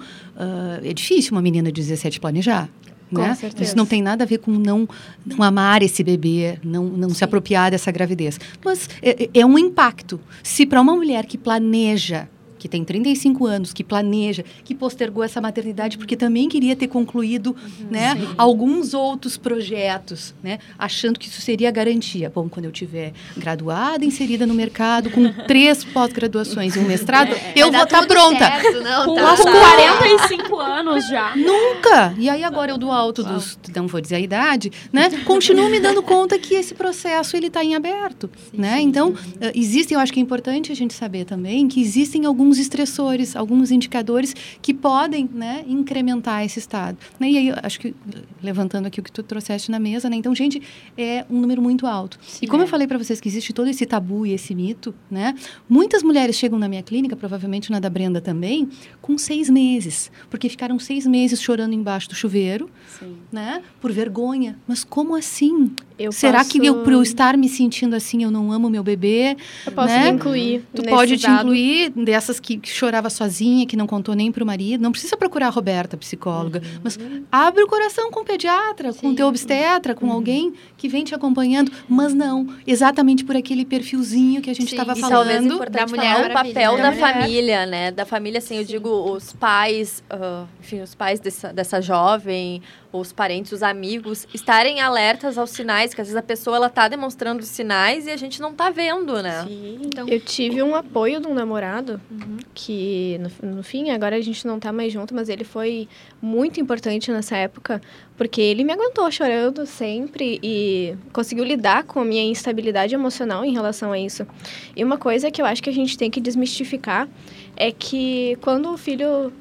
é 0.82 0.92
difícil 0.92 1.32
uma 1.32 1.42
menina 1.42 1.70
de 1.70 1.80
17 1.80 2.20
planejar. 2.20 2.68
Com 3.12 3.22
né? 3.22 3.34
Certeza. 3.34 3.64
Isso 3.64 3.76
não 3.76 3.86
tem 3.86 4.02
nada 4.02 4.24
a 4.24 4.26
ver 4.26 4.38
com 4.38 4.50
não, 4.50 4.86
não 5.24 5.42
amar 5.42 5.82
esse 5.82 6.04
bebê, 6.04 6.58
não, 6.62 6.84
não 6.84 7.10
se 7.10 7.24
apropriar 7.24 7.70
dessa 7.70 7.90
gravidez. 7.90 8.38
Mas 8.62 8.88
é, 9.02 9.30
é 9.32 9.46
um 9.46 9.58
impacto. 9.58 10.20
Se 10.42 10.66
para 10.66 10.80
uma 10.80 10.94
mulher 10.94 11.24
que 11.24 11.38
planeja 11.38 12.28
que 12.58 12.68
tem 12.68 12.84
35 12.84 13.46
anos, 13.46 13.72
que 13.72 13.84
planeja, 13.84 14.44
que 14.64 14.74
postergou 14.74 15.22
essa 15.22 15.40
maternidade 15.40 15.96
porque 15.96 16.16
também 16.16 16.48
queria 16.48 16.74
ter 16.74 16.88
concluído 16.88 17.48
uhum, 17.50 17.86
né, 17.90 18.16
alguns 18.36 18.94
outros 18.94 19.36
projetos, 19.36 20.34
né, 20.42 20.58
achando 20.78 21.18
que 21.18 21.28
isso 21.28 21.40
seria 21.40 21.70
garantia. 21.70 22.30
Bom, 22.34 22.48
quando 22.48 22.66
eu 22.66 22.72
tiver 22.72 23.12
graduada, 23.36 24.04
inserida 24.04 24.46
no 24.46 24.54
mercado, 24.54 25.10
com 25.10 25.32
três 25.46 25.84
pós-graduações 25.84 26.76
e 26.76 26.78
um 26.78 26.84
mestrado, 26.84 27.32
é, 27.32 27.52
eu 27.56 27.70
vou 27.70 27.84
estar 27.84 28.00
tá 28.00 28.06
pronta. 28.06 28.38
Certo, 28.38 28.80
não, 28.82 29.04
com 29.06 29.14
tá, 29.14 29.36
45 29.36 30.56
anos 30.56 31.06
já. 31.08 31.36
Nunca! 31.36 32.14
E 32.18 32.28
aí 32.28 32.42
agora 32.42 32.72
eu 32.72 32.78
do 32.78 32.90
alto 32.90 33.22
dos, 33.22 33.58
não 33.74 33.86
vou 33.86 34.00
dizer 34.00 34.16
a 34.16 34.20
idade, 34.20 34.72
né, 34.92 35.08
continuo 35.24 35.68
me 35.68 35.80
dando 35.80 36.02
conta 36.02 36.38
que 36.38 36.54
esse 36.54 36.74
processo 36.74 37.36
ele 37.36 37.48
está 37.48 37.62
em 37.62 37.74
aberto. 37.74 38.30
Sim, 38.50 38.58
né? 38.58 38.76
Sim, 38.76 38.82
então, 38.82 39.16
sim. 39.16 39.30
Uh, 39.32 39.52
existem, 39.54 39.94
eu 39.94 40.00
acho 40.00 40.12
que 40.12 40.18
é 40.18 40.22
importante 40.22 40.72
a 40.72 40.74
gente 40.74 40.94
saber 40.94 41.24
também 41.24 41.68
que 41.68 41.80
existem 41.80 42.24
alguns 42.24 42.47
alguns 42.48 42.58
estressores, 42.58 43.36
alguns 43.36 43.70
indicadores 43.70 44.34
que 44.62 44.72
podem 44.72 45.28
né, 45.32 45.64
incrementar 45.66 46.44
esse 46.44 46.58
estado. 46.58 46.96
Né? 47.20 47.30
E 47.30 47.38
aí, 47.38 47.54
acho 47.62 47.78
que, 47.78 47.94
levantando 48.42 48.86
aqui 48.86 49.00
o 49.00 49.02
que 49.02 49.12
tu 49.12 49.22
trouxeste 49.22 49.70
na 49.70 49.78
mesa, 49.78 50.08
né? 50.08 50.16
então, 50.16 50.34
gente, 50.34 50.62
é 50.96 51.26
um 51.28 51.38
número 51.38 51.60
muito 51.60 51.86
alto. 51.86 52.18
Sim, 52.22 52.38
e 52.46 52.48
como 52.48 52.62
é. 52.62 52.64
eu 52.64 52.68
falei 52.68 52.86
para 52.86 52.96
vocês 52.96 53.20
que 53.20 53.28
existe 53.28 53.52
todo 53.52 53.68
esse 53.68 53.84
tabu 53.84 54.24
e 54.24 54.32
esse 54.32 54.54
mito, 54.54 54.94
né? 55.10 55.34
muitas 55.68 56.02
mulheres 56.02 56.36
chegam 56.36 56.58
na 56.58 56.68
minha 56.68 56.82
clínica, 56.82 57.14
provavelmente 57.14 57.70
na 57.70 57.78
da 57.78 57.90
Brenda 57.90 58.20
também, 58.20 58.68
com 59.02 59.18
seis 59.18 59.50
meses, 59.50 60.10
porque 60.30 60.48
ficaram 60.48 60.78
seis 60.78 61.06
meses 61.06 61.42
chorando 61.42 61.74
embaixo 61.74 62.08
do 62.08 62.14
chuveiro, 62.14 62.70
Sim. 62.98 63.16
né? 63.30 63.62
por 63.80 63.92
vergonha. 63.92 64.58
Mas 64.66 64.84
como 64.84 65.14
assim? 65.14 65.70
Eu 65.98 66.12
Será 66.12 66.38
posso... 66.38 66.50
que 66.50 66.66
eu, 66.66 66.82
por 66.82 66.92
eu 66.92 67.02
estar 67.02 67.36
me 67.36 67.48
sentindo 67.48 67.94
assim, 67.94 68.22
eu 68.22 68.30
não 68.30 68.52
amo 68.52 68.70
meu 68.70 68.82
bebê? 68.82 69.36
Eu 69.66 69.72
posso 69.72 69.88
né? 69.88 70.08
te 70.08 70.14
incluir. 70.14 70.62
Tu 70.74 70.82
pode 70.82 71.16
te 71.16 71.26
dado. 71.26 71.40
incluir 71.40 71.90
dessas 71.90 72.37
que, 72.40 72.58
que, 72.58 72.68
chorava 72.68 73.10
sozinha, 73.10 73.66
que 73.66 73.76
não 73.76 73.86
contou 73.86 74.14
nem 74.14 74.30
para 74.30 74.42
o 74.42 74.46
marido. 74.46 74.82
Não 74.82 74.92
precisa 74.92 75.16
procurar 75.16 75.48
a 75.48 75.50
Roberta, 75.50 75.96
psicóloga, 75.96 76.60
uhum. 76.60 76.80
mas 76.82 76.98
abre 77.30 77.62
o 77.62 77.66
coração 77.66 78.10
com 78.10 78.20
o 78.20 78.24
pediatra, 78.24 78.92
Sim. 78.92 78.98
com 79.00 79.08
o 79.08 79.14
teu 79.14 79.26
obstetra, 79.26 79.94
com 79.94 80.06
uhum. 80.06 80.12
alguém 80.12 80.52
que 80.76 80.88
vem 80.88 81.04
te 81.04 81.14
acompanhando. 81.14 81.70
Mas 81.88 82.14
não, 82.14 82.46
exatamente 82.66 83.24
por 83.24 83.36
aquele 83.36 83.64
perfilzinho 83.64 84.40
que 84.40 84.50
a 84.50 84.54
gente 84.54 84.70
estava 84.70 84.94
falando. 84.96 85.58
da 85.70 85.86
mulher, 85.86 86.30
o 86.30 86.32
papel 86.32 86.76
da, 86.76 86.90
da 86.90 86.92
família, 86.92 87.66
né? 87.66 87.90
Da 87.90 88.04
família, 88.04 88.38
assim, 88.38 88.54
Sim. 88.54 88.60
eu 88.60 88.64
digo, 88.64 88.88
os 88.88 89.32
pais, 89.32 90.02
uh, 90.12 90.46
enfim, 90.60 90.80
os 90.80 90.94
pais 90.94 91.20
dessa, 91.20 91.52
dessa 91.52 91.80
jovem, 91.80 92.62
os 92.92 93.12
parentes, 93.12 93.52
os 93.52 93.62
amigos, 93.62 94.26
estarem 94.32 94.80
alertas 94.80 95.36
aos 95.36 95.50
sinais, 95.50 95.92
que 95.92 96.00
às 96.00 96.08
vezes 96.08 96.16
a 96.16 96.22
pessoa 96.22 96.56
ela 96.56 96.70
tá 96.70 96.88
demonstrando 96.88 97.42
sinais 97.42 98.06
e 98.06 98.10
a 98.10 98.16
gente 98.16 98.40
não 98.40 98.54
tá 98.54 98.70
vendo, 98.70 99.22
né? 99.22 99.44
Sim. 99.46 99.78
Então... 99.82 100.08
Eu 100.08 100.20
tive 100.20 100.62
um 100.62 100.74
apoio 100.74 101.20
de 101.20 101.26
um 101.26 101.34
namorado 101.34 102.00
uhum. 102.10 102.38
que, 102.54 103.20
no, 103.42 103.56
no, 103.56 103.62
fim, 103.62 103.90
agora 103.90 104.16
a 104.16 104.20
gente 104.20 104.46
não 104.46 104.58
tá 104.58 104.72
mais 104.72 104.92
junto, 104.92 105.14
mas 105.14 105.28
ele 105.28 105.44
foi 105.44 105.88
muito 106.20 106.60
importante 106.60 107.10
nessa 107.12 107.36
época, 107.36 107.80
porque 108.16 108.40
ele 108.40 108.64
me 108.64 108.72
aguentou 108.72 109.10
chorando 109.10 109.66
sempre 109.66 110.40
e 110.42 110.96
conseguiu 111.12 111.44
lidar 111.44 111.84
com 111.84 112.00
a 112.00 112.04
minha 112.04 112.24
instabilidade 112.24 112.94
emocional 112.94 113.44
em 113.44 113.52
relação 113.52 113.92
a 113.92 113.98
isso. 113.98 114.26
E 114.74 114.82
uma 114.82 114.96
coisa 114.96 115.30
que 115.30 115.42
eu 115.42 115.46
acho 115.46 115.62
que 115.62 115.70
a 115.70 115.74
gente 115.74 115.96
tem 115.98 116.10
que 116.10 116.20
desmistificar 116.20 117.08
é 117.56 117.70
que 117.70 118.36
quando 118.40 118.72
o 118.72 118.78
filho 118.78 119.32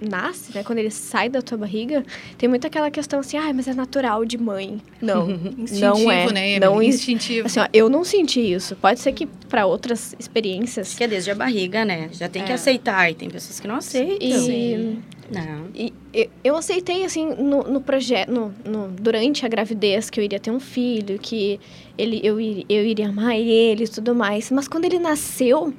nasce, 0.00 0.54
né, 0.54 0.62
quando 0.62 0.78
ele 0.78 0.90
sai 0.90 1.28
da 1.28 1.40
tua 1.40 1.58
barriga, 1.58 2.04
tem 2.36 2.48
muito 2.48 2.66
aquela 2.66 2.90
questão 2.90 3.20
assim, 3.20 3.36
ah, 3.36 3.52
mas 3.54 3.66
é 3.66 3.74
natural 3.74 4.24
de 4.24 4.36
mãe. 4.38 4.80
Não, 5.00 5.26
não 5.80 6.10
é. 6.10 6.32
Né, 6.32 6.60
não 6.60 6.82
instintivo. 6.82 7.46
Assim, 7.46 7.60
ó, 7.60 7.66
eu 7.72 7.88
não 7.88 8.04
senti 8.04 8.40
isso. 8.40 8.76
Pode 8.76 9.00
ser 9.00 9.12
que 9.12 9.26
para 9.48 9.66
outras 9.66 10.14
experiências. 10.18 10.94
Que 10.94 11.04
é 11.04 11.08
desde 11.08 11.30
a 11.30 11.34
barriga, 11.34 11.84
né? 11.84 12.08
Já 12.12 12.28
tem 12.28 12.42
é. 12.42 12.44
que 12.44 12.52
aceitar 12.52 13.10
e 13.10 13.14
tem 13.14 13.30
pessoas 13.30 13.58
que 13.58 13.66
não 13.66 13.76
aceitam. 13.76 14.28
E, 14.28 14.98
não. 15.30 15.68
E 15.74 15.92
eu, 16.12 16.30
eu 16.44 16.56
aceitei, 16.56 17.04
assim, 17.04 17.26
no, 17.26 17.62
no 17.64 17.80
projeto, 17.80 18.30
no, 18.30 18.54
no, 18.64 18.88
durante 18.88 19.44
a 19.44 19.48
gravidez, 19.48 20.10
que 20.10 20.20
eu 20.20 20.24
iria 20.24 20.38
ter 20.38 20.50
um 20.50 20.60
filho, 20.60 21.18
que 21.18 21.58
ele, 21.96 22.20
eu, 22.22 22.40
ir, 22.40 22.64
eu 22.68 22.84
iria 22.84 23.08
amar 23.08 23.36
ele 23.36 23.84
e 23.84 23.88
tudo 23.88 24.14
mais. 24.14 24.50
Mas 24.50 24.68
quando 24.68 24.84
ele 24.84 24.98
nasceu, 24.98 25.72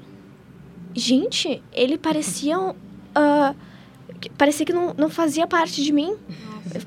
gente, 0.94 1.62
ele 1.74 1.98
parecia. 1.98 2.60
Uh, 2.60 3.67
parecia 4.38 4.66
que 4.66 4.74
não, 4.74 4.94
não 4.98 5.10
fazia 5.10 5.48
parte 5.48 5.84
de 5.84 5.92
mim. 5.92 6.16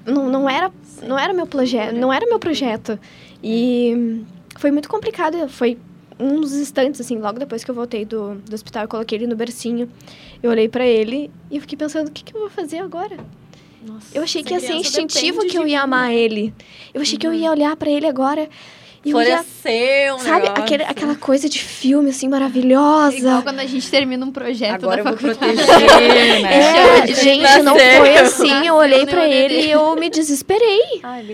Não, 0.05 0.29
não, 0.29 0.49
era, 0.49 0.71
não 1.03 1.19
era 1.19 1.33
meu 1.33 1.47
projeto, 1.47 1.95
não 1.95 2.13
era 2.13 2.27
meu 2.27 2.39
projeto. 2.39 2.99
E 3.43 4.23
foi 4.59 4.71
muito 4.71 4.89
complicado, 4.89 5.49
foi 5.49 5.79
um 6.19 6.41
dos 6.41 6.53
instantes, 6.53 7.01
assim, 7.01 7.19
logo 7.19 7.39
depois 7.39 7.65
que 7.65 7.71
eu 7.71 7.75
voltei 7.75 8.05
do, 8.05 8.35
do 8.35 8.55
hospital, 8.55 8.85
eu 8.85 8.89
coloquei 8.89 9.17
ele 9.19 9.27
no 9.27 9.35
bercinho. 9.35 9.89
Eu 10.43 10.51
olhei 10.51 10.69
para 10.69 10.87
ele 10.87 11.31
e 11.51 11.57
eu 11.57 11.61
fiquei 11.63 11.79
pensando, 11.79 12.09
o 12.09 12.11
que, 12.11 12.23
que 12.23 12.35
eu 12.35 12.41
vou 12.41 12.51
fazer 12.51 12.79
agora? 12.79 13.17
Nossa, 13.87 14.17
eu 14.17 14.23
achei 14.23 14.43
que 14.43 14.53
ia 14.53 14.61
ser 14.61 14.75
instintivo 14.75 15.41
que 15.47 15.57
eu 15.57 15.67
ia 15.67 15.81
amar 15.81 16.13
ele. 16.13 16.53
Eu 16.93 17.01
achei 17.01 17.15
uhum. 17.15 17.21
que 17.21 17.27
eu 17.27 17.33
ia 17.33 17.51
olhar 17.51 17.75
para 17.77 17.91
ele 17.91 18.07
agora 18.07 18.49
e 19.03 19.13
Floresceu, 19.13 20.17
um 20.17 20.19
Sabe, 20.19 20.49
aquele, 20.49 20.83
aquela 20.83 21.17
coisa 21.17 21.49
de 21.49 21.59
filme, 21.59 22.11
assim, 22.11 22.29
maravilhosa. 22.29 23.17
Igual 23.17 23.43
quando 23.43 23.61
a 23.61 23.67
gente 23.67 23.91
termina 23.91 24.27
um 24.27 24.31
projeto 24.31 24.85
Agora 24.85 25.03
da 25.03 25.11
eu 25.11 25.17
vou 25.17 25.35
proteger, 25.35 26.43
né? 26.43 27.01
É, 27.01 27.07
gente, 27.07 27.63
não 27.63 27.77
foi 27.79 28.19
assim. 28.19 28.67
Eu 28.67 28.75
olhei 28.75 29.07
pra 29.07 29.27
ele 29.27 29.63
e 29.63 29.71
eu 29.71 29.97
me 29.97 30.11
desesperei. 30.11 31.01
Ai, 31.03 31.25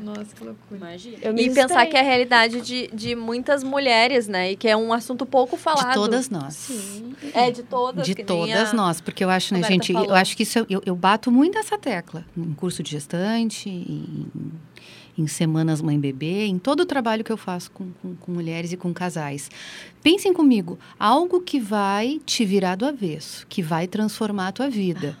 Nossa, 0.00 0.34
que 0.34 0.44
loucura. 0.44 0.56
Imagina. 0.72 1.16
e 1.40 1.50
pensar 1.50 1.86
que 1.86 1.96
é 1.96 2.00
a 2.00 2.02
realidade 2.02 2.60
de, 2.60 2.88
de 2.92 3.14
muitas 3.14 3.62
mulheres, 3.62 4.26
né? 4.26 4.52
E 4.52 4.56
que 4.56 4.66
é 4.66 4.76
um 4.76 4.92
assunto 4.92 5.24
pouco 5.24 5.56
falado. 5.56 5.88
De 5.88 5.94
todas 5.94 6.28
nós. 6.28 6.54
Sim. 6.54 7.14
É, 7.34 7.52
de 7.52 7.62
todas. 7.62 8.04
De 8.04 8.16
todas 8.16 8.72
nós. 8.72 9.00
Porque 9.00 9.22
eu 9.22 9.30
acho, 9.30 9.54
né, 9.54 9.62
gente, 9.62 9.92
falou. 9.92 10.08
eu 10.08 10.14
acho 10.14 10.36
que 10.36 10.42
isso, 10.42 10.66
eu, 10.68 10.82
eu 10.84 10.96
bato 10.96 11.30
muito 11.30 11.56
essa 11.56 11.78
tecla. 11.78 12.24
Em 12.36 12.52
curso 12.54 12.82
de 12.82 12.90
gestante, 12.90 13.68
em 13.68 14.26
em 15.16 15.26
Semanas 15.26 15.82
Mãe 15.82 15.98
Bebê, 15.98 16.46
em 16.46 16.58
todo 16.58 16.80
o 16.80 16.86
trabalho 16.86 17.22
que 17.22 17.32
eu 17.32 17.36
faço 17.36 17.70
com, 17.70 17.90
com, 18.00 18.14
com, 18.16 18.32
mulheres 18.32 18.72
e 18.72 18.76
com 18.76 18.92
casais. 18.92 19.50
Pensem 20.02 20.32
comigo, 20.32 20.78
algo 20.98 21.40
que 21.40 21.60
vai 21.60 22.20
te 22.24 22.44
virar 22.44 22.76
do 22.76 22.86
avesso, 22.86 23.46
que 23.48 23.62
vai 23.62 23.86
transformar 23.86 24.48
a 24.48 24.52
tua 24.52 24.70
vida, 24.70 25.18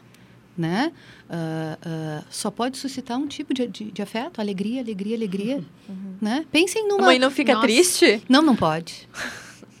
né? 0.56 0.92
Uh, 1.28 2.20
uh, 2.20 2.24
só 2.30 2.50
pode 2.50 2.76
suscitar 2.76 3.18
um 3.18 3.26
tipo 3.26 3.54
de, 3.54 3.66
de, 3.66 3.84
de 3.90 4.02
afeto, 4.02 4.40
alegria, 4.40 4.82
alegria, 4.82 5.16
alegria, 5.16 5.56
uhum. 5.56 5.64
uhum. 5.88 6.14
né? 6.20 6.44
Pensem 6.50 6.86
numa... 6.86 7.02
A 7.02 7.06
mãe 7.06 7.18
não 7.18 7.30
fica 7.30 7.54
Nossa. 7.54 7.66
triste? 7.66 8.22
Não, 8.28 8.42
não 8.42 8.56
pode. 8.56 9.08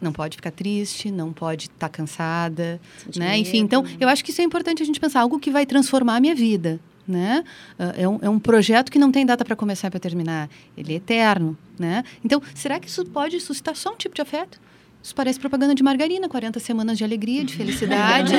Não 0.00 0.12
pode 0.12 0.34
ficar 0.36 0.50
triste, 0.50 1.12
não 1.12 1.32
pode 1.32 1.66
estar 1.66 1.78
tá 1.78 1.88
cansada, 1.88 2.80
Sentir 3.04 3.20
né? 3.20 3.38
Enfim, 3.38 3.58
então, 3.58 3.84
eu 4.00 4.08
acho 4.08 4.24
que 4.24 4.32
isso 4.32 4.40
é 4.40 4.44
importante 4.44 4.82
a 4.82 4.86
gente 4.86 4.98
pensar, 4.98 5.20
algo 5.20 5.38
que 5.38 5.48
vai 5.48 5.64
transformar 5.64 6.16
a 6.16 6.20
minha 6.20 6.34
vida, 6.34 6.80
né? 7.06 7.44
Ah, 7.78 7.92
é 7.96 8.08
um, 8.08 8.18
é 8.22 8.28
um 8.28 8.38
projeto 8.38 8.90
que 8.90 8.98
não 8.98 9.10
tem 9.10 9.24
data 9.26 9.44
para 9.44 9.56
começar 9.56 9.88
e 9.88 9.90
para 9.90 10.00
terminar. 10.00 10.48
Ele 10.76 10.92
é 10.92 10.96
eterno, 10.96 11.56
né? 11.78 12.04
Então, 12.24 12.42
será 12.54 12.78
que 12.78 12.88
isso 12.88 13.04
pode 13.06 13.40
suscitar 13.40 13.76
só 13.76 13.90
um 13.92 13.96
tipo 13.96 14.14
de 14.14 14.22
afeto? 14.22 14.60
Isso 15.02 15.14
parece 15.16 15.40
propaganda 15.40 15.74
de 15.74 15.82
margarina, 15.82 16.28
40 16.28 16.60
semanas 16.60 16.96
de 16.96 17.02
alegria, 17.02 17.44
de 17.44 17.56
felicidade. 17.56 18.34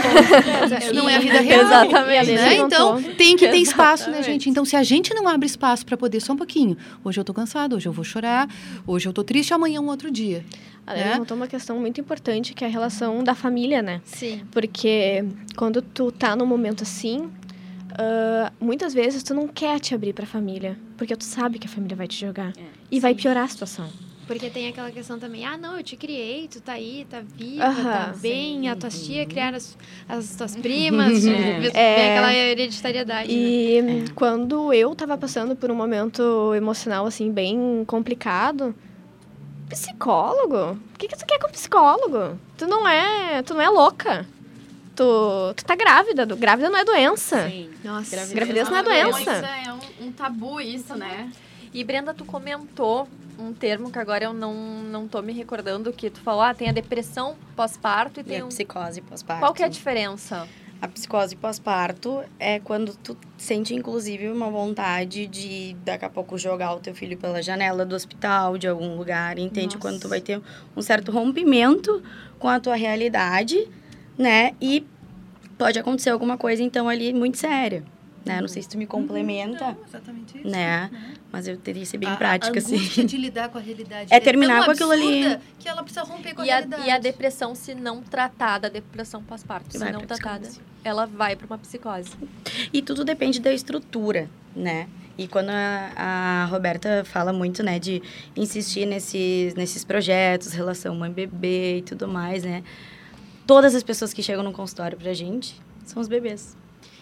isso 0.79 0.93
não 0.95 1.09
é 1.09 1.17
a 1.17 1.19
vida 1.19 1.41
real. 1.41 1.61
Exatamente. 1.61 2.31
Né? 2.31 2.55
Então, 2.55 3.03
tem 3.17 3.35
que 3.35 3.49
ter 3.49 3.57
espaço, 3.57 4.09
né, 4.09 4.23
gente? 4.23 4.49
Então, 4.49 4.63
se 4.63 4.77
a 4.77 4.81
gente 4.81 5.13
não 5.13 5.27
abre 5.27 5.45
espaço 5.45 5.85
para 5.85 5.97
poder 5.97 6.21
só 6.21 6.31
um 6.31 6.37
pouquinho, 6.37 6.77
hoje 7.03 7.19
eu 7.19 7.21
estou 7.21 7.35
cansada, 7.35 7.75
hoje 7.75 7.89
eu 7.89 7.91
vou 7.91 8.05
chorar, 8.05 8.47
hoje 8.87 9.07
eu 9.07 9.09
estou 9.09 9.25
triste, 9.25 9.53
amanhã 9.53 9.77
é 9.77 9.81
um 9.81 9.87
outro 9.87 10.09
dia. 10.09 10.45
Ela 10.87 10.97
né? 10.97 11.11
levantou 11.11 11.35
uma 11.35 11.47
questão 11.47 11.77
muito 11.79 11.99
importante, 11.99 12.53
que 12.53 12.63
é 12.63 12.67
a 12.67 12.69
relação 12.69 13.23
da 13.25 13.35
família, 13.35 13.81
né? 13.81 14.01
Sim. 14.05 14.41
Porque 14.49 15.25
quando 15.57 15.81
tu 15.81 16.13
tá 16.13 16.33
num 16.33 16.45
momento 16.45 16.83
assim, 16.83 17.29
Uh, 17.93 18.51
muitas 18.59 18.93
vezes 18.93 19.21
tu 19.21 19.35
não 19.35 19.47
quer 19.47 19.79
te 19.79 19.93
abrir 19.93 20.13
para 20.13 20.23
a 20.23 20.27
família, 20.27 20.77
porque 20.97 21.15
tu 21.15 21.23
sabe 21.23 21.59
que 21.59 21.67
a 21.67 21.69
família 21.69 21.95
vai 21.95 22.07
te 22.07 22.19
jogar 22.19 22.49
é, 22.57 22.61
e 22.91 22.95
sim. 22.95 23.01
vai 23.01 23.13
piorar 23.13 23.43
a 23.43 23.47
situação. 23.47 23.87
Porque 24.25 24.49
tem 24.49 24.67
aquela 24.67 24.89
questão 24.89 25.19
também, 25.19 25.45
ah, 25.45 25.57
não, 25.57 25.77
eu 25.77 25.83
te 25.83 25.95
criei, 25.95 26.47
tu 26.47 26.61
tá 26.61 26.73
aí, 26.73 27.05
tá 27.09 27.21
viva, 27.21 27.69
uh 27.69 27.73
-huh, 27.73 27.83
tá 27.83 28.13
bem, 28.19 28.61
sim. 28.61 28.67
a 28.67 28.75
tua 28.75 28.89
tia 28.89 29.25
criaram 29.25 29.57
as, 29.57 29.77
as 30.07 30.35
tuas 30.35 30.55
primas, 30.55 31.25
é. 31.27 31.67
é. 31.75 32.11
aquela 32.11 32.33
hereditariedade. 32.33 33.31
E 33.31 33.81
né? 33.81 34.05
quando 34.15 34.73
eu 34.73 34.95
tava 34.95 35.17
passando 35.17 35.55
por 35.55 35.69
um 35.69 35.75
momento 35.75 36.53
emocional, 36.55 37.05
assim, 37.05 37.31
bem 37.31 37.83
complicado, 37.85 38.73
psicólogo? 39.69 40.79
O 40.95 40.97
que, 40.97 41.09
que 41.09 41.17
tu 41.17 41.25
quer 41.25 41.37
com 41.37 41.49
psicólogo? 41.49 42.39
Tu 42.57 42.65
não 42.65 42.87
é, 42.87 43.43
tu 43.43 43.53
não 43.53 43.61
é 43.61 43.69
louca 43.69 44.25
tu, 44.95 45.53
tu 45.55 45.65
tá 45.65 45.75
grávida. 45.75 46.25
grávida 46.25 46.69
não 46.69 46.79
é 46.79 46.85
doença. 46.85 47.49
Sim. 47.49 47.69
Nossa, 47.83 48.11
gravidez, 48.11 48.33
gravidez 48.33 48.69
não 48.69 48.77
é 48.77 48.83
doença. 48.83 49.31
É 49.31 49.73
um, 49.73 50.07
um 50.07 50.11
tabu 50.11 50.61
isso, 50.61 50.95
né? 50.95 51.31
E 51.73 51.83
Brenda, 51.83 52.13
tu 52.13 52.23
comentou 52.23 53.07
um 53.37 53.51
termo 53.51 53.91
que 53.91 53.97
agora 53.97 54.25
eu 54.25 54.33
não, 54.33 54.53
não 54.83 55.07
tô 55.07 55.21
me 55.21 55.33
recordando, 55.33 55.91
que 55.91 56.09
tu 56.09 56.21
falou, 56.21 56.41
ah, 56.41 56.53
tem 56.53 56.69
a 56.69 56.71
depressão 56.71 57.35
pós-parto 57.55 58.19
e, 58.19 58.21
e 58.21 58.23
tem 58.23 58.39
a 58.41 58.45
um... 58.45 58.49
psicose 58.49 59.01
pós-parto. 59.01 59.41
Qual 59.41 59.53
que 59.53 59.63
é 59.63 59.65
a 59.65 59.69
diferença? 59.69 60.47
A 60.79 60.87
psicose 60.87 61.35
pós-parto 61.35 62.23
é 62.37 62.59
quando 62.59 62.93
tu 62.95 63.17
sente, 63.37 63.73
inclusive, 63.73 64.27
uma 64.27 64.49
vontade 64.49 65.27
de, 65.27 65.75
daqui 65.83 66.03
a 66.03 66.09
pouco, 66.09 66.37
jogar 66.37 66.73
o 66.73 66.79
teu 66.79 66.93
filho 66.93 67.17
pela 67.17 67.41
janela 67.41 67.85
do 67.85 67.95
hospital, 67.95 68.57
de 68.57 68.67
algum 68.67 68.97
lugar, 68.97 69.39
entende? 69.39 69.75
Nossa. 69.75 69.79
Quando 69.79 70.01
tu 70.01 70.09
vai 70.09 70.19
ter 70.19 70.41
um 70.75 70.81
certo 70.81 71.11
rompimento 71.11 72.03
com 72.37 72.49
a 72.49 72.59
tua 72.59 72.75
realidade 72.75 73.67
né? 74.17 74.53
E 74.61 74.85
pode 75.57 75.79
acontecer 75.79 76.09
alguma 76.09 76.37
coisa, 76.37 76.61
então, 76.63 76.89
ali 76.89 77.13
muito 77.13 77.37
séria. 77.37 77.83
Né? 78.25 78.39
Não 78.39 78.47
sei 78.47 78.61
se 78.61 78.69
tu 78.69 78.77
me 78.77 78.85
complementa. 78.85 79.71
Não, 79.71 79.77
exatamente 79.85 80.37
isso. 80.37 80.47
Né? 80.47 80.89
né? 80.89 81.15
Mas 81.31 81.47
eu 81.47 81.57
teria 81.57 81.81
que 81.81 81.87
ser 81.87 81.97
bem 81.97 82.09
a, 82.09 82.15
prática, 82.15 82.57
a 82.57 82.61
assim. 82.61 83.05
de 83.05 83.17
lidar 83.17 83.49
com 83.49 83.57
a 83.57 83.61
realidade. 83.61 84.13
É, 84.13 84.15
é 84.15 84.19
terminar 84.19 84.63
com 84.63 84.71
aquilo 84.71 84.91
ali. 84.91 85.37
Que 85.59 85.67
ela 85.67 85.83
precisa 85.83 86.03
romper 86.05 86.33
com 86.33 86.43
e 86.43 86.49
a, 86.49 86.55
realidade. 86.55 86.87
E 86.87 86.91
a 86.91 86.97
depressão, 86.99 87.53
se 87.53 87.75
não 87.75 88.01
tratada, 88.01 88.67
a 88.67 88.69
depressão 88.69 89.21
pós-parto, 89.21 89.77
se 89.77 89.91
não 89.91 90.01
tratada, 90.01 90.47
ela 90.83 91.05
vai 91.05 91.35
para 91.35 91.47
uma 91.47 91.57
psicose. 91.57 92.11
E 92.71 92.81
tudo 92.81 93.03
depende 93.03 93.41
da 93.41 93.51
estrutura, 93.51 94.29
né? 94.55 94.87
E 95.17 95.27
quando 95.27 95.49
a, 95.49 95.91
a, 95.95 96.45
Roberta 96.45 97.03
fala 97.05 97.31
muito, 97.31 97.61
né, 97.61 97.77
de 97.77 98.01
insistir 98.35 98.85
nesses, 98.85 99.53
nesses 99.53 99.83
projetos, 99.83 100.53
relação 100.53 100.95
mãe-bebê 100.95 101.79
e 101.79 101.81
tudo 101.83 102.07
mais, 102.07 102.43
né? 102.43 102.63
Todas 103.45 103.75
as 103.75 103.83
pessoas 103.83 104.13
que 104.13 104.23
chegam 104.23 104.43
no 104.43 104.51
consultório 104.51 104.97
pra 104.97 105.13
gente 105.13 105.59
são 105.85 106.01
os 106.01 106.07
bebês. 106.07 106.55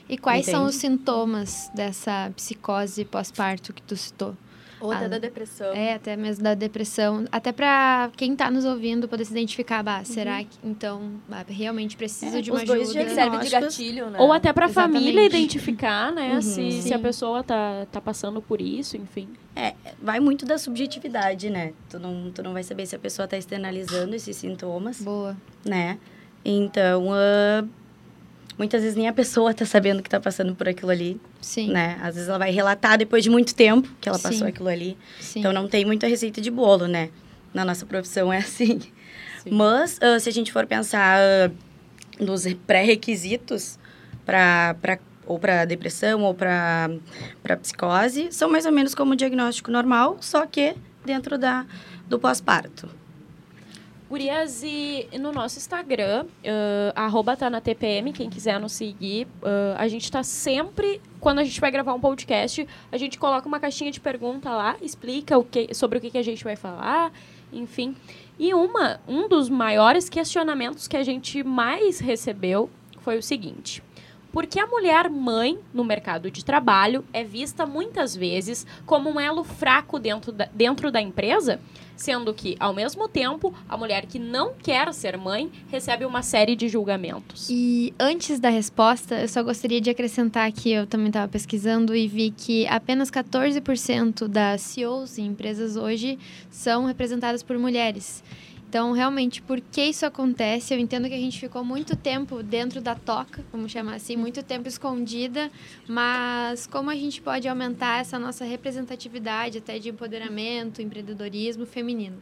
E 0.09 0.17
quais 0.17 0.47
Entende? 0.47 0.57
são 0.57 0.65
os 0.65 0.75
sintomas 0.75 1.71
dessa 1.73 2.31
psicose 2.35 3.05
pós-parto 3.05 3.71
que 3.71 3.81
tu 3.81 3.95
citou? 3.95 4.35
Ou 4.81 4.91
até 4.91 5.05
ah, 5.05 5.07
da 5.09 5.17
depressão. 5.19 5.73
É, 5.73 5.93
até 5.93 6.17
mesmo 6.17 6.43
da 6.43 6.55
depressão. 6.55 7.25
Até 7.31 7.51
para 7.51 8.09
quem 8.17 8.33
está 8.33 8.49
nos 8.49 8.65
ouvindo 8.65 9.07
poder 9.07 9.25
se 9.25 9.31
identificar, 9.31 9.83
bah, 9.83 9.99
uhum. 9.99 10.05
será 10.05 10.43
que 10.43 10.57
então 10.63 11.13
bah, 11.29 11.45
realmente 11.47 11.95
precisa 11.95 12.39
é, 12.39 12.41
de 12.41 12.49
uma 12.49 12.59
os 12.59 12.65
dois 12.65 12.89
ajuda? 12.89 13.09
Já 13.09 13.15
serve 13.15 13.37
de 13.37 13.49
gatilho, 13.49 14.09
né? 14.09 14.19
Ou 14.19 14.33
até 14.33 14.51
para 14.51 14.65
a 14.65 14.69
família 14.69 15.23
identificar, 15.23 16.11
né, 16.11 16.33
uhum, 16.33 16.41
se, 16.41 16.81
se 16.81 16.93
a 16.93 16.99
pessoa 16.99 17.43
tá, 17.43 17.85
tá 17.91 18.01
passando 18.01 18.41
por 18.41 18.59
isso, 18.59 18.97
enfim. 18.97 19.29
É, 19.55 19.75
vai 20.01 20.19
muito 20.19 20.45
da 20.45 20.57
subjetividade, 20.57 21.51
né? 21.51 21.73
Tu 21.87 21.99
não, 21.99 22.31
tu 22.31 22.41
não 22.41 22.51
vai 22.51 22.63
saber 22.63 22.87
se 22.87 22.95
a 22.95 22.99
pessoa 22.99 23.25
está 23.25 23.37
externalizando 23.37 24.15
esses 24.15 24.35
sintomas. 24.35 24.99
Boa. 24.99 25.37
Né? 25.63 25.99
Então, 26.43 27.07
uh, 27.09 27.67
muitas 28.57 28.81
vezes 28.81 28.95
nem 28.95 29.07
a 29.07 29.13
pessoa 29.13 29.51
está 29.51 29.65
sabendo 29.65 30.01
que 30.01 30.07
está 30.07 30.19
passando 30.19 30.55
por 30.55 30.67
aquilo 30.67 30.91
ali. 30.91 31.19
Sim. 31.41 31.71
Né? 31.71 31.97
Às 32.01 32.15
vezes 32.15 32.29
ela 32.29 32.37
vai 32.37 32.51
relatar 32.51 32.97
depois 32.97 33.23
de 33.23 33.29
muito 33.29 33.53
tempo 33.55 33.89
que 33.99 34.09
ela 34.09 34.19
passou 34.19 34.39
Sim. 34.39 34.47
aquilo 34.47 34.69
ali. 34.69 34.97
Sim. 35.19 35.39
Então, 35.39 35.53
não 35.53 35.67
tem 35.67 35.85
muita 35.85 36.07
receita 36.07 36.41
de 36.41 36.51
bolo, 36.51 36.87
né? 36.87 37.09
Na 37.53 37.65
nossa 37.65 37.85
profissão 37.85 38.31
é 38.31 38.37
assim. 38.39 38.79
Sim. 39.43 39.49
Mas, 39.51 39.97
uh, 39.97 40.19
se 40.19 40.29
a 40.29 40.31
gente 40.31 40.51
for 40.51 40.65
pensar 40.65 41.19
uh, 41.19 42.23
nos 42.23 42.45
pré-requisitos 42.67 43.79
para 44.25 44.75
ou 45.25 45.39
para 45.39 45.65
depressão 45.65 46.23
ou 46.23 46.33
para 46.33 46.89
psicose, 47.61 48.31
são 48.31 48.49
mais 48.49 48.65
ou 48.65 48.71
menos 48.71 48.93
como 48.93 49.13
o 49.13 49.15
diagnóstico 49.15 49.71
normal, 49.71 50.17
só 50.19 50.45
que 50.45 50.75
dentro 51.05 51.37
da, 51.37 51.65
do 52.07 52.19
pós-parto. 52.19 52.89
Gurias, 54.12 54.62
e 54.62 55.07
no 55.18 55.32
nosso 55.32 55.57
Instagram, 55.57 56.26
uh, 56.26 57.38
tá 57.38 57.49
na 57.49 57.62
TPM, 57.62 58.12
quem 58.12 58.30
quiser 58.30 58.59
nos 58.59 58.74
seguir, 58.74 59.26
uh, 59.41 59.78
a 59.78 59.88
gente 59.88 60.03
está 60.03 60.22
sempre, 60.22 61.01
quando 61.22 61.39
a 61.39 61.45
gente 61.45 61.62
vai 61.62 61.72
gravar 61.72 61.93
um 61.93 61.99
podcast, 61.99 62.68
a 62.91 62.97
gente 62.97 63.18
coloca 63.18 63.47
uma 63.47 63.57
caixinha 63.57 63.89
de 63.89 64.01
pergunta 64.01 64.49
lá, 64.49 64.76
explica 64.82 65.38
o 65.38 65.45
que, 65.45 65.74
sobre 65.74 65.97
o 65.97 66.01
que, 66.01 66.12
que 66.12 66.18
a 66.18 66.24
gente 66.24 66.43
vai 66.43 66.57
falar, 66.57 67.09
enfim. 67.53 67.95
E 68.38 68.53
uma, 68.53 68.99
um 69.07 69.30
dos 69.30 69.47
maiores 69.47 70.09
questionamentos 70.09 70.89
que 70.89 70.97
a 70.97 71.03
gente 71.03 71.41
mais 71.41 72.01
recebeu 72.01 72.70
foi 72.99 73.18
o 73.18 73.24
seguinte: 73.24 73.82
Porque 74.32 74.59
a 74.59 74.65
mulher 74.65 75.09
mãe 75.09 75.59
no 75.73 75.84
mercado 75.84 76.32
de 76.32 76.43
trabalho 76.43 77.03
é 77.11 77.23
vista 77.23 77.65
muitas 77.65 78.15
vezes 78.15 78.65
como 78.86 79.09
um 79.09 79.19
elo 79.19 79.43
fraco 79.43 79.99
dentro 79.99 80.32
da, 80.32 80.47
dentro 80.53 80.91
da 80.91 81.01
empresa, 81.01 81.59
sendo 81.95 82.34
que, 82.34 82.55
ao 82.59 82.73
mesmo 82.73 83.07
tempo, 83.07 83.53
a 83.67 83.77
mulher 83.77 84.05
que 84.05 84.17
não 84.17 84.53
quer 84.53 84.93
ser 84.93 85.17
mãe 85.17 85.51
recebe 85.69 86.05
uma 86.05 86.23
série 86.23 86.55
de 86.55 86.67
julgamentos. 86.67 87.47
E 87.49 87.93
antes 87.99 88.39
da 88.39 88.49
resposta, 88.49 89.15
eu 89.19 89.27
só 89.27 89.43
gostaria 89.43 89.82
de 89.82 89.89
acrescentar 89.89 90.51
que 90.51 90.71
eu 90.71 90.88
também 90.88 91.07
estava 91.07 91.27
pesquisando 91.27 91.95
e 91.95 92.07
vi 92.07 92.32
que 92.32 92.65
apenas 92.67 93.11
14% 93.11 94.27
das 94.27 94.61
CEOs 94.61 95.17
em 95.17 95.27
empresas 95.27 95.75
hoje 95.75 96.17
são 96.49 96.86
representadas 96.86 97.43
por 97.43 97.57
mulheres. 97.57 98.23
Então, 98.72 98.93
realmente, 98.93 99.41
por 99.41 99.59
que 99.59 99.84
isso 99.84 100.05
acontece? 100.05 100.74
Eu 100.74 100.80
entendo 100.80 101.09
que 101.09 101.13
a 101.13 101.19
gente 101.19 101.38
ficou 101.38 101.61
muito 101.61 101.93
tempo 101.93 102.41
dentro 102.41 102.80
da 102.80 102.95
toca, 102.95 103.43
vamos 103.51 103.69
chamar 103.69 103.95
assim, 103.95 104.15
muito 104.15 104.41
tempo 104.41 104.65
escondida, 104.65 105.51
mas 105.86 106.67
como 106.67 106.89
a 106.89 106.95
gente 106.95 107.22
pode 107.22 107.49
aumentar 107.49 107.99
essa 107.99 108.17
nossa 108.17 108.45
representatividade 108.45 109.57
até 109.57 109.78
de 109.78 109.89
empoderamento, 109.89 110.82
empreendedorismo 110.82 111.65
feminino? 111.65 112.15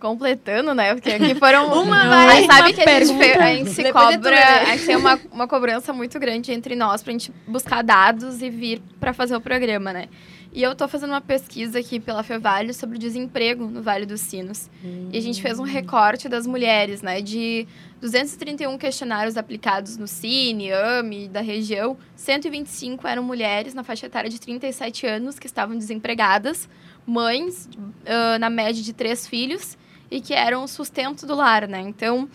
completando, 0.00 0.74
né? 0.74 0.94
Porque 0.94 1.10
aqui 1.10 1.34
foram 1.34 1.72
uma 1.82 2.08
vai, 2.08 2.38
Aí 2.38 2.46
sabe 2.46 2.72
que 2.74 2.82
a 2.82 3.04
gente, 3.04 3.22
a 3.22 3.54
gente 3.54 3.70
se 3.70 3.92
cobra, 3.92 4.38
a 4.62 4.64
gente 4.76 4.86
tem 4.86 4.96
uma, 4.96 5.18
uma 5.32 5.48
cobrança 5.48 5.90
muito 5.92 6.18
grande 6.18 6.52
entre 6.52 6.74
nós 6.74 7.02
pra 7.02 7.12
gente 7.12 7.32
buscar 7.46 7.82
dados 7.82 8.42
e 8.42 8.50
vir 8.50 8.82
para 9.00 9.14
fazer 9.14 9.36
o 9.36 9.40
programa, 9.40 9.92
né? 9.94 10.08
E 10.56 10.62
eu 10.62 10.74
tô 10.74 10.88
fazendo 10.88 11.10
uma 11.10 11.20
pesquisa 11.20 11.80
aqui 11.80 12.00
pela 12.00 12.22
Fevale 12.22 12.72
sobre 12.72 12.96
o 12.96 12.98
desemprego 12.98 13.66
no 13.66 13.82
Vale 13.82 14.06
dos 14.06 14.22
Sinos. 14.22 14.70
Hum. 14.82 15.10
E 15.12 15.18
a 15.18 15.20
gente 15.20 15.42
fez 15.42 15.58
um 15.58 15.64
recorte 15.64 16.30
das 16.30 16.46
mulheres, 16.46 17.02
né? 17.02 17.20
De 17.20 17.68
231 18.00 18.78
questionários 18.78 19.36
aplicados 19.36 19.98
no 19.98 20.08
Cine, 20.08 20.72
AME, 20.72 21.28
da 21.28 21.42
região, 21.42 21.98
125 22.14 23.06
eram 23.06 23.22
mulheres 23.22 23.74
na 23.74 23.84
faixa 23.84 24.06
etária 24.06 24.30
de 24.30 24.40
37 24.40 25.06
anos 25.06 25.38
que 25.38 25.46
estavam 25.46 25.76
desempregadas, 25.76 26.66
mães, 27.06 27.68
uh, 27.76 28.38
na 28.40 28.48
média 28.48 28.82
de 28.82 28.94
três 28.94 29.28
filhos, 29.28 29.76
e 30.10 30.22
que 30.22 30.32
eram 30.32 30.64
o 30.64 30.66
sustento 30.68 31.26
do 31.26 31.34
lar, 31.34 31.68
né? 31.68 31.82
Então, 31.82 32.26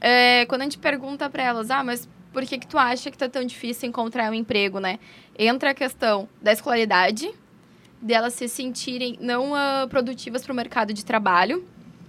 é, 0.00 0.46
quando 0.46 0.62
a 0.62 0.64
gente 0.64 0.78
pergunta 0.78 1.30
para 1.30 1.44
elas, 1.44 1.70
ah, 1.70 1.84
mas 1.84 2.08
por 2.32 2.44
que, 2.44 2.58
que 2.58 2.66
tu 2.66 2.76
acha 2.76 3.08
que 3.08 3.16
tá 3.16 3.28
tão 3.28 3.44
difícil 3.44 3.88
encontrar 3.88 4.28
um 4.32 4.34
emprego, 4.34 4.80
né? 4.80 4.98
Entra 5.38 5.70
a 5.70 5.74
questão 5.74 6.28
da 6.42 6.52
escolaridade, 6.52 7.30
delas 8.00 8.34
se 8.34 8.48
sentirem 8.48 9.18
não 9.20 9.52
uh, 9.52 9.88
produtivas 9.88 10.42
para 10.42 10.52
o 10.52 10.56
mercado 10.56 10.92
de 10.92 11.04
trabalho, 11.04 11.66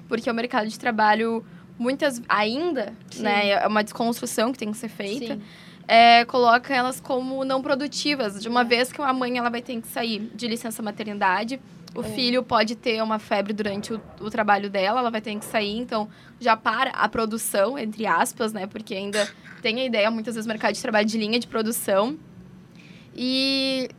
porque 0.08 0.30
o 0.30 0.34
mercado 0.34 0.68
de 0.68 0.78
trabalho 0.78 1.44
muitas 1.78 2.22
ainda, 2.28 2.94
Sim. 3.10 3.24
né, 3.24 3.50
é 3.52 3.68
uma 3.68 3.84
desconstrução 3.84 4.52
que 4.52 4.60
tem 4.60 4.72
que 4.72 4.78
ser 4.78 4.90
feita. 4.90 5.40
É, 5.88 6.24
coloca 6.26 6.76
elas 6.76 7.00
como 7.00 7.44
não 7.44 7.62
produtivas, 7.64 8.40
de 8.40 8.48
uma 8.48 8.62
é. 8.62 8.66
vez 8.66 8.92
que 8.92 9.02
uma 9.02 9.12
mãe 9.12 9.38
ela 9.38 9.50
vai 9.50 9.62
ter 9.62 9.82
que 9.82 9.88
sair 9.88 10.20
de 10.36 10.48
licença 10.48 10.84
maternidade, 10.84 11.60
o 11.96 12.02
é. 12.02 12.04
filho 12.04 12.44
pode 12.44 12.76
ter 12.76 13.02
uma 13.02 13.18
febre 13.18 13.54
durante 13.54 13.94
o, 13.94 14.02
o, 14.20 14.30
trabalho 14.30 14.70
dela, 14.70 15.00
ela 15.00 15.10
vai 15.10 15.22
ter 15.22 15.36
que 15.38 15.46
sair, 15.46 15.78
então 15.78 16.08
já 16.40 16.56
para 16.56 16.92
a 16.92 17.10
produção, 17.10 17.78
entre 17.78 18.06
aspas, 18.06 18.54
né? 18.54 18.68
Porque 18.68 18.94
ainda 18.94 19.28
tem 19.62 19.80
a 19.80 19.86
ideia, 19.86 20.12
muitas 20.12 20.36
vezes, 20.36 20.48
mercado 20.48 20.76
de 20.76 20.82
trabalho 20.82 21.08
de 21.08 21.18
linha 21.18 21.40
de 21.40 21.48
produção. 21.48 22.18
E 23.16 23.90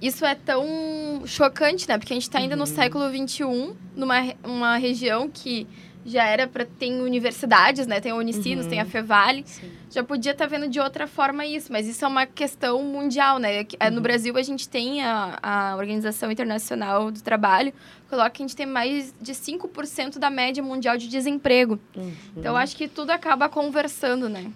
isso 0.00 0.24
é 0.24 0.34
tão 0.34 1.22
chocante, 1.26 1.88
né? 1.88 1.98
Porque 1.98 2.12
a 2.12 2.16
gente 2.16 2.24
está 2.24 2.38
ainda 2.38 2.54
uhum. 2.54 2.60
no 2.60 2.66
século 2.66 3.04
XXI, 3.08 3.74
numa 3.94 4.16
uma 4.44 4.76
região 4.76 5.28
que 5.28 5.66
já 6.06 6.24
era 6.24 6.46
para 6.46 6.64
tem 6.64 7.00
universidades, 7.00 7.86
né? 7.86 8.00
Tem 8.00 8.12
a 8.12 8.14
Unicinos, 8.14 8.64
uhum. 8.64 8.70
tem 8.70 8.80
a 8.80 8.84
uhum. 8.84 8.90
Fevale. 8.90 9.42
Sim. 9.44 9.70
Já 9.90 10.04
podia 10.04 10.32
estar 10.32 10.44
tá 10.44 10.50
vendo 10.50 10.68
de 10.68 10.78
outra 10.78 11.06
forma 11.06 11.44
isso, 11.44 11.72
mas 11.72 11.88
isso 11.88 12.04
é 12.04 12.08
uma 12.08 12.26
questão 12.26 12.82
mundial, 12.82 13.38
né? 13.38 13.60
Uhum. 13.60 13.90
No 13.92 14.00
Brasil 14.00 14.36
a 14.36 14.42
gente 14.42 14.68
tem 14.68 15.02
a, 15.02 15.38
a 15.42 15.76
Organização 15.76 16.30
Internacional 16.30 17.10
do 17.10 17.20
Trabalho, 17.20 17.72
coloca 18.08 18.30
que 18.30 18.42
a 18.42 18.46
gente 18.46 18.56
tem 18.56 18.66
mais 18.66 19.12
de 19.20 19.32
5% 19.32 20.18
da 20.18 20.30
média 20.30 20.62
mundial 20.62 20.96
de 20.96 21.08
desemprego. 21.08 21.80
Uhum. 21.96 22.12
Então 22.36 22.56
acho 22.56 22.76
que 22.76 22.86
tudo 22.86 23.10
acaba 23.10 23.48
conversando, 23.48 24.28
né? 24.28 24.52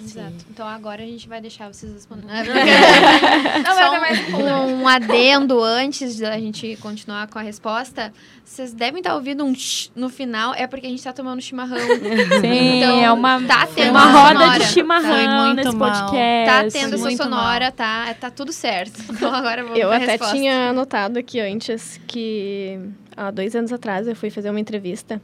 Exato. 0.00 0.44
Então 0.50 0.66
agora 0.66 1.02
a 1.02 1.06
gente 1.06 1.28
vai 1.28 1.40
deixar 1.40 1.72
vocês 1.72 1.92
responderem. 1.92 2.52
Não, 3.64 3.74
Só 3.74 4.36
um, 4.36 4.82
um 4.82 4.88
adendo 4.88 5.62
antes 5.62 6.18
da 6.18 6.38
gente 6.38 6.76
continuar 6.80 7.28
com 7.28 7.38
a 7.38 7.42
resposta. 7.42 8.12
Vocês 8.44 8.72
devem 8.72 8.98
estar 8.98 9.14
ouvindo 9.14 9.44
um 9.44 9.54
no 9.94 10.08
final, 10.08 10.54
é 10.54 10.66
porque 10.66 10.86
a 10.86 10.90
gente 10.90 10.98
está 10.98 11.12
tomando 11.12 11.40
chimarrão. 11.40 11.78
Sim, 12.40 12.78
então, 12.78 13.00
é 13.00 13.12
uma, 13.12 13.40
tá 13.42 13.66
tendo 13.66 13.90
uma 13.90 14.06
roda 14.06 14.40
sonora. 14.40 14.58
de 14.58 14.66
chimarrão 14.66 15.54
nesse 15.54 15.76
mal. 15.76 15.90
podcast. 15.90 16.74
Tá 16.74 16.80
tendo 16.80 16.94
essa 16.94 17.10
sonora, 17.16 17.70
tá, 17.70 18.14
tá 18.14 18.30
tudo 18.30 18.52
certo. 18.52 19.00
Então 19.10 19.32
agora 19.32 19.62
vamos 19.62 19.78
Eu 19.78 19.92
até 19.92 20.06
resposta. 20.06 20.34
tinha 20.34 20.70
anotado 20.70 21.18
aqui 21.18 21.40
antes 21.40 22.00
que 22.06 22.78
há 23.16 23.30
dois 23.30 23.54
anos 23.54 23.72
atrás 23.72 24.08
eu 24.08 24.16
fui 24.16 24.30
fazer 24.30 24.50
uma 24.50 24.60
entrevista 24.60 25.20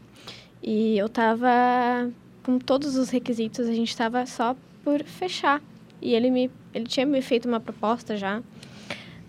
e 0.63 0.97
eu 0.97 1.09
tava 1.09 2.11
com 2.49 2.59
todos 2.59 2.97
os 2.97 3.11
requisitos, 3.11 3.69
a 3.69 3.75
gente 3.75 3.91
estava 3.91 4.25
só 4.25 4.57
por 4.83 5.05
fechar. 5.05 5.61
E 6.01 6.15
ele 6.15 6.31
me 6.31 6.51
ele 6.73 6.87
tinha 6.87 7.05
me 7.05 7.21
feito 7.21 7.47
uma 7.47 7.61
proposta 7.61 8.17
já, 8.17 8.43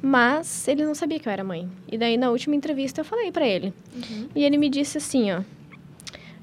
mas 0.02 0.66
ele 0.70 0.86
não 0.86 0.96
sabia 0.96 1.20
que 1.20 1.28
eu 1.28 1.34
era 1.34 1.44
mãe. 1.44 1.68
E 1.92 1.98
daí 1.98 2.16
na 2.16 2.30
última 2.30 2.56
entrevista 2.56 3.02
eu 3.02 3.06
falei 3.06 3.30
para 3.30 3.46
ele. 3.46 3.74
Uhum. 3.94 4.30
E 4.34 4.46
ele 4.46 4.58
me 4.58 4.70
disse 4.70 5.00
assim, 5.00 5.34
ó: 5.34 5.42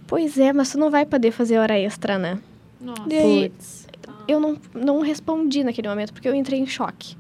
"Pois 0.06 0.36
é, 0.36 0.52
mas 0.52 0.70
tu 0.70 0.78
não 0.78 0.90
vai 0.90 1.06
poder 1.06 1.30
fazer 1.30 1.56
hora 1.56 1.78
extra, 1.78 2.18
né?" 2.18 2.38
Nossa. 2.78 3.08
Daí, 3.08 3.50
eu 4.28 4.38
não 4.38 4.58
não 4.74 5.00
respondi 5.00 5.64
naquele 5.64 5.88
momento 5.88 6.12
porque 6.12 6.28
eu 6.28 6.34
entrei 6.34 6.60
em 6.60 6.66
choque. 6.66 7.16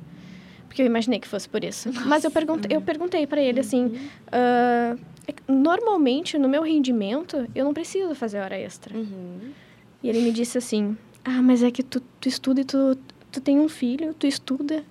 Porque 0.76 0.82
eu 0.82 0.86
imaginei 0.86 1.18
que 1.18 1.26
fosse 1.26 1.48
por 1.48 1.64
isso. 1.64 1.90
Nossa. 1.90 2.06
Mas 2.06 2.22
eu 2.22 2.30
perguntei, 2.30 2.76
eu 2.76 2.82
perguntei 2.82 3.26
para 3.26 3.40
ele 3.40 3.60
assim, 3.60 3.98
uh, 4.26 5.00
normalmente 5.50 6.36
no 6.36 6.50
meu 6.50 6.62
rendimento 6.62 7.48
eu 7.54 7.64
não 7.64 7.72
preciso 7.72 8.14
fazer 8.14 8.40
hora 8.40 8.58
extra. 8.58 8.94
Uhum. 8.94 9.52
E 10.02 10.08
ele 10.10 10.20
me 10.20 10.30
disse 10.30 10.58
assim: 10.58 10.94
ah, 11.24 11.40
mas 11.40 11.62
é 11.62 11.70
que 11.70 11.82
tu, 11.82 12.02
tu 12.20 12.28
estuda 12.28 12.60
e 12.60 12.64
tu, 12.66 12.94
tu 13.32 13.40
tem 13.40 13.58
um 13.58 13.70
filho, 13.70 14.12
tu 14.12 14.26
estuda 14.26 14.84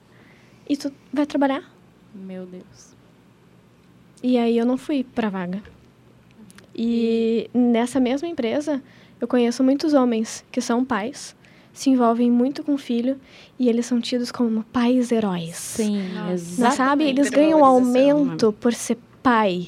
e 0.68 0.76
tu 0.76 0.92
vai 1.14 1.28
trabalhar. 1.28 1.72
Meu 2.16 2.48
Deus. 2.48 2.96
E 4.24 4.40
aí 4.40 4.58
eu 4.58 4.66
não 4.66 4.80
fui 4.80 5.04
pra 5.04 5.30
vaga. 5.30 5.62
E 6.76 7.48
nessa 7.54 8.00
mesma 8.00 8.28
empresa, 8.28 8.82
eu 9.22 9.28
conheço 9.28 9.64
muitos 9.64 9.94
homens 9.94 10.44
que 10.52 10.62
são 10.62 10.84
pais, 10.84 11.36
se 11.76 11.90
envolvem 11.90 12.32
muito 12.32 12.64
com 12.64 12.74
o 12.74 12.78
filho 12.78 13.20
e 13.60 13.68
eles 13.68 13.86
são 13.86 14.00
tidos 14.00 14.32
como 14.32 14.64
pais 14.64 15.12
heróis. 15.12 15.56
Sim, 15.56 16.02
exatamente. 16.32 16.78
Sabe? 16.78 17.04
Eles 17.04 17.30
ganham 17.30 17.64
aumento 17.64 18.54
por 18.54 18.74
ser 18.74 18.98
pai, 19.22 19.68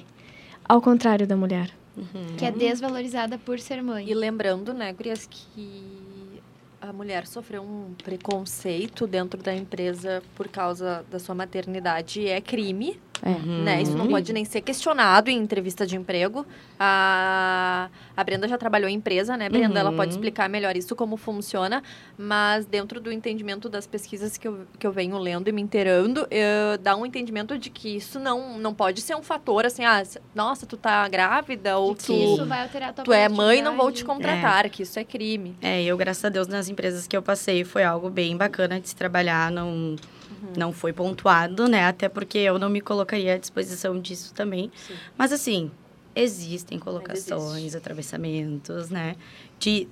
ao 0.67 0.81
contrário 0.81 1.27
da 1.27 1.35
mulher. 1.35 1.69
Uhum. 1.95 2.35
Que 2.37 2.45
é 2.45 2.51
desvalorizada 2.51 3.37
por 3.37 3.59
ser 3.59 3.83
mãe. 3.83 4.09
E 4.09 4.13
lembrando, 4.13 4.73
né, 4.73 4.93
Gurias, 4.93 5.27
que 5.29 6.41
a 6.79 6.93
mulher 6.93 7.27
sofreu 7.27 7.61
um 7.61 7.93
preconceito 8.03 9.05
dentro 9.05 9.41
da 9.41 9.53
empresa 9.53 10.23
por 10.35 10.47
causa 10.47 11.03
da 11.11 11.19
sua 11.19 11.35
maternidade 11.35 12.25
é 12.27 12.39
crime. 12.39 12.99
É. 13.21 13.33
Né? 13.33 13.81
Isso 13.81 13.95
não 13.95 14.05
uhum. 14.05 14.11
pode 14.11 14.31
nem 14.33 14.45
ser 14.45 14.61
questionado 14.61 15.29
em 15.29 15.37
entrevista 15.37 15.85
de 15.85 15.95
emprego. 15.95 16.45
A, 16.79 17.89
a 18.15 18.23
Brenda 18.23 18.47
já 18.47 18.57
trabalhou 18.57 18.89
em 18.89 18.95
empresa, 18.95 19.35
né, 19.35 19.49
Brenda? 19.49 19.75
Uhum. 19.75 19.77
Ela 19.77 19.91
pode 19.91 20.11
uhum. 20.11 20.17
explicar 20.17 20.49
melhor 20.49 20.75
isso, 20.75 20.95
como 20.95 21.17
funciona. 21.17 21.81
Mas 22.17 22.65
dentro 22.65 22.99
do 22.99 23.11
entendimento 23.11 23.69
das 23.69 23.87
pesquisas 23.87 24.37
que 24.37 24.47
eu, 24.47 24.61
que 24.77 24.85
eu 24.85 24.91
venho 24.91 25.17
lendo 25.17 25.47
e 25.47 25.51
me 25.51 25.61
inteirando, 25.61 26.27
eu, 26.29 26.77
dá 26.79 26.95
um 26.95 27.05
entendimento 27.05 27.57
de 27.57 27.69
que 27.69 27.95
isso 27.95 28.19
não, 28.19 28.57
não 28.59 28.73
pode 28.73 29.01
ser 29.01 29.15
um 29.15 29.23
fator 29.23 29.65
assim, 29.65 29.83
ah, 29.83 30.03
nossa, 30.33 30.65
tu 30.65 30.77
tá 30.77 31.07
grávida 31.07 31.77
ou 31.77 31.95
tu, 31.95 32.13
isso 32.13 32.45
vai 32.45 32.61
alterar 32.61 32.89
a 32.89 32.93
tua 32.93 33.03
tu 33.03 33.13
é 33.13 33.27
mãe, 33.27 33.61
não 33.61 33.75
vou 33.75 33.91
te 33.91 34.03
contratar, 34.03 34.65
é. 34.65 34.69
que 34.69 34.83
isso 34.83 34.99
é 34.99 35.03
crime. 35.03 35.55
É, 35.61 35.83
eu, 35.83 35.97
graças 35.97 36.23
a 36.23 36.29
Deus, 36.29 36.47
nas 36.47 36.69
empresas 36.69 37.07
que 37.07 37.15
eu 37.15 37.21
passei, 37.21 37.63
foi 37.63 37.83
algo 37.83 38.09
bem 38.09 38.35
bacana 38.37 38.79
de 38.79 38.89
se 38.89 38.95
trabalhar, 38.95 39.51
não 39.51 39.95
Uhum. 40.41 40.53
Não 40.57 40.71
foi 40.71 40.93
pontuado, 40.93 41.67
né? 41.67 41.85
Até 41.85 42.09
porque 42.09 42.37
eu 42.37 42.59
não 42.59 42.69
me 42.69 42.81
colocaria 42.81 43.33
à 43.33 43.37
disposição 43.37 43.99
disso 43.99 44.33
também. 44.33 44.71
Sim. 44.87 44.93
Mas, 45.17 45.31
assim, 45.31 45.71
existem 46.15 46.79
colocações, 46.79 47.57
existe. 47.57 47.77
atravessamentos, 47.77 48.89
né? 48.89 49.15
De, 49.59 49.87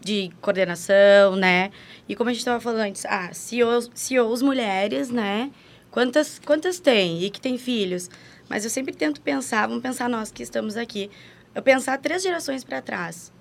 de 0.00 0.30
coordenação, 0.40 1.36
né? 1.36 1.70
E 2.08 2.14
como 2.14 2.30
a 2.30 2.32
gente 2.32 2.40
estava 2.40 2.60
falando 2.60 2.80
antes, 2.80 3.04
ah, 3.06 3.32
CEOs, 3.32 3.90
CEOs 3.94 4.42
mulheres, 4.42 5.10
né? 5.10 5.50
Quantas, 5.90 6.38
quantas 6.38 6.78
tem 6.78 7.22
e 7.22 7.30
que 7.30 7.40
tem 7.40 7.56
filhos? 7.56 8.10
Mas 8.48 8.64
eu 8.64 8.70
sempre 8.70 8.94
tento 8.94 9.20
pensar, 9.20 9.66
vamos 9.66 9.82
pensar 9.82 10.08
nós 10.08 10.30
que 10.30 10.42
estamos 10.42 10.76
aqui, 10.76 11.10
eu 11.54 11.62
pensar 11.62 11.98
três 11.98 12.22
gerações 12.22 12.62
para 12.62 12.80
trás. 12.82 13.32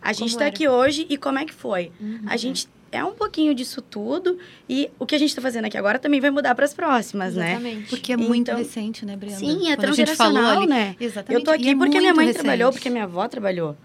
A 0.00 0.12
gente 0.12 0.30
está 0.30 0.46
aqui 0.46 0.66
hoje 0.66 1.06
e 1.08 1.16
como 1.16 1.38
é 1.38 1.44
que 1.44 1.54
foi? 1.54 1.92
Uhum. 2.00 2.22
A 2.26 2.36
gente 2.36 2.68
é 2.92 3.02
um 3.02 3.14
pouquinho 3.14 3.54
disso 3.54 3.80
tudo 3.80 4.38
e 4.68 4.90
o 4.98 5.06
que 5.06 5.14
a 5.14 5.18
gente 5.18 5.30
está 5.30 5.40
fazendo 5.40 5.64
aqui 5.64 5.78
agora 5.78 5.98
também 5.98 6.20
vai 6.20 6.30
mudar 6.30 6.54
para 6.54 6.64
as 6.64 6.74
próximas, 6.74 7.34
né? 7.34 7.52
Exatamente. 7.52 7.76
né? 7.80 7.86
Porque 7.88 8.12
é 8.12 8.16
muito 8.16 8.50
então, 8.50 8.58
recente, 8.58 9.06
né, 9.06 9.16
Briana? 9.16 9.38
Sim, 9.38 9.70
é 9.70 9.76
transgeracional, 9.76 10.58
ali, 10.58 10.66
né? 10.66 10.94
Exatamente. 11.00 11.40
Eu 11.40 11.44
tô 11.44 11.50
aqui 11.50 11.70
é 11.70 11.76
porque 11.76 11.98
minha 11.98 12.14
mãe 12.14 12.26
recente. 12.26 12.42
trabalhou, 12.42 12.70
porque 12.70 12.90
minha 12.90 13.04
avó 13.04 13.26
trabalhou. 13.26 13.76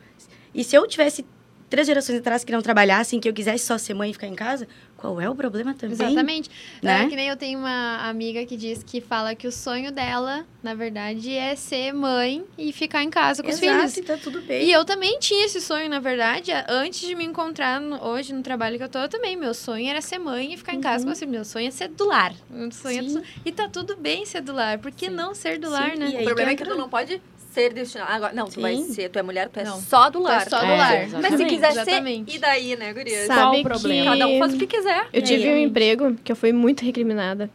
E 0.54 0.64
se 0.64 0.76
eu 0.76 0.86
tivesse 0.86 1.26
três 1.70 1.86
gerações 1.88 2.20
atrás 2.20 2.44
que 2.44 2.52
não 2.52 2.62
trabalhassem, 2.62 3.20
que 3.20 3.28
eu 3.28 3.34
quisesse 3.34 3.66
só 3.66 3.78
ser 3.78 3.94
mãe 3.94 4.10
e 4.10 4.14
ficar 4.14 4.28
em 4.28 4.36
casa, 4.36 4.68
qual 4.96 5.20
é 5.22 5.30
o 5.30 5.36
problema 5.36 5.74
também? 5.74 5.94
Exatamente. 5.94 6.50
Né? 6.82 7.04
É 7.04 7.08
que 7.08 7.16
nem 7.16 7.28
eu 7.28 7.38
tenho 7.38 7.60
uma 7.60 8.08
amiga 8.10 8.46
que 8.46 8.56
diz 8.58 8.82
que 8.84 9.00
fala 9.02 9.36
que 9.36 9.48
o 9.48 9.52
sonho 9.52 9.92
dela, 9.92 10.46
na 10.64 10.74
verdade, 10.74 11.32
é 11.34 11.56
ser 11.56 11.94
mãe 11.94 12.44
e 12.58 12.72
ficar 12.72 13.04
em 13.04 13.10
casa 13.10 13.44
com 13.44 13.50
os 13.50 13.62
Exato, 13.62 13.78
filhos. 13.80 13.98
e 13.98 14.02
tá 14.04 14.18
tudo 14.18 14.42
bem. 14.42 14.66
E 14.66 14.72
eu 14.72 14.84
também 14.86 15.20
tinha 15.20 15.46
esse 15.46 15.62
sonho, 15.62 15.90
na 15.90 16.00
verdade, 16.00 16.52
antes 16.68 17.02
de 17.02 17.14
me 17.16 17.24
encontrar 17.26 17.80
no- 17.80 18.04
hoje 18.04 18.34
no 18.34 18.42
trabalho 18.42 18.78
que 18.78 18.84
eu 18.84 18.90
tô, 18.90 19.00
eu 19.00 19.10
também. 19.10 19.36
Meu 19.36 19.54
sonho 19.54 19.88
era 19.88 20.02
ser 20.02 20.18
mãe 20.20 20.54
e 20.54 20.58
ficar 20.58 20.74
em 20.74 20.82
casa 20.82 21.06
com 21.06 21.12
os 21.12 21.20
filhos. 21.20 21.32
Meu 21.32 21.46
sonho 21.46 21.68
é 21.68 21.72
ser 21.72 21.90
do 21.90 22.06
lar. 22.08 22.34
Meu 22.50 22.72
sonho 22.72 23.00
é 23.00 23.04
Sim. 23.04 23.14
do- 23.20 23.24
E 23.46 23.52
tá 23.52 23.68
tudo 23.70 23.96
bem 23.96 24.26
ser 24.26 24.42
do 24.42 24.54
lar. 24.54 24.80
Por 24.80 24.92
que 24.92 25.10
não 25.10 25.36
ser 25.36 25.60
do 25.60 25.70
lar, 25.70 25.92
Sim, 25.92 26.00
né? 26.00 26.10
e 26.12 26.16
aí 26.18 26.22
O 26.24 26.26
problema 26.26 26.52
é 26.52 26.56
que 26.56 26.64
tu 26.66 26.76
não 26.76 26.90
pode 26.90 27.22
ser 27.52 27.74
destinado. 27.74 28.12
Agora, 28.12 28.34
não, 28.34 28.46
tu 28.48 28.62
vai 28.62 28.76
Sim. 28.76 28.86
ser, 28.94 29.10
tu 29.10 29.18
é 29.20 29.24
mulher, 29.24 29.50
tu 29.50 29.60
é 29.60 29.64
Não. 29.64 29.80
só 29.82 30.10
do 30.10 30.20
Tu 30.22 30.28
é 30.28 30.30
lar. 30.32 30.50
só 30.50 30.60
do 30.60 30.66
É, 30.66 30.78
lar. 30.78 30.92
Mas 30.94 31.10
se 31.10 31.16
Exatamente. 31.18 31.50
quiser 31.50 31.72
Exatamente. 31.72 32.32
ser, 32.32 32.38
e 32.38 32.40
daí, 32.42 32.76
né, 32.76 32.94
gurias? 32.94 33.28
Sabe 33.28 33.60
o 33.60 33.64
problema? 33.64 34.14
que 34.14 34.20
Cada 34.20 34.28
um 34.28 34.40
faz 34.40 34.54
o 34.54 34.58
que 34.58 34.68
quiser. 34.68 35.08
eu 35.14 35.22
tive 35.22 35.42
um 35.42 35.46
Realmente. 35.46 35.70
emprego 35.70 36.16
que 36.24 36.32
eu 36.32 36.36
fui 36.36 36.52
muito 36.54 36.84
recriminada, 36.86 37.50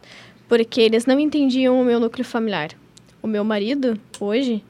porque 0.47 0.81
eles 0.81 1.05
não 1.05 1.19
entendiam 1.19 1.79
o 1.79 1.85
meu 1.85 1.99
núcleo 1.99 2.25
familiar. 2.25 2.69
O 3.21 3.27
meu 3.27 3.43
marido, 3.43 3.99
hoje, 4.19 4.63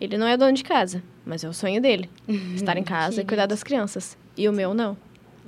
ele 0.00 0.16
não 0.16 0.26
é 0.26 0.36
dono 0.36 0.52
de 0.52 0.64
casa, 0.64 1.02
mas 1.26 1.44
é 1.44 1.48
o 1.48 1.52
sonho 1.52 1.80
dele. 1.80 2.08
Estar 2.54 2.76
em 2.76 2.82
casa 2.84 3.20
e 3.20 3.24
cuidar 3.24 3.46
das 3.46 3.62
crianças. 3.62 4.16
E 4.36 4.48
o 4.48 4.52
meu 4.52 4.72
não. 4.72 4.96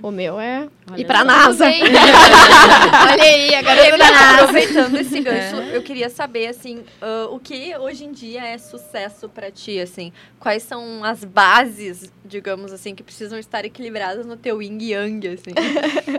O 0.02 0.10
meu 0.10 0.40
é 0.40 0.68
ir 0.96 1.04
pra 1.04 1.20
Tudo 1.20 1.28
NASA. 1.28 1.64
Olha 1.68 3.22
aí, 3.22 3.54
agora 3.54 3.86
eu 3.86 3.90
tô 3.92 3.96
na 3.98 4.10
NASA. 4.10 4.42
Aproveitando 4.44 4.96
esse 4.96 5.20
gancho, 5.20 5.56
eu 5.72 5.82
queria 5.82 6.08
saber, 6.08 6.46
assim, 6.46 6.82
ah, 7.00 7.28
o 7.30 7.38
que 7.38 7.76
hoje 7.76 8.04
em 8.04 8.12
dia 8.12 8.44
é 8.44 8.56
sucesso 8.58 9.28
pra 9.28 9.50
ti, 9.50 9.78
assim? 9.78 10.12
Quais 10.38 10.62
são 10.62 11.04
as 11.04 11.24
bases, 11.24 12.12
digamos 12.24 12.72
assim, 12.72 12.94
que 12.94 13.02
precisam 13.02 13.38
estar 13.38 13.64
equilibradas 13.64 14.24
no 14.24 14.36
teu 14.36 14.62
yin 14.62 14.78
e 14.80 14.92
yang, 14.92 15.28
assim? 15.28 15.52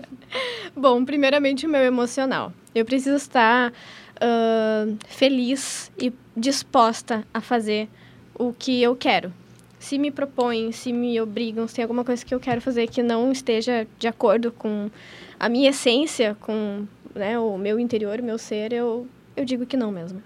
Bom, 0.75 1.03
primeiramente 1.03 1.65
o 1.65 1.69
meu 1.69 1.84
emocional. 1.84 2.53
Eu 2.73 2.86
preciso 2.86 3.15
estar 3.15 3.73
ah, 4.19 4.86
feliz 5.07 5.91
e 5.99 6.13
disposta 6.38 7.25
a 7.34 7.41
fazer 7.41 7.89
o 8.36 8.53
que 8.53 8.82
eu 8.82 8.95
quero. 8.95 9.34
Se 9.82 9.97
me 9.97 10.11
propõem, 10.11 10.71
se 10.71 10.93
me 10.93 11.19
obrigam, 11.19 11.67
se 11.67 11.73
tem 11.73 11.82
alguma 11.82 12.05
coisa 12.05 12.23
que 12.23 12.36
eu 12.36 12.39
quero 12.39 12.61
fazer 12.61 12.86
que 12.86 13.01
não 13.01 13.32
esteja 13.32 13.88
de 13.97 14.07
acordo 14.07 14.51
com 14.51 14.91
a 15.39 15.49
minha 15.49 15.71
essência, 15.71 16.38
com 16.39 16.86
né, 17.15 17.39
o 17.39 17.57
meu 17.57 17.79
interior, 17.79 18.19
o 18.19 18.23
meu 18.23 18.38
ser, 18.38 18.71
eu, 18.71 19.07
eu 19.36 19.43
digo 19.43 19.65
que 19.65 19.75
não 19.75 19.91
mesmo. 19.91 20.21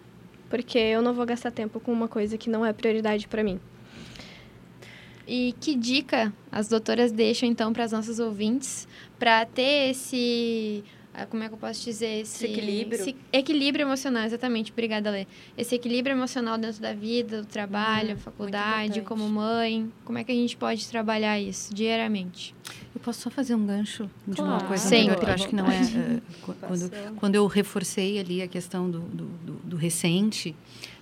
Porque 0.49 0.77
eu 0.77 1.01
não 1.01 1.13
vou 1.13 1.25
gastar 1.25 1.51
tempo 1.51 1.79
com 1.79 1.93
uma 1.93 2.09
coisa 2.09 2.37
que 2.37 2.49
não 2.49 2.65
é 2.65 2.73
prioridade 2.73 3.29
pra 3.29 3.41
mim. 3.45 3.57
E 5.25 5.55
que 5.61 5.73
dica 5.73 6.33
as 6.51 6.67
doutoras 6.67 7.13
deixam, 7.13 7.47
então, 7.47 7.71
para 7.71 7.85
as 7.85 7.93
nossas 7.93 8.19
ouvintes 8.19 8.85
para 9.17 9.45
ter 9.45 9.91
esse. 9.91 10.83
Ah, 11.17 11.25
Como 11.25 11.43
é 11.43 11.47
que 11.47 11.53
eu 11.53 11.57
posso 11.57 11.83
dizer? 11.83 12.21
Esse, 12.21 12.45
Esse 12.45 12.45
equilíbrio. 12.45 12.99
esse 13.01 13.15
equilíbrio 13.31 13.83
emocional, 13.83 14.23
exatamente. 14.23 14.71
Obrigada, 14.71 15.09
Lê. 15.11 15.25
Esse 15.57 15.75
equilíbrio 15.75 16.13
emocional 16.15 16.57
dentro 16.57 16.81
da 16.81 16.93
vida, 16.93 17.41
do 17.41 17.47
trabalho, 17.47 18.11
Uhum, 18.11 18.17
faculdade, 18.17 19.01
como 19.01 19.27
mãe. 19.29 19.91
Como 20.03 20.17
é 20.17 20.23
que 20.23 20.31
a 20.31 20.35
gente 20.35 20.55
pode 20.57 20.87
trabalhar 20.87 21.39
isso 21.39 21.73
diariamente? 21.73 22.53
Eu 22.93 23.01
posso 23.01 23.21
só 23.21 23.29
fazer 23.29 23.55
um 23.55 23.65
gancho 23.65 24.09
de 24.27 24.39
uma 24.41 24.51
Claro. 24.51 24.67
coisa 24.67 24.87
Sempre. 24.89 25.11
anterior, 25.13 25.19
que 25.19 25.25
eu 25.25 25.33
acho 25.33 25.47
que 25.49 25.55
não 25.55 25.69
é... 25.69 25.75
eh, 25.75 26.21
qu- 26.41 26.53
quando, 26.53 26.91
quando 27.17 27.35
eu 27.35 27.45
reforcei 27.47 28.19
ali 28.19 28.41
a 28.41 28.47
questão 28.47 28.89
do, 28.89 28.99
do, 28.99 29.25
do- 29.25 29.59
do 29.65 29.75
recente, 29.75 30.55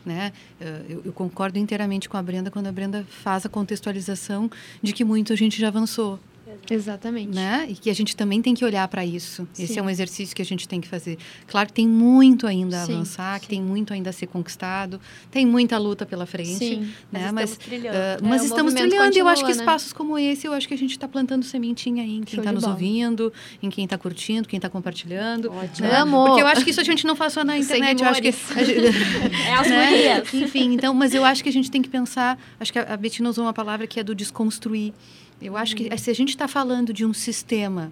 né? 0.05 0.33
eh, 0.59 0.81
Eu, 0.89 1.01
eu 1.05 1.13
concordo 1.13 1.57
inteiramente 1.59 2.09
com 2.09 2.17
a 2.17 2.23
Brenda 2.23 2.49
quando 2.51 2.67
a 2.67 2.71
Brenda 2.71 3.05
faz 3.09 3.45
a 3.45 3.49
contextualização 3.49 4.49
de 4.81 4.91
que 4.93 5.03
muito 5.05 5.31
a 5.31 5.35
gente 5.35 5.59
já 5.59 5.67
avançou, 5.67 6.19
Exatamente. 6.69 7.33
né? 7.33 7.65
E 7.69 7.73
que 7.75 7.89
a 7.89 7.93
gente 7.93 8.15
também 8.15 8.41
tem 8.41 8.53
que 8.53 8.63
olhar 8.65 8.87
para 8.87 9.05
isso. 9.05 9.47
Esse 9.57 9.73
Sim. 9.73 9.79
é 9.79 9.83
um 9.83 9.89
exercício 9.89 10.35
que 10.35 10.41
a 10.41 10.45
gente 10.45 10.67
tem 10.67 10.79
que 10.81 10.87
fazer. 10.87 11.17
Claro 11.47 11.67
que 11.67 11.73
tem 11.73 11.87
muito 11.87 12.47
ainda 12.47 12.81
a 12.81 12.85
Sim, 12.85 12.93
avançar, 12.93 13.39
que 13.39 13.45
sim. 13.45 13.49
tem 13.51 13.61
muito 13.61 13.93
ainda 13.93 14.09
a 14.09 14.13
ser 14.13 14.27
conquistado, 14.27 14.99
tem 15.29 15.45
muita 15.45 15.77
luta 15.77 16.05
pela 16.05 16.25
frente, 16.25 16.57
Sim. 16.57 16.89
né? 17.11 17.31
Mas 17.31 17.51
estamos 17.51 17.57
trilhando. 17.57 17.95
Uh, 17.97 17.99
É, 17.99 18.17
mas 18.21 18.41
o 18.41 18.45
estamos 18.45 18.73
trilhando 18.73 19.15
e 19.15 19.19
eu 19.19 19.27
acho 19.27 19.41
que 19.41 19.47
continua, 19.47 19.65
né? 19.65 19.71
espaços 19.73 19.93
como 19.93 20.17
esse, 20.17 20.47
eu 20.47 20.53
acho 20.53 20.67
que 20.67 20.73
a 20.73 20.77
gente 20.77 20.91
está 20.91 21.07
plantando 21.07 21.43
sementinha 21.43 22.03
aí 22.03 22.17
em 22.17 22.23
quem 22.23 22.39
está 22.39 22.51
nos 22.51 22.63
ouvindo, 22.63 23.31
em 23.61 23.69
quem 23.69 23.83
está 23.83 23.97
curtindo, 23.97 24.47
quem 24.47 24.57
está 24.57 24.69
compartilhando. 24.69 25.51
Ótimo. 25.51 25.87
né? 25.87 25.97
Amo. 25.97 26.25
Porque 26.27 26.41
eu 26.41 26.47
acho 26.47 26.63
que 26.63 26.69
isso 26.71 26.79
a 26.79 26.83
gente 26.83 27.05
não 27.05 27.15
faz 27.15 27.33
só 27.33 27.43
na 27.43 27.57
internet, 27.59 28.01
eu 28.01 28.07
acho 28.09 28.21
que... 28.21 28.31
gente- 28.31 28.43
É 29.47 29.53
as 29.55 29.67
né? 29.69 30.23
Enfim, 30.33 30.73
então, 30.73 30.93
mas 30.93 31.13
eu 31.13 31.25
acho 31.25 31.43
que 31.43 31.49
a 31.49 31.51
gente 31.51 31.69
tem 31.69 31.81
que 31.81 31.89
pensar, 31.89 32.37
acho 32.59 32.71
que 32.71 32.79
a 32.79 32.93
a 32.93 32.97
Betina 32.97 33.27
usou 33.29 33.43
uma 33.45 33.53
palavra 33.53 33.87
que 33.87 33.99
é 33.99 34.03
do 34.03 34.13
desconstruir. 34.13 34.93
Eu 35.43 35.57
acho 35.57 35.75
que 35.75 35.95
se 35.97 36.09
a 36.09 36.15
gente 36.15 36.29
está 36.29 36.47
falando 36.47 36.93
de 36.93 37.05
um 37.05 37.13
sistema 37.13 37.91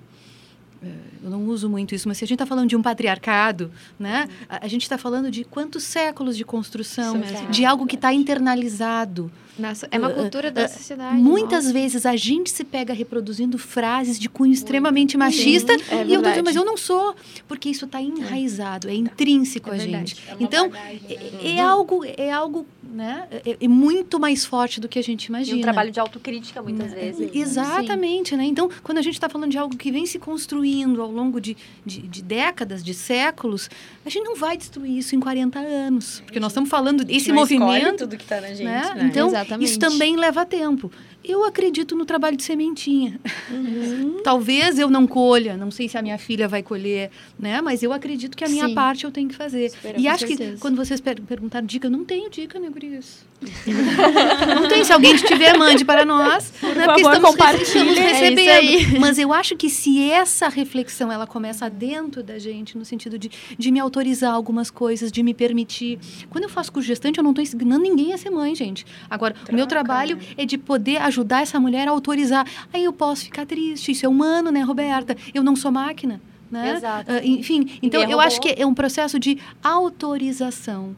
eh, 0.83 0.87
eu 1.23 1.29
não 1.29 1.45
uso 1.45 1.69
muito 1.69 1.93
isso, 1.93 2.07
mas 2.07 2.17
se 2.17 2.23
a 2.23 2.27
gente 2.27 2.37
está 2.37 2.45
falando 2.45 2.67
de 2.67 2.75
um 2.75 2.81
patriarcado, 2.81 3.71
né, 3.99 4.27
a, 4.49 4.65
a 4.65 4.67
gente 4.67 4.81
está 4.81 4.97
falando 4.97 5.29
de 5.29 5.43
quantos 5.43 5.83
séculos 5.83 6.35
de 6.35 6.43
construção, 6.43 7.21
de 7.51 7.63
algo 7.65 7.85
que 7.85 7.95
está 7.95 8.11
internalizado, 8.13 9.31
Nossa, 9.57 9.87
é 9.91 9.97
uma 9.97 10.09
Uh, 10.09 10.13
cultura 10.13 10.51
da 10.51 10.65
uh, 10.65 10.69
sociedade. 10.69 11.15
Muitas 11.15 11.65
nossa. 11.65 11.73
vezes 11.73 12.05
a 12.05 12.15
gente 12.15 12.49
se 12.49 12.63
pega 12.63 12.93
reproduzindo 12.93 13.57
frases 13.57 14.19
de 14.19 14.29
cunho 14.29 14.53
extremamente 14.53 15.17
machista 15.17 15.73
é 15.89 16.05
e 16.05 16.13
eu 16.13 16.21
tô 16.21 16.29
dizendo, 16.29 16.45
mas 16.45 16.55
eu 16.55 16.65
não 16.65 16.77
sou, 16.77 17.15
porque 17.47 17.69
isso 17.69 17.85
está 17.85 18.01
enraizado, 18.01 18.89
é 18.89 18.93
intrínseco 18.93 19.69
É 19.71 19.75
a 19.75 19.77
gente. 19.77 20.21
então, 20.39 20.71
é, 20.73 21.55
é 21.55 21.59
algo, 21.59 22.03
é 22.05 22.31
algo, 22.31 22.65
né, 22.83 23.27
é, 23.45 23.57
é 23.61 23.67
muito 23.67 24.19
mais 24.19 24.45
forte 24.45 24.79
do 24.79 24.87
que 24.87 24.99
a 24.99 25.03
gente 25.03 25.25
E 25.25 25.27
imagina. 25.29 25.57
um 25.57 25.61
trabalho 25.61 25.91
de 25.91 25.99
autocrítica, 25.99 26.61
muitas 26.61 26.93
vezes. 26.93 27.29
Exatamente, 27.33 28.35
né? 28.35 28.43
Então, 28.45 28.69
quando 28.83 28.97
a 28.97 29.01
gente 29.01 29.13
está 29.13 29.29
falando 29.29 29.51
de 29.51 29.57
algo 29.57 29.75
que 29.75 29.91
vem 29.91 30.05
se 30.05 30.19
construindo 30.19 31.01
ao 31.01 31.11
longo 31.11 31.39
de, 31.39 31.55
de, 31.85 32.01
de 32.01 32.21
décadas, 32.21 32.83
de 32.83 32.93
séculos, 32.93 33.69
a 34.05 34.09
gente 34.09 34.23
não 34.23 34.35
vai 34.35 34.57
destruir 34.57 34.97
isso 34.97 35.15
em 35.15 35.19
40 35.19 35.59
anos. 35.59 36.21
Porque 36.25 36.39
nós 36.39 36.51
estamos 36.51 36.69
falando 36.69 37.03
desse 37.03 37.31
movimento. 37.31 37.99
tudo 37.99 38.17
que 38.17 38.25
tá 38.25 38.41
na 38.41 38.49
gente, 38.49 38.63
né? 38.63 38.93
né? 38.95 39.03
Então, 39.05 39.29
Exatamente. 39.41 39.69
isso 39.69 39.79
também 39.79 40.15
leva 40.15 40.45
tempo. 40.45 40.91
Eu 41.23 41.45
acredito 41.45 41.95
no 41.95 42.03
trabalho 42.03 42.35
de 42.35 42.43
sementinha. 42.43 43.19
Uhum. 43.51 44.21
Talvez 44.25 44.79
eu 44.79 44.89
não 44.89 45.05
colha, 45.05 45.55
não 45.55 45.69
sei 45.69 45.87
se 45.87 45.95
a 45.95 46.01
minha 46.01 46.17
filha 46.17 46.47
vai 46.47 46.63
colher, 46.63 47.11
né? 47.37 47.61
Mas 47.61 47.83
eu 47.83 47.93
acredito 47.93 48.35
que 48.35 48.43
a 48.43 48.49
minha 48.49 48.67
Sim. 48.67 48.73
parte 48.73 49.03
eu 49.03 49.11
tenho 49.11 49.29
que 49.29 49.35
fazer. 49.35 49.71
E 49.97 50.03
com 50.03 50.09
acho 50.09 50.25
que 50.25 50.35
certeza. 50.35 50.57
quando 50.59 50.75
vocês 50.75 50.99
per 50.99 51.21
perguntaram 51.21 51.67
dica, 51.67 51.87
eu 51.87 51.91
não 51.91 52.03
tenho 52.03 52.29
dica, 52.29 52.59
né, 52.59 52.69
gurias? 52.69 53.23
não 54.55 54.67
tem. 54.67 54.83
Se 54.83 54.93
alguém 54.93 55.15
tiver, 55.15 55.57
mande 55.57 55.85
para 55.85 56.05
nós. 56.05 56.51
Por 56.59 56.75
né? 56.75 56.85
Porque 56.85 57.03
favor, 57.03 57.29
estamos, 57.35 57.61
estamos 57.61 57.97
É 57.97 58.11
recebendo. 58.11 58.97
Mas 58.99 59.17
eu 59.19 59.33
acho 59.33 59.55
que 59.55 59.69
se 59.69 60.09
essa 60.09 60.47
reflexão 60.47 61.11
ela 61.11 61.27
começa 61.27 61.69
dentro 61.69 62.23
da 62.23 62.37
gente, 62.39 62.77
no 62.77 62.85
sentido 62.85 63.17
de, 63.17 63.31
de 63.57 63.71
me 63.71 63.79
autorizar 63.79 64.33
algumas 64.33 64.71
coisas, 64.71 65.11
de 65.11 65.21
me 65.21 65.33
permitir. 65.33 65.99
Quando 66.29 66.45
eu 66.45 66.49
faço 66.49 66.71
curso 66.71 66.87
gestante, 66.87 67.17
eu 67.19 67.23
não 67.23 67.31
estou 67.31 67.43
ensinando 67.43 67.81
ninguém 67.81 68.13
a 68.13 68.17
ser 68.17 68.29
mãe, 68.29 68.55
gente. 68.55 68.85
Agora, 69.09 69.30
o 69.49 69.55
meu 69.55 69.67
trabalho 69.67 70.17
é 70.37 70.45
de 70.45 70.57
poder 70.57 70.97
ajudar 71.03 71.41
essa 71.41 71.59
mulher 71.59 71.87
a 71.87 71.91
autorizar. 71.91 72.45
Aí 72.73 72.83
eu 72.83 72.93
posso 72.93 73.25
ficar 73.25 73.45
triste, 73.45 73.91
isso 73.91 74.05
é 74.05 74.09
humano, 74.09 74.51
né, 74.51 74.61
Roberta? 74.61 75.15
Eu 75.33 75.43
não 75.43 75.55
sou 75.55 75.71
máquina. 75.71 76.21
Né? 76.51 76.75
Exato. 76.75 77.09
Ah, 77.09 77.21
enfim, 77.23 77.79
então 77.81 78.03
eu 78.03 78.19
acho 78.19 78.41
que 78.41 78.53
é 78.57 78.65
um 78.65 78.73
processo 78.73 79.17
de 79.17 79.39
autorização. 79.63 80.95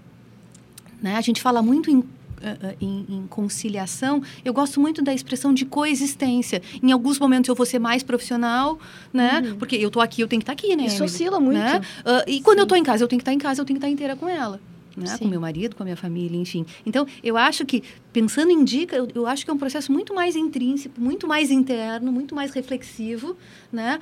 Né? 1.00 1.16
A 1.16 1.22
gente 1.22 1.40
fala 1.42 1.62
muito 1.62 1.92
em, 1.92 2.04
ah, 2.42 2.58
ah, 2.64 2.76
em, 2.82 3.06
em 3.08 3.28
conciliação. 3.28 4.24
Eu 4.44 4.52
gosto 4.52 4.80
muito 4.80 5.04
da 5.04 5.14
expressão 5.14 5.54
de 5.54 5.64
coexistência. 5.64 6.60
Em 6.82 6.92
alguns 6.92 7.20
momentos 7.20 7.48
eu 7.50 7.56
vou 7.56 7.68
ser 7.68 7.78
mais 7.78 8.02
profissional, 8.02 8.80
né? 9.14 9.56
Porque 9.60 9.76
eu 9.76 9.92
tô 9.92 10.02
aqui, 10.02 10.22
eu 10.22 10.28
tenho 10.28 10.40
que 10.40 10.44
estar 10.44 10.54
aqui, 10.54 10.76
né? 10.76 10.86
Isso 10.86 11.04
oscila 11.04 11.40
muito. 11.40 11.60
Né? 11.60 11.82
Ah, 12.04 12.24
e 12.26 12.42
quando 12.42 12.60
eu 12.60 12.66
tô 12.66 12.76
em 12.76 12.84
casa, 12.84 13.04
eu 13.04 13.08
tenho 13.08 13.20
que 13.20 13.24
estar 13.24 13.34
em 13.34 13.38
casa, 13.38 13.62
eu 13.62 13.66
tenho 13.66 13.80
que 13.80 13.86
estar 13.86 13.94
inteira 13.94 14.16
com 14.16 14.28
ela. 14.28 14.60
Né? 14.96 15.18
Com 15.18 15.28
meu 15.28 15.42
marido, 15.42 15.76
com 15.76 15.84
a 15.84 15.86
minha 15.86 15.98
família, 15.98 16.38
enfim. 16.38 16.66
Então, 16.86 17.08
eu 17.24 17.36
acho 17.36 17.66
que, 17.66 17.84
pensando 18.12 18.52
em 18.52 18.64
dica, 18.64 18.96
eu, 18.96 19.08
eu 19.16 19.28
acho 19.28 19.44
que 19.44 19.50
é 19.50 19.54
um 19.54 19.58
processo 19.58 19.92
muito 19.92 20.14
mais 20.14 20.36
intrínseco, 20.36 21.00
muito 21.00 21.28
mais 21.28 21.50
interno, 21.50 22.12
muito 22.12 22.36
mais 22.36 22.52
reflexivo, 22.52 23.36
né? 23.72 24.00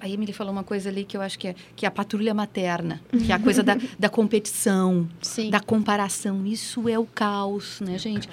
A 0.00 0.08
Emily 0.08 0.32
falou 0.32 0.52
uma 0.52 0.64
coisa 0.64 0.88
ali 0.88 1.04
que 1.04 1.16
eu 1.16 1.20
acho 1.20 1.38
que 1.38 1.48
é, 1.48 1.54
que 1.76 1.84
é 1.84 1.88
a 1.88 1.90
patrulha 1.90 2.32
materna, 2.32 3.00
que 3.10 3.30
é 3.30 3.34
a 3.34 3.38
coisa 3.38 3.62
da, 3.62 3.76
da 3.98 4.08
competição, 4.08 5.08
Sim. 5.20 5.50
da 5.50 5.60
comparação. 5.60 6.46
Isso 6.46 6.88
é 6.88 6.98
o 6.98 7.04
caos, 7.04 7.80
né, 7.80 7.98
gente? 7.98 8.28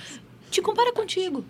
Te 0.50 0.62
compara 0.62 0.94
contigo. 0.94 1.44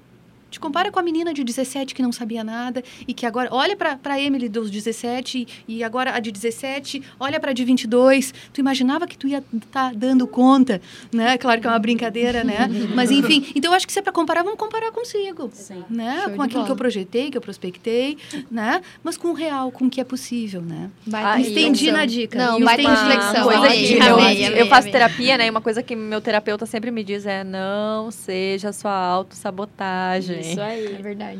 Te 0.49 0.59
compara 0.59 0.91
com 0.91 0.99
a 0.99 1.03
menina 1.03 1.33
de 1.33 1.43
17 1.43 1.93
que 1.93 2.01
não 2.01 2.11
sabia 2.11 2.43
nada 2.43 2.83
e 3.07 3.13
que 3.13 3.25
agora 3.25 3.49
olha 3.51 3.75
para 3.75 3.99
a 4.03 4.19
Emily 4.19 4.49
dos 4.49 4.71
17 4.71 5.47
e 5.67 5.83
agora 5.83 6.15
a 6.15 6.19
de 6.19 6.31
17, 6.31 7.01
olha 7.19 7.39
para 7.39 7.51
a 7.51 7.53
de 7.53 7.63
22. 7.63 8.33
Tu 8.53 8.59
imaginava 8.59 9.07
que 9.07 9.17
tu 9.17 9.27
ia 9.27 9.43
estar 9.53 9.93
dando 9.93 10.27
conta, 10.27 10.81
né? 11.13 11.37
Claro 11.37 11.61
que 11.61 11.67
é 11.67 11.69
uma 11.69 11.79
brincadeira, 11.79 12.43
né? 12.43 12.69
Mas 12.95 13.11
enfim, 13.11 13.51
então 13.55 13.71
eu 13.71 13.75
acho 13.75 13.85
que 13.85 13.93
se 13.93 13.99
é 13.99 14.01
para 14.01 14.11
comparar, 14.11 14.43
vamos 14.43 14.59
comparar 14.59 14.91
consigo, 14.91 15.51
né? 15.89 16.21
Show 16.21 16.29
de 16.31 16.35
com 16.35 16.41
aquilo 16.41 16.63
que 16.63 16.71
eu 16.71 16.75
bola. 16.75 16.77
projetei, 16.77 17.29
que 17.31 17.37
eu 17.37 17.41
prospectei, 17.41 18.17
né? 18.49 18.81
Mas 19.03 19.17
com 19.17 19.29
o 19.29 19.33
real, 19.33 19.71
com 19.71 19.85
o 19.85 19.89
que 19.89 20.01
é 20.01 20.03
possível, 20.03 20.61
né? 20.61 20.89
Ah. 21.13 21.39
Estendi 21.39 21.91
na 21.91 22.05
dica. 22.05 22.37
Não, 22.37 22.59
baita 22.59 22.81
estendi. 22.81 23.01
reflexão. 23.01 23.43
coisa 23.43 23.59
Amei, 23.59 23.87
que 23.87 24.01
amei, 24.01 24.09
eu, 24.09 24.47
amei, 24.47 24.61
eu 24.61 24.67
faço 24.67 24.91
terapia, 24.91 25.37
né? 25.37 25.47
E 25.47 25.49
uma 25.49 25.61
coisa 25.61 25.83
que 25.83 25.95
meu 25.95 26.21
terapeuta 26.21 26.65
sempre 26.65 26.91
me 26.91 27.03
diz 27.03 27.25
é 27.25 27.43
não 27.43 28.11
seja 28.11 28.71
sua 28.71 28.91
autossabotagem. 28.91 30.38
Isso 30.41 30.61
aí. 30.61 30.95
É 30.97 31.01
verdade. 31.01 31.39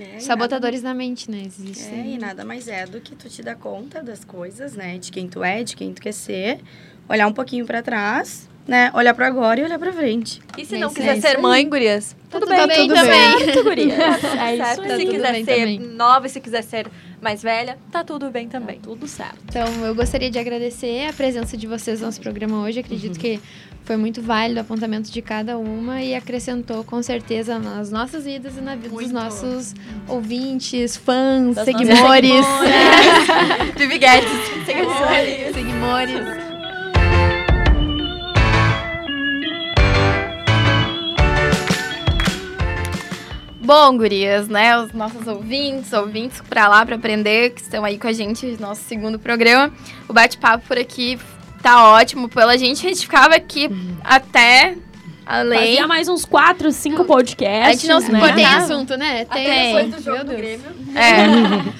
É, 0.00 0.18
Sabotadores 0.18 0.82
na 0.82 0.92
mente, 0.92 1.30
né? 1.30 1.36
nada- 1.38 1.48
Existem. 1.48 2.00
É, 2.00 2.14
e 2.14 2.18
nada 2.18 2.44
mais 2.44 2.66
é 2.66 2.84
do 2.84 3.00
que 3.00 3.14
tu 3.14 3.28
te 3.28 3.42
dar 3.42 3.54
conta 3.54 4.02
das 4.02 4.24
coisas, 4.24 4.74
né? 4.74 4.98
De 4.98 5.12
quem 5.12 5.28
tu 5.28 5.42
é, 5.44 5.62
de 5.62 5.76
quem 5.76 5.92
tu 5.92 6.02
quer 6.02 6.12
ser. 6.12 6.58
Olhar 7.08 7.26
um 7.28 7.32
pouquinho 7.32 7.64
pra 7.64 7.80
trás, 7.82 8.48
né? 8.66 8.90
Olhar 8.94 9.14
pro 9.14 9.24
agora 9.24 9.60
e 9.60 9.62
olhar 9.62 9.78
pra 9.78 9.92
frente. 9.92 10.40
E 10.58 10.64
se 10.64 10.74
É 10.74 10.78
não 10.78 10.88
isso 10.88 10.96
quiser 10.96 11.10
aí. 11.12 11.20
ser 11.20 11.38
mãe, 11.38 11.68
gurias? 11.68 12.16
Tudo, 12.28 12.46
Tá 12.46 12.66
bem, 12.66 12.76
tudo 12.88 12.94
também. 12.94 13.36
bem. 13.38 13.52
Tudo 13.52 13.62
gurias. 13.70 13.98
É 14.24 14.54
isso 14.54 14.62
Tá 14.64 14.74
se 14.74 14.80
tudo 14.82 15.10
quiser 15.12 15.32
bem 15.32 15.44
ser 15.44 15.54
também. 15.60 15.78
nova 15.78 16.28
se 16.28 16.40
quiser 16.40 16.62
ser 16.62 16.86
mais 17.24 17.42
velha, 17.42 17.76
tá 17.90 18.04
tudo 18.04 18.30
bem 18.30 18.46
também. 18.48 18.78
Tudo 18.78 19.08
certo. 19.08 19.38
Então, 19.48 19.66
eu 19.84 19.94
gostaria 19.94 20.30
de 20.30 20.38
agradecer 20.38 21.08
a 21.08 21.12
presença 21.12 21.56
de 21.56 21.66
vocês 21.66 22.00
no 22.00 22.06
nosso 22.06 22.20
programa 22.20 22.60
hoje. 22.62 22.78
Acredito 22.80 23.18
que 23.18 23.40
foi 23.84 23.96
muito 23.96 24.22
válido 24.22 24.60
o 24.60 24.62
apontamento 24.62 25.10
de 25.10 25.20
cada 25.20 25.58
uma 25.58 26.00
e 26.02 26.14
acrescentou 26.14 26.84
com 26.84 27.02
certeza 27.02 27.58
nas 27.58 27.90
nossas 27.90 28.24
vidas 28.24 28.56
e 28.56 28.60
na 28.60 28.76
vida 28.76 28.90
dos 28.90 29.10
nossos 29.10 29.74
ouvintes, 30.06 30.96
fãs, 30.96 31.56
Das 31.56 31.64
seguidores. 31.64 32.46
Vivi 33.76 33.98
Guedes. 33.98 34.30
Seguidores. 34.66 35.54
Seguidores. 35.54 36.53
Bom, 43.64 43.96
gurias, 43.96 44.46
né? 44.46 44.76
Os 44.76 44.92
nossos 44.92 45.26
ouvintes, 45.26 45.90
ouvintes 45.94 46.38
pra 46.42 46.68
lá 46.68 46.84
pra 46.84 46.96
aprender, 46.96 47.48
que 47.48 47.62
estão 47.62 47.82
aí 47.82 47.98
com 47.98 48.06
a 48.06 48.12
gente 48.12 48.44
no 48.44 48.60
nosso 48.60 48.82
segundo 48.82 49.18
programa. 49.18 49.72
O 50.06 50.12
bate-papo 50.12 50.66
por 50.68 50.76
aqui 50.76 51.18
tá 51.62 51.88
ótimo. 51.88 52.28
Pela 52.28 52.58
gente, 52.58 52.84
a 52.86 52.90
gente 52.90 53.00
ficava 53.00 53.34
aqui 53.34 53.70
até 54.04 54.76
além. 55.26 55.58
Fazia 55.58 55.86
mais 55.86 56.08
uns 56.08 56.24
4, 56.24 56.70
5 56.70 57.04
podcasts. 57.04 57.68
A 57.68 57.72
gente 57.72 57.88
não 57.88 58.00
se 58.00 58.10
né? 58.10 58.18
importa 58.18 58.34
Tem 58.36 58.44
assunto, 58.44 58.96
né? 58.96 59.24
Tem. 59.24 59.72
depois 59.72 59.94
do 59.94 60.02
jogo 60.02 60.24
do 60.24 60.36
Grêmio. 60.36 60.66
É. 60.94 61.26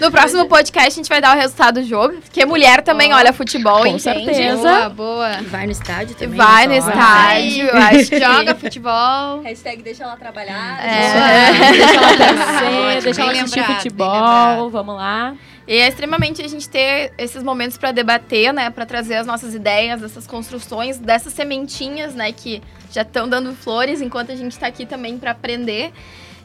No 0.01 0.11
próximo 0.11 0.47
podcast, 0.47 0.89
a 0.89 0.97
gente 0.97 1.09
vai 1.09 1.21
dar 1.21 1.37
o 1.37 1.41
resultado 1.41 1.81
do 1.81 1.87
jogo. 1.87 2.15
Porque 2.21 2.45
mulher 2.45 2.83
também 2.83 3.13
olha 3.13 3.33
futebol, 3.33 3.81
Com 3.81 3.87
entende? 3.87 4.03
certeza. 4.03 4.63
Boa, 4.63 4.89
boa. 4.91 5.41
E 5.41 5.45
vai 5.45 5.67
no 5.67 5.73
estádio 5.73 6.17
também. 6.17 6.37
vai 6.37 6.67
não 6.67 6.75
no 6.75 6.81
estádio. 6.81 7.69
que 8.09 8.21
Joga 8.21 8.55
futebol. 8.57 9.43
Hashtag 9.43 9.83
deixa 9.83 10.05
ela 10.05 10.17
trabalhar. 10.17 10.85
É. 10.85 11.73
Deixa 11.73 11.95
ela 11.95 12.17
crescer, 12.17 13.03
deixa 13.03 13.23
ela 13.23 13.33
assistir 13.33 13.61
lembrado, 13.61 13.77
futebol. 13.77 14.71
Vamos 14.71 14.97
lá. 14.97 15.35
E 15.67 15.77
é 15.77 15.89
extremamente 15.89 16.43
a 16.43 16.49
gente 16.49 16.69
ter 16.69 17.13
esses 17.17 17.43
momentos 17.43 17.79
para 17.79 17.91
debater, 17.91 18.53
né, 18.53 18.69
para 18.69 18.85
trazer 18.85 19.15
as 19.17 19.27
nossas 19.27 19.55
ideias, 19.55 20.03
essas 20.03 20.27
construções, 20.27 20.99
dessas 20.99 21.33
sementinhas, 21.33 22.15
né, 22.15 22.33
que 22.33 22.63
já 22.95 23.03
estão 23.03 23.29
dando 23.29 23.53
flores 23.55 24.01
enquanto 24.01 24.31
a 24.31 24.37
gente 24.37 24.53
está 24.53 24.67
aqui 24.69 24.87
também 24.87 25.19
para 25.19 25.33
aprender. 25.33 25.93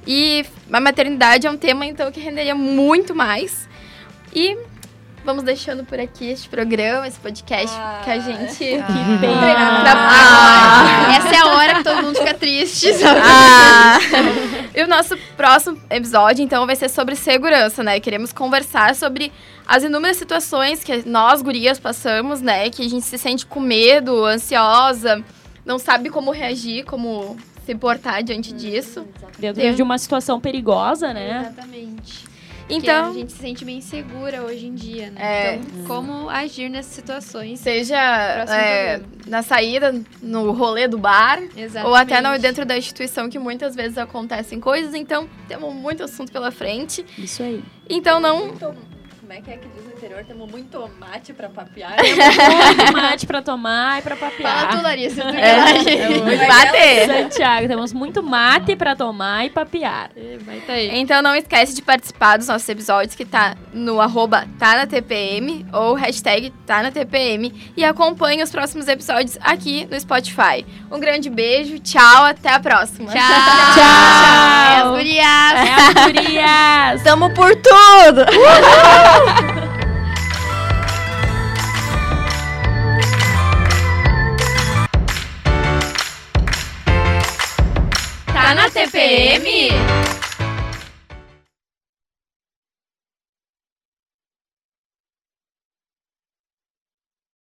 E 0.07 0.45
a 0.71 0.79
maternidade 0.79 1.45
é 1.45 1.51
um 1.51 1.57
tema 1.57 1.85
então 1.85 2.11
que 2.11 2.19
renderia 2.19 2.55
muito 2.55 3.13
mais. 3.13 3.67
E 4.33 4.57
vamos 5.23 5.43
deixando 5.43 5.83
por 5.83 5.99
aqui 5.99 6.29
este 6.31 6.49
programa, 6.49 7.07
esse 7.07 7.19
podcast 7.19 7.75
Ah. 7.77 8.01
que 8.03 8.09
a 8.09 8.19
gente 8.19 8.57
Que 8.57 8.75
Ah. 8.81 8.87
pena. 9.21 9.83
Ah. 9.85 11.15
Essa 11.17 11.35
é 11.35 11.37
a 11.39 11.45
hora 11.55 11.75
que 11.75 11.83
todo 11.83 12.01
mundo 12.01 12.17
fica 12.17 12.33
triste, 12.33 12.93
sabe? 12.93 13.19
Ah. 13.23 13.99
e 14.75 14.81
o 14.81 14.87
nosso 14.87 15.15
próximo 15.37 15.79
episódio, 15.89 16.43
então, 16.43 16.65
vai 16.65 16.75
ser 16.75 16.89
sobre 16.89 17.15
segurança, 17.15 17.83
né? 17.83 17.99
Queremos 17.99 18.31
conversar 18.33 18.95
sobre 18.95 19.31
as 19.67 19.83
inúmeras 19.83 20.17
situações 20.17 20.83
que 20.83 21.07
nós, 21.07 21.41
gurias, 21.43 21.77
passamos, 21.79 22.41
né? 22.41 22.69
Que 22.69 22.83
a 22.85 22.89
gente 22.89 23.05
se 23.05 23.17
sente 23.19 23.45
com 23.45 23.59
medo, 23.59 24.25
ansiosa, 24.25 25.23
não 25.70 25.78
sabe 25.78 26.09
como 26.09 26.32
reagir, 26.32 26.84
como 26.84 27.38
se 27.63 27.76
portar 27.76 28.24
diante 28.24 28.51
disso. 28.51 29.05
Dentro 29.38 29.76
de 29.76 29.84
uma 29.84 29.99
situação 29.99 30.41
perigosa, 30.41 31.13
né? 31.13 31.41
Exatamente. 31.41 32.28
Então, 32.72 33.05
Porque 33.05 33.17
a 33.17 33.22
gente 33.22 33.32
se 33.32 33.38
sente 33.39 33.65
bem 33.65 33.78
insegura 33.78 34.43
hoje 34.43 34.65
em 34.67 34.76
dia, 34.76 35.09
né? 35.11 35.22
É. 35.22 35.55
Então, 35.55 35.86
como 35.86 36.30
agir 36.30 36.70
nessas 36.70 36.93
situações? 36.93 37.59
seja 37.59 37.95
é, 37.97 39.01
na 39.28 39.41
saída, 39.41 39.99
no 40.22 40.51
rolê 40.51 40.88
do 40.88 40.97
bar, 40.97 41.39
Exatamente. 41.55 41.88
ou 41.88 41.95
até 41.95 42.22
no, 42.22 42.38
dentro 42.39 42.65
da 42.65 42.78
instituição, 42.78 43.28
que 43.30 43.39
muitas 43.39 43.76
vezes 43.76 43.97
acontecem 43.97 44.59
coisas. 44.59 44.93
Então, 44.95 45.28
temos 45.47 45.74
muito 45.74 46.03
assunto 46.03 46.32
pela 46.32 46.51
frente. 46.51 47.03
Isso 47.17 47.41
aí. 47.41 47.63
Então, 47.88 48.20
não 48.20 48.47
Muito- 48.47 48.76
Como 49.30 49.38
é 49.39 49.43
que 49.43 49.51
é 49.51 49.57
que 49.57 49.67
diz 49.67 49.86
no 49.86 49.91
interior? 49.91 50.25
Temos 50.25 50.49
muito 50.49 50.91
mate 50.99 51.34
pra 51.34 51.49
papear. 51.49 51.97
Muito 52.01 52.93
mate 52.93 53.27
pra 53.27 53.43
tomar 53.43 53.99
e 53.99 54.01
pra 54.01 54.15
Fala 54.15 54.32
papear. 54.32 54.69
tu, 54.71 54.82
Larissa. 54.82 55.21
Tu 55.21 55.38
É, 55.38 56.09
muito 56.19 56.47
bater. 56.47 57.07
Santiago, 57.07 57.67
temos 57.67 57.93
muito 57.93 58.23
mate 58.23 58.75
pra 58.75 58.95
tomar 58.95 59.45
e 59.45 59.51
papear. 59.51 60.09
Vai 60.43 60.59
tá 60.61 60.73
aí. 60.73 60.99
Então 60.99 61.21
não 61.21 61.36
esquece 61.36 61.75
de 61.75 61.82
participar 61.84 62.38
dos 62.38 62.47
nossos 62.47 62.67
episódios 62.67 63.13
que 63.13 63.23
tá 63.23 63.55
no 63.71 64.01
arroba 64.01 64.47
tá 64.57 64.75
na 64.75 64.88
TPM 64.88 65.63
ou 65.71 65.93
hashtag 65.93 66.51
tá 66.65 66.82
na 66.82 66.89
TPM 66.89 67.71
e 67.77 67.86
acompanhe 67.86 68.41
os 68.41 68.49
próximos 68.49 68.88
episódios 68.88 69.38
aqui 69.41 69.88
no 69.91 69.99
Spotify. 69.99 70.65
Um 70.91 70.99
grande 70.99 71.30
beijo, 71.30 71.77
tchau, 71.77 72.25
até 72.25 72.49
a 72.49 72.59
próxima. 72.59 73.11
Tchau. 73.11 73.19
Tchau. 73.75 73.84
É 74.71 74.82
as 74.82 74.89
gurias. 74.89 75.23
É 75.23 75.99
as 75.99 76.05
gurias. 76.05 77.03
Tamo 77.03 77.32
por 77.36 77.55
tudo! 77.55 78.25
Tá 88.34 88.55
na 88.55 88.70
TPM? 88.70 89.70